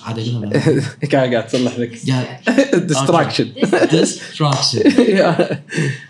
عاد 0.04 0.20
اقولها. 0.20 0.52
قاعد 1.12 1.34
قاعد 1.34 1.48
تصلح 1.48 1.80
لك؟ 1.80 2.00
قاعد 2.10 2.88
distraction 2.88 3.52
distraction 3.92 4.80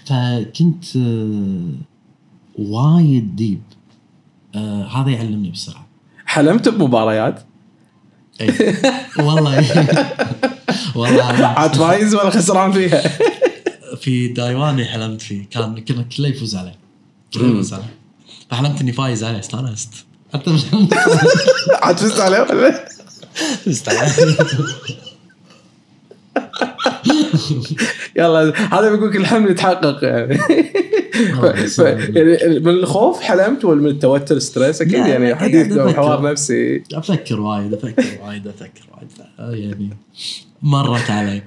فكنت 0.05 0.85
آه، 0.95 1.71
وايد 2.59 3.35
deep 3.35 3.61
آه 4.55 4.87
هذا 4.87 5.09
يعلمني 5.09 5.49
بسرعة. 5.49 5.87
حلمت 6.25 6.69
بمباريات؟ 6.69 7.43
اي 8.41 8.75
والله. 9.19 9.65
والله 10.95 11.23
عاد 11.45 11.75
فايز 11.75 12.15
ولا 12.15 12.29
خسران 12.29 12.71
فيها؟ 12.71 13.03
في 14.01 14.27
تايواني 14.27 14.85
حلمت 14.85 15.21
فيه. 15.21 15.49
كان 15.49 15.83
كنا 15.83 16.03
كله 16.03 16.27
يفوز 16.27 16.55
عليه. 16.55 16.75
كله 17.33 17.47
يفوز 17.47 17.73
عليه. 17.73 17.93
فحلمت 18.49 18.81
إني 18.81 18.91
فايز 18.93 19.23
عليه. 19.23 19.39
استانست 19.39 19.93
حتى 20.33 20.51
مش 20.51 20.65
حلمت 20.65 20.93
عاد 21.81 21.97
فزت 21.97 22.19
عليه 22.19 22.39
ولا؟ 22.39 22.92
يلا 28.15 28.53
هذا 28.73 28.91
بيقول 28.91 29.09
لك 29.09 29.15
الحلم 29.15 29.47
يتحقق 29.47 30.03
يعني. 30.03 30.37
ف- 31.41 31.81
ف- 31.81 32.15
يعني 32.15 32.59
من 32.59 32.69
الخوف 32.69 33.21
حلمت 33.21 33.65
ولا 33.65 33.81
من 33.81 33.87
التوتر 33.89 34.39
stress؟ 34.39 34.81
أكيد 34.81 34.93
يعني 34.93 35.35
حديث. 35.35 35.77
حوار 35.79 36.31
نفسي. 36.31 36.83
أفكر 36.93 37.39
وايد 37.41 37.73
أفكر 37.73 38.03
وايد 38.25 38.47
أفكر 38.47 38.81
وايد. 38.97 39.09
ف- 39.11 39.39
يعني 39.39 39.89
مرت 40.61 41.11
علي. 41.11 41.41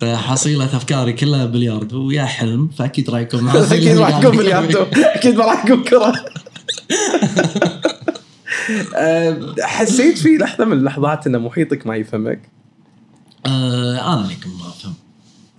فحصيلة 0.00 0.64
أفكاري 0.64 1.12
كلها 1.12 1.46
بلياردو 1.46 2.06
ويا 2.06 2.24
حلم 2.24 2.68
فأكيد 2.78 3.10
راح 3.10 3.20
يكون 3.20 3.48
أكيد 3.72 3.98
راح 3.98 4.18
يكون 4.18 4.36
بالياردو 4.36 4.78
أكيد 4.96 5.34
ما 5.36 5.44
راح 5.44 5.64
يكون 5.64 5.82
كرة. 5.84 6.12
حسيت 9.60 10.18
في 10.18 10.36
لحظة 10.36 10.64
من 10.64 10.72
اللحظات 10.72 11.26
ان 11.26 11.38
محيطك 11.38 11.86
ما 11.86 11.96
يفهمك؟ 11.96 12.40
آه 13.46 14.14
أنا 14.14 14.24
اللي 14.24 14.34
كنت 14.34 14.46
ما 14.46 14.68
أفهم. 14.68 14.94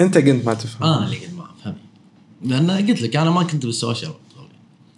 أنت 0.01 0.17
كنت 0.17 0.45
ما 0.45 0.53
تفهم. 0.53 0.93
أنا 0.93 1.05
اللي 1.05 1.15
كنت 1.15 1.33
ما 1.37 1.45
أفهم. 1.61 1.75
لأن 2.43 2.71
قلت 2.71 3.01
لك 3.01 3.15
أنا 3.15 3.31
ما 3.31 3.43
كنت 3.43 3.65
بالسوشيال 3.65 4.11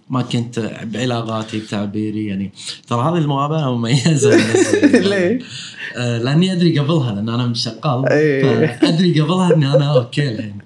ما 0.09 0.21
كنت 0.21 0.59
بعلاقاتي 0.83 1.59
بتعبيري 1.59 2.25
يعني 2.25 2.51
ترى 2.87 3.01
هذه 3.01 3.17
المقابله 3.17 3.75
مميزة. 3.75 4.37
ليه؟ 5.09 5.39
آه 5.95 6.17
لأني 6.17 6.53
أدري 6.53 6.79
قبلها 6.79 7.15
لأن 7.15 7.29
أنا 7.29 7.47
مش 7.47 7.63
شغال 7.63 8.09
إيه. 8.09 8.77
فأدري 8.81 9.21
قبلها 9.21 9.55
إني 9.55 9.75
أنا 9.75 9.93
okay 9.93 10.29
الحين 10.29 10.57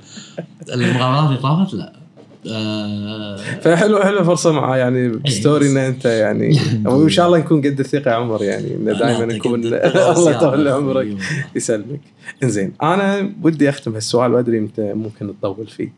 المقابلات 0.74 1.28
اللي 1.28 1.38
طافت؟ 1.38 1.74
لا. 1.74 2.03
آه 2.52 3.36
فحلو 3.36 4.00
حلو 4.00 4.24
فرصه 4.24 4.52
معاه 4.52 4.78
يعني 4.78 5.08
بستوري 5.08 5.68
ان 5.72 5.78
أنت 5.78 6.06
يعني 6.06 6.60
وان 6.86 7.10
شاء 7.10 7.28
الله 7.28 7.38
نكون 7.38 7.58
قد 7.62 7.80
الثقة 7.80 8.12
يا 8.12 8.16
عمر 8.16 8.44
يعني 8.44 8.76
إنه 8.76 8.94
دائما 9.00 9.26
نكون 9.26 9.60
الله 9.66 10.32
يطول. 10.32 10.68
عمرك 10.68 11.06
أيوة. 11.06 11.20
يسلمك 11.56 12.00
إنزين 12.44 12.74
أنا 12.84 13.32
ودي 13.44 13.70
أختم 13.70 13.94
هالسؤال 13.94 14.34
وأدري 14.34 14.58
أنت 14.58 14.80
ممكن 14.80 15.34
تطول 15.42 15.68
فيه 15.68 15.94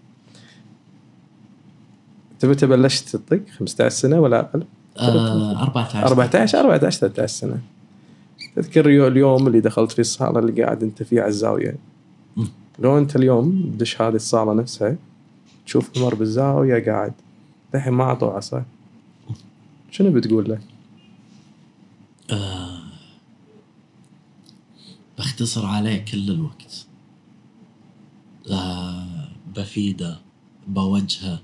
انت 2.33 2.45
متى 2.45 2.65
بلشت 2.67 3.15
تطق 3.15 3.39
15 3.59 3.89
سنة 3.95 4.19
ولا 4.19 4.39
أقل؟ 4.39 4.63
آه 4.99 5.61
14 5.61 6.03
14 6.07 6.59
14 6.59 6.99
13 6.99 7.27
سنة 7.33 7.57
تذكر 8.55 8.89
يو- 8.89 9.07
اليوم 9.07 9.47
اللي 9.47 9.59
دخلت 9.59 9.91
في 9.91 9.99
الصالة 9.99 10.39
اللي 10.39 10.63
قاعد 10.63 10.83
أنت 10.83 11.03
فيه 11.03 11.21
على 11.21 11.29
الزاويه. 11.29 11.75
لو 12.79 12.97
أنت 12.97 13.15
اليوم 13.15 13.71
تدش 13.77 14.01
هذه 14.01 14.15
الصالة 14.15 14.53
نفسها 14.53 14.95
تشوف 15.65 15.97
عمر 15.97 16.15
بالزاويه 16.15 16.85
قاعد 16.85 17.13
الحين 17.75 17.93
ما 17.93 18.03
أعطوه 18.03 18.33
عصا 18.33 18.65
شنو 19.91 20.11
بتقول 20.11 20.49
له؟ 20.49 20.59
آه 22.31 22.79
بختصر 25.17 25.65
عليه 25.65 26.05
كل 26.05 26.31
الوقت 26.31 26.85
آه 28.51 29.27
بفيده 29.55 30.19
بوجهه 30.67 31.39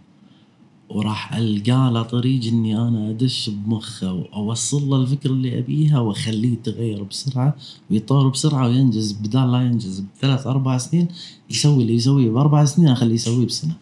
وراح 0.90 1.34
ألقى 1.34 1.92
له 1.94 2.02
طريق 2.04 2.46
إني 2.46 2.78
أنا 2.78 3.10
أدش 3.10 3.50
بمخه 3.50 4.14
وأوصل 4.14 4.90
له 4.90 5.02
الفكرة 5.02 5.32
اللي 5.32 5.60
أبيها 5.60 6.00
وأخليه 6.00 6.54
يتغير 6.54 7.04
بسرعة 7.04 7.56
ويطور 7.92 8.28
بسرعة 8.30 8.68
وينجز 8.68 9.12
بدال 9.12 9.52
لا 9.52 9.62
ينجز 9.62 10.00
بثلاث 10.00 10.48
أربع 10.48 10.78
سنين 10.78 11.08
يسوي 11.50 11.82
اللي 11.84 11.96
يسويه 11.96 12.30
بأربع 12.30 12.66
سنين 12.66 12.88
أخليه 12.88 13.14
يسويه 13.14 13.46
بسنة. 13.46 13.74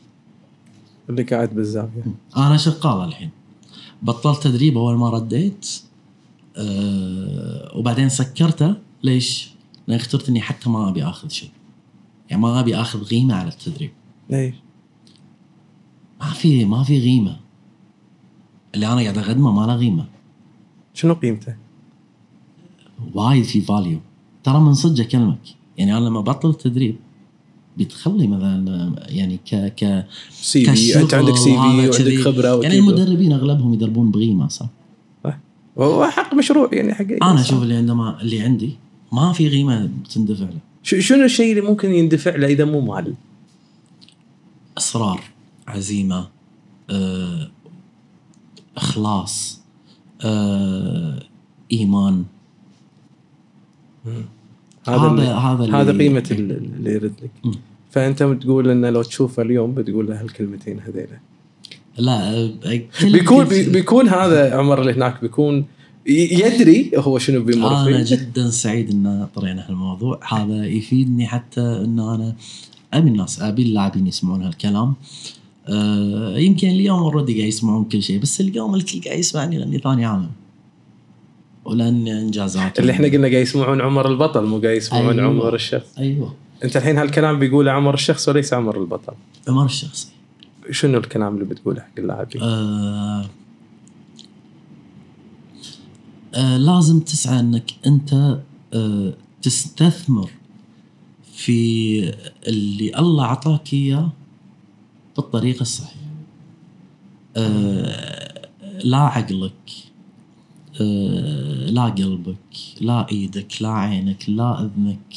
اللي 1.09 1.23
قاعد 1.23 1.55
بالزاوية. 1.55 2.03
أنا 2.37 2.57
شغال 2.57 3.07
الحين. 3.07 3.29
بطلت 4.01 4.43
تدريب 4.43 4.77
أول 4.77 4.95
ما 4.95 5.09
رديت 5.09 5.81
أه 6.57 7.77
وبعدين 7.77 8.09
سكرته. 8.09 8.75
ليش؟ 9.03 9.51
لأن 9.87 9.99
اخترت 9.99 10.29
إني 10.29 10.41
حتى 10.41 10.69
ما 10.69 10.89
أبي 10.89 11.03
آخذ 11.03 11.29
شيء. 11.29 11.49
يعني 12.29 12.41
ما 12.41 12.59
أبي 12.59 12.75
آخذ 12.75 13.05
قيمه 13.05 13.35
على 13.35 13.47
التدريب. 13.47 13.91
ليش؟ 14.29 14.55
ما 16.21 16.27
في 16.27 16.65
ما 16.65 16.83
في 16.83 17.01
قيمه 17.01 17.39
اللي 18.75 18.87
أنا 18.87 19.01
قاعد 19.01 19.17
اقدمه 19.17 19.51
ما 19.51 19.65
له 19.65 19.77
قيمه 19.77 20.05
شنو 20.93 21.13
قيمته؟ 21.13 21.55
وايد 23.13 23.43
في 23.43 23.61
value 23.61 23.99
ترى 24.43 24.59
من 24.59 24.73
صدق 24.73 25.03
أكلمك. 25.03 25.39
يعني 25.77 25.97
أنا 25.97 26.05
لما 26.05 26.21
بطل 26.21 26.49
التدريب 26.49 26.99
بيدخل 27.79 28.17
لي 28.17 28.27
مثلا 28.27 28.91
يعني 29.09 29.37
ك 29.37 29.55
ك 29.55 30.05
CV 30.31 31.01
أنت 31.01 31.13
عندك 31.13 31.35
CV 31.35 31.57
وعندك. 31.57 32.19
خبرة 32.21 32.47
يعني 32.63 32.79
وكذا. 32.79 32.93
المدربين 33.01 33.33
أغلبهم 33.33 33.73
يدربون 33.73 34.11
بقيمه 34.11 34.47
صح؟ 34.47 34.67
هو 35.79 36.05
حق 36.07 36.33
مشروع 36.33 36.69
يعني 36.73 36.93
حقيقي 36.93 37.31
أنا 37.31 37.41
أشوف 37.41 37.63
اللي 37.63 37.75
عندما 37.75 38.21
اللي 38.21 38.41
عندي 38.41 38.77
ما 39.11 39.33
في 39.33 39.49
قيمه 39.49 39.89
تندفع 40.15 40.45
له 40.45 40.59
شنو 40.83 41.25
الشيء 41.25 41.49
اللي 41.57 41.69
ممكن 41.69 41.91
يندفع 41.93 42.35
له 42.35 42.47
إذا 42.47 42.65
مو 42.65 42.81
مال؟ 42.81 43.13
اصرار 44.77 45.21
عزيمة 45.67 46.27
آه، 46.89 47.51
إخلاص 48.77 49.61
آه، 50.21 51.19
إيمان 51.71 52.23
هذا 54.87 55.33
هذا 55.33 55.75
هذا 55.75 55.97
قيمة 55.97 56.23
ال- 56.31 56.51
اللي 56.51 56.93
يرد 56.93 57.13
لك. 57.23 57.59
فأنت 57.89 58.23
بتقول 58.23 58.69
انه 58.69 58.89
لو 58.89 59.01
تشوفه 59.01 59.43
اليوم 59.43 59.73
بتقول 59.73 60.07
له 60.07 60.21
هالكلمتين 60.21 60.79
هذيلا. 60.79 61.19
لا 61.97 62.49
بيكون. 63.03 63.45
بيكون 63.45 64.09
هذا 64.09 64.57
عمر 64.57 64.81
اللي 64.81 64.93
هناك 64.93 65.21
بيكون 65.21 65.65
يدري 66.05 66.91
هو 66.95 67.17
شنو 67.17 67.43
بيمر 67.43 67.67
أنا 67.67 68.03
فيه. 68.03 68.15
جدا 68.15 68.49
سعيد 68.49 68.89
إن 68.89 69.27
طرينا 69.35 69.69
هالموضوع. 69.69 70.19
هذا 70.33 70.65
يفيدني 70.65 71.27
حتى 71.27 71.61
إن 71.61 71.99
أنا 71.99 72.35
أبي 72.93 73.09
الناس 73.09 73.41
أبي 73.41 73.61
اللاعبين 73.61 74.07
يسمعون 74.07 74.43
هالكلام. 74.43 74.93
آه 75.67 76.37
يمكن 76.37 76.69
اليوم 76.69 76.99
اوريدي 76.99 77.33
قاعد 77.33 77.47
يسمعون 77.47 77.83
كل 77.83 78.03
شيء 78.03 78.19
بس 78.19 78.41
اليوم 78.41 78.75
الكل 78.75 79.01
قاعد 79.01 79.19
يسمعني 79.19 79.57
لأني 79.57 79.77
ثاني 79.77 80.05
عالم. 80.05 80.29
ولأن 81.65 82.07
انجازاتي 82.07 82.81
اللي 82.81 82.91
إحنا 82.91 83.07
قلنا 83.07 83.27
قاعد 83.27 83.41
يسمعون 83.41 83.81
عمر 83.81 84.11
البطل 84.11 84.45
مو 84.45 84.59
قاعد 84.59 84.77
يسمعون 84.77 85.19
أيوة. 85.19 85.31
عمر 85.31 85.55
الشخص. 85.55 85.97
أيوه. 85.97 86.33
أنت 86.63 86.77
الحين 86.77 86.97
هالكلام 86.97 87.39
بيقوله 87.39 87.71
عمر 87.71 87.93
الشخص 87.93 88.29
وليس 88.29 88.53
عمر 88.53 88.81
البطل 88.81 89.13
عمر 89.47 89.65
الشخصي 89.65 90.07
شنو 90.71 90.97
الكلام 90.97 91.33
اللي 91.33 91.45
بتقوله 91.45 91.81
حق 91.81 91.99
اللاعبين؟ 91.99 92.41
آه 92.41 93.25
آه 96.35 96.57
لازم 96.57 96.99
تسعى 96.99 97.39
إنك 97.39 97.71
أنت 97.87 98.39
آه 98.73 99.13
تستثمر 99.41 100.29
في 101.33 101.99
اللي 102.47 102.97
الله 102.99 103.23
اعطاك 103.23 103.73
إياه 103.73 104.09
بالطريقة 105.17 105.61
الصحيحة. 105.61 105.95
آه 107.37 108.49
لا 108.83 108.97
عقلك 108.97 109.69
آه 110.81 111.69
لا 111.69 111.83
قلبك 111.83 112.55
لا 112.81 113.07
إيدك 113.11 113.61
لا 113.61 113.69
عينك 113.69 114.29
لا 114.29 114.61
أذنك 114.61 115.15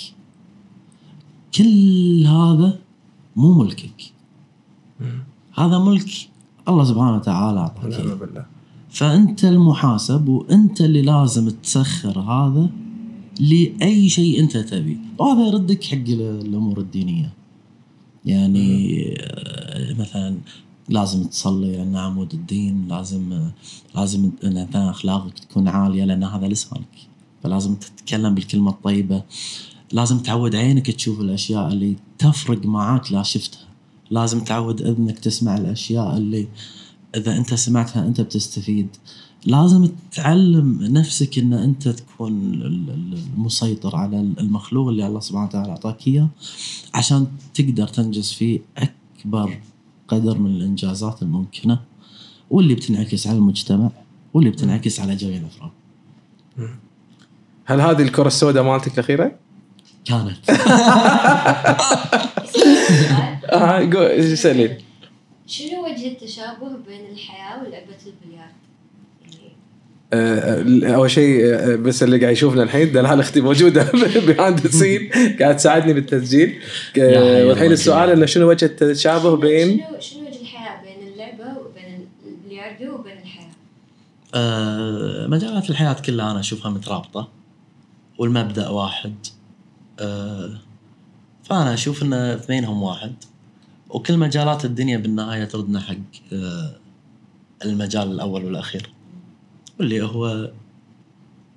كل 1.55 2.27
هذا 2.27 2.79
مو 3.37 3.53
ملكك. 3.63 4.03
هذا 5.55 5.79
ملك 5.79 6.11
الله 6.69 6.85
سبحانه 6.85 7.17
وتعالى 7.17 7.61
أعطاك 7.61 7.85
فأنت 8.91 9.45
المحاسب 9.45 10.29
وأنت 10.29 10.81
اللي 10.81 11.03
لازم 11.03 11.49
تسخر 11.51 12.21
هذا 12.21 12.71
لأي 13.41 14.09
شيء 14.09 14.41
أنت 14.41 14.57
تبي. 14.57 14.99
وهذا 15.19 15.47
يردك 15.47 15.85
حق 15.85 15.95
ال- 16.09 16.41
الأمور 16.47 16.79
الدينية. 16.81 17.33
يعني 18.25 19.05
آه، 19.19 19.93
مثلا 19.95 20.37
لازم 20.89 21.25
تصلي 21.25 21.77
لأن 21.77 21.97
عمود 21.97 22.35
الدين 22.35 22.89
لازم 22.89 23.51
لازم 23.97 24.31
انت 24.45 24.77
أخلاقك 24.77 25.39
تكون 25.39 25.69
عالية 25.69 26.05
لأن 26.05 26.25
هذا 26.25 26.49
لسانك. 26.49 26.89
فلازم 27.43 27.75
تتكلم 27.75 28.35
بالكلمة 28.35 28.71
الطيبة. 28.71 29.23
لازم 29.93 30.19
تعود 30.19 30.55
عينك 30.57 30.91
تشوف 30.91 31.21
الأشياء 31.21 31.69
اللي 31.73 31.97
تفرق 32.19 32.67
معاك 32.67 33.13
لا 33.13 33.23
شفتها 33.23 33.61
لازم 34.11 34.41
تعود 34.41 34.83
اذنك 34.83 35.19
تسمع 35.19 35.57
الأشياء 35.57 36.17
اللي 36.17 36.49
إذا 37.17 37.37
أنت 37.37 37.55
سمعتها 37.55 38.07
أنت 38.07 38.21
بتستفيد 38.21 38.89
لازم 39.47 39.89
تعلم 40.13 40.79
نفسك 40.83 41.39
إن 41.39 41.53
أنت 41.53 41.89
تكون 41.89 42.33
ال- 42.55 42.67
ال- 42.91 43.19
المسيطر 43.37 43.97
على 43.97 44.21
المخلوق 44.21 44.89
اللي 44.89 45.07
الله 45.07 45.21
سبحانه 45.21 45.47
وتعالى 45.47 45.71
أعطاك 45.71 46.07
إياه 46.09 46.29
عشان 46.95 47.27
تقدر 47.55 47.89
تنجز 47.89 48.33
فيه 48.33 48.61
أكبر 48.79 49.59
قدر 50.09 50.39
من 50.39 50.51
الإنجازات 50.51 51.23
الممكنة 51.23 51.81
واللي 52.51 52.75
بتنعكس 52.75 53.27
على 53.27 53.39
المجتمع 53.39 53.91
واللي 54.35 54.51
بتنعكس 54.51 55.01
على 55.01 55.17
جميع 55.17 55.37
الأفراد. 55.37 55.71
هل 57.65 57.81
هذه 57.81 58.03
الكرة 58.03 58.27
السوداء 58.27 58.65
مالتك 58.65 58.95
الاخيره؟ 58.95 59.33
كانت 60.05 60.51
آه 63.53 63.91
قول 63.95 64.39
سألين 64.39 64.79
شنو 65.47 65.85
وجه 65.85 66.09
التشابه 66.09 66.69
بين 66.89 67.07
الحياة 67.13 67.59
ولعبة 67.59 67.97
البلياردو؟ 68.07 68.53
يعني 69.23 70.93
آه، 70.93 70.95
أول 70.95 71.11
شيء 71.11 71.45
آه، 71.45 71.77
بس 71.77 72.03
اللي 72.03 72.19
قاعد 72.21 72.33
يشوفنا 72.33 72.63
الحين 72.63 72.93
دلال 72.93 73.21
أختي 73.21 73.41
موجودة 73.41 73.93
بيهاند 74.27 74.65
السين 74.65 75.11
قاعد 75.41 75.57
تساعدني 75.57 75.93
بالتسجيل 75.93 76.59
آه، 77.01 77.47
والحين 77.47 77.73
السؤال. 77.73 78.11
إنه 78.11 78.27
شنو 78.27 78.49
وجه 78.49 78.65
التشابه 78.65 79.37
بين 79.37 79.79
شنو 79.79 80.01
شنو 80.01 80.29
وجه 80.29 80.41
الحياة 80.41 80.83
بين 80.83 81.13
اللعبة 81.13 81.59
وبين 81.59 82.09
البلياردو 82.27 82.95
وبين 82.95 83.19
الحياة؟ 83.23 83.51
آه، 84.35 85.27
مجالات 85.27 85.71
الحياة 85.71 85.97
كلها 86.07 86.31
أنا 86.31 86.41
أشوفها 86.41 86.71
مترابطة 86.71 87.29
والمبدأ 88.19 88.69
واحد 88.69 89.15
آه، 90.03 90.51
فأنا 91.45 91.75
أشوف 91.75 92.03
أن 92.03 92.13
اثنينهم 92.13 92.83
واحد. 92.83 93.15
وكل 93.91 94.19
مجالات 94.19 94.65
الدنيا 94.65 94.99
بالنهاية 94.99 95.45
تردنا 95.45 95.81
حق 95.81 95.95
آه، 96.33 96.77
المجال 97.65 98.11
الأول 98.11 98.45
والأخير. 98.45 98.91
واللي 99.79 100.03
هو 100.03 100.51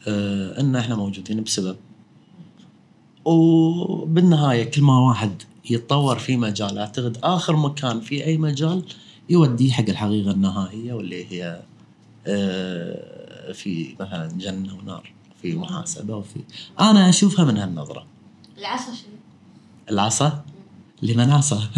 آه، 0.07 0.59
أن 0.59 0.75
إحنا 0.75 0.95
موجودين 0.95 1.43
بسبب. 1.43 1.75
وبالنهاية 3.25 4.71
كل 4.71 4.81
ما 4.81 4.99
واحد 4.99 5.41
يتطور 5.69 6.19
في 6.19 6.37
مجال 6.37 6.77
أعتقد 6.77 7.17
آخر 7.23 7.55
مكان 7.55 8.01
في 8.01 8.25
أي 8.25 8.37
مجال 8.37 8.83
يوديه 9.29 9.71
حق 9.71 9.89
الحقيقة 9.89 10.31
النهائية 10.31 10.93
واللي 10.93 11.25
هي 11.31 11.61
في 13.53 13.95
مثلا 13.99 14.27
جنة 14.37 14.77
ونار 14.77 15.13
في 15.41 15.55
محاسبة 15.55 16.15
وفي. 16.15 16.39
أنا 16.79 17.09
أشوفها 17.09 17.45
من 17.45 17.57
هالنظرة. 17.57 18.14
العصا 18.57 18.93
شنو؟ 18.93 19.13
العصا؟ 19.91 20.43
لمن 21.01 21.31
عصى 21.31 21.59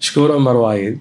شكور 0.00 0.32
عمر 0.34 0.56
وايد. 0.56 1.00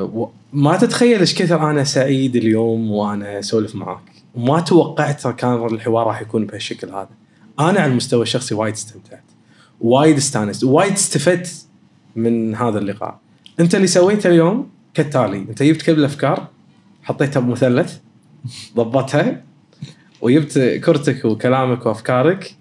و- 0.00 0.26
ما 0.52 0.76
تتخيل 0.76 1.20
إيش 1.20 1.34
كثر 1.34 1.70
أنا 1.70 1.84
سعيد 1.84 2.36
اليوم 2.36 2.90
وأنا 2.90 3.38
أسولف 3.38 3.74
معاك. 3.74 4.00
وما 4.34 4.60
توقعت 4.60 5.26
كان 5.26 5.64
الحوار 5.66 6.06
راح 6.06 6.20
يكون 6.22 6.46
بهالشكل 6.46 6.88
هذا. 6.88 7.08
أنا 7.60 7.80
على 7.80 7.86
المستوى 7.86 8.22
الشخصي 8.22 8.54
وايد 8.54 8.74
استمتعت. 8.74 9.22
وايد 9.80 10.16
استانست. 10.16 10.64
وايد 10.64 10.92
استفدت 10.92 11.50
من 12.16 12.54
هذا 12.54 12.78
اللقاء. 12.78 13.18
أنت 13.60 13.74
اللي 13.74 13.86
سويته 13.86 14.26
اليوم 14.28 14.70
كالتالي. 14.94 15.36
أنت 15.38 15.62
جبت 15.62 15.82
كل 15.82 15.92
الأفكار 15.92 16.46
حطيتها 17.02 17.40
بمثلث 17.40 17.96
ضبطها 18.76 19.42
وجبت 20.20 20.58
كرتك 20.58 21.24
وكلامك 21.24 21.86
وأفكارك 21.86 22.56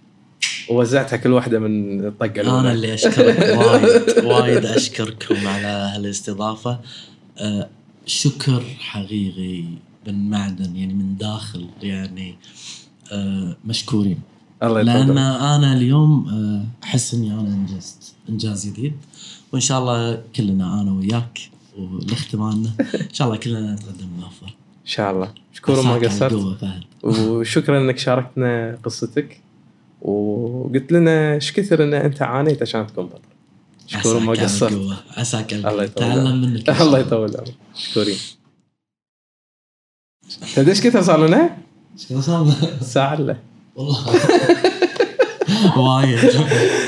ووزعتها 0.69 1.17
كل 1.17 1.31
واحدة 1.31 1.59
من 1.59 2.05
الطقة 2.07 2.41
أنا 2.41 2.41
الاولى 2.41 2.71
اللي 2.71 2.93
أشكرك 2.93 3.39
وايد 3.57 4.25
وايد 4.25 4.65
أشكركم 4.65 5.47
على 5.47 5.67
هالاستضافة. 5.67 6.79
آه، 7.37 7.69
شكر 8.05 8.63
حقيقي 8.79 9.63
من 10.07 10.29
معدن 10.29 10.75
يعني 10.75 10.93
من 10.93 11.17
داخل 11.17 11.67
يعني 11.81 12.35
آه، 13.11 13.57
مشكورين. 13.65 14.19
الله 14.63 14.81
لأن 14.81 15.17
أنا 15.17 15.73
اليوم 15.73 16.27
آه، 16.29 16.85
أحس 16.85 17.13
إني 17.13 17.33
أنا 17.33 17.41
إنجزت 17.41 18.13
إنجاز 18.29 18.67
جديد. 18.67 18.93
وإن 19.51 19.61
شاء 19.61 19.79
الله 19.79 20.23
كلنا 20.35 20.81
أنا 20.81 20.91
وياك 20.91 21.39
ولاختمالنا 21.77 22.71
إن 22.79 23.13
شاء 23.13 23.27
الله 23.27 23.39
كلنا 23.39 23.73
نتقدم 23.73 24.07
بالافضل 24.17 24.51
إن 24.87 24.91
شاء 24.91 25.11
الله. 25.11 25.33
شكرا 25.53 25.81
ما 25.81 25.95
قصرت. 25.95 26.57
وشكرا 27.03 27.77
إنك 27.79 27.97
شاركتنا 27.97 28.77
قصتك. 28.83 29.41
وقلت 30.01 30.91
لنا 30.91 31.33
إيش 31.33 31.51
كثر 31.51 31.83
إن 31.83 31.93
أنت 31.93 32.21
عانيت 32.21 32.61
عشان 32.61 32.87
تكون 32.87 33.05
بطل. 33.05 33.19
شكرا 33.87 34.19
ما 34.19 34.33
قصرت. 34.33 35.03
عساك 35.17 35.53
الله 35.53 35.85
تعلم. 35.85 36.41
منك 36.41 36.69
الله 36.69 36.99
يطول 36.99 37.35
عمرك 37.37 37.53
مشكورين 37.75 38.17
تدري 40.55 40.69
إيش 40.69 40.81
كثر 40.81 41.01
صار 41.01 41.27
لنا؟ 41.27 41.57
شو 41.97 42.21
صار؟ 42.21 42.53
ساعة 42.81 43.13
إلا. 43.13 43.37
والله. 43.75 44.05
وايد. 45.77 46.19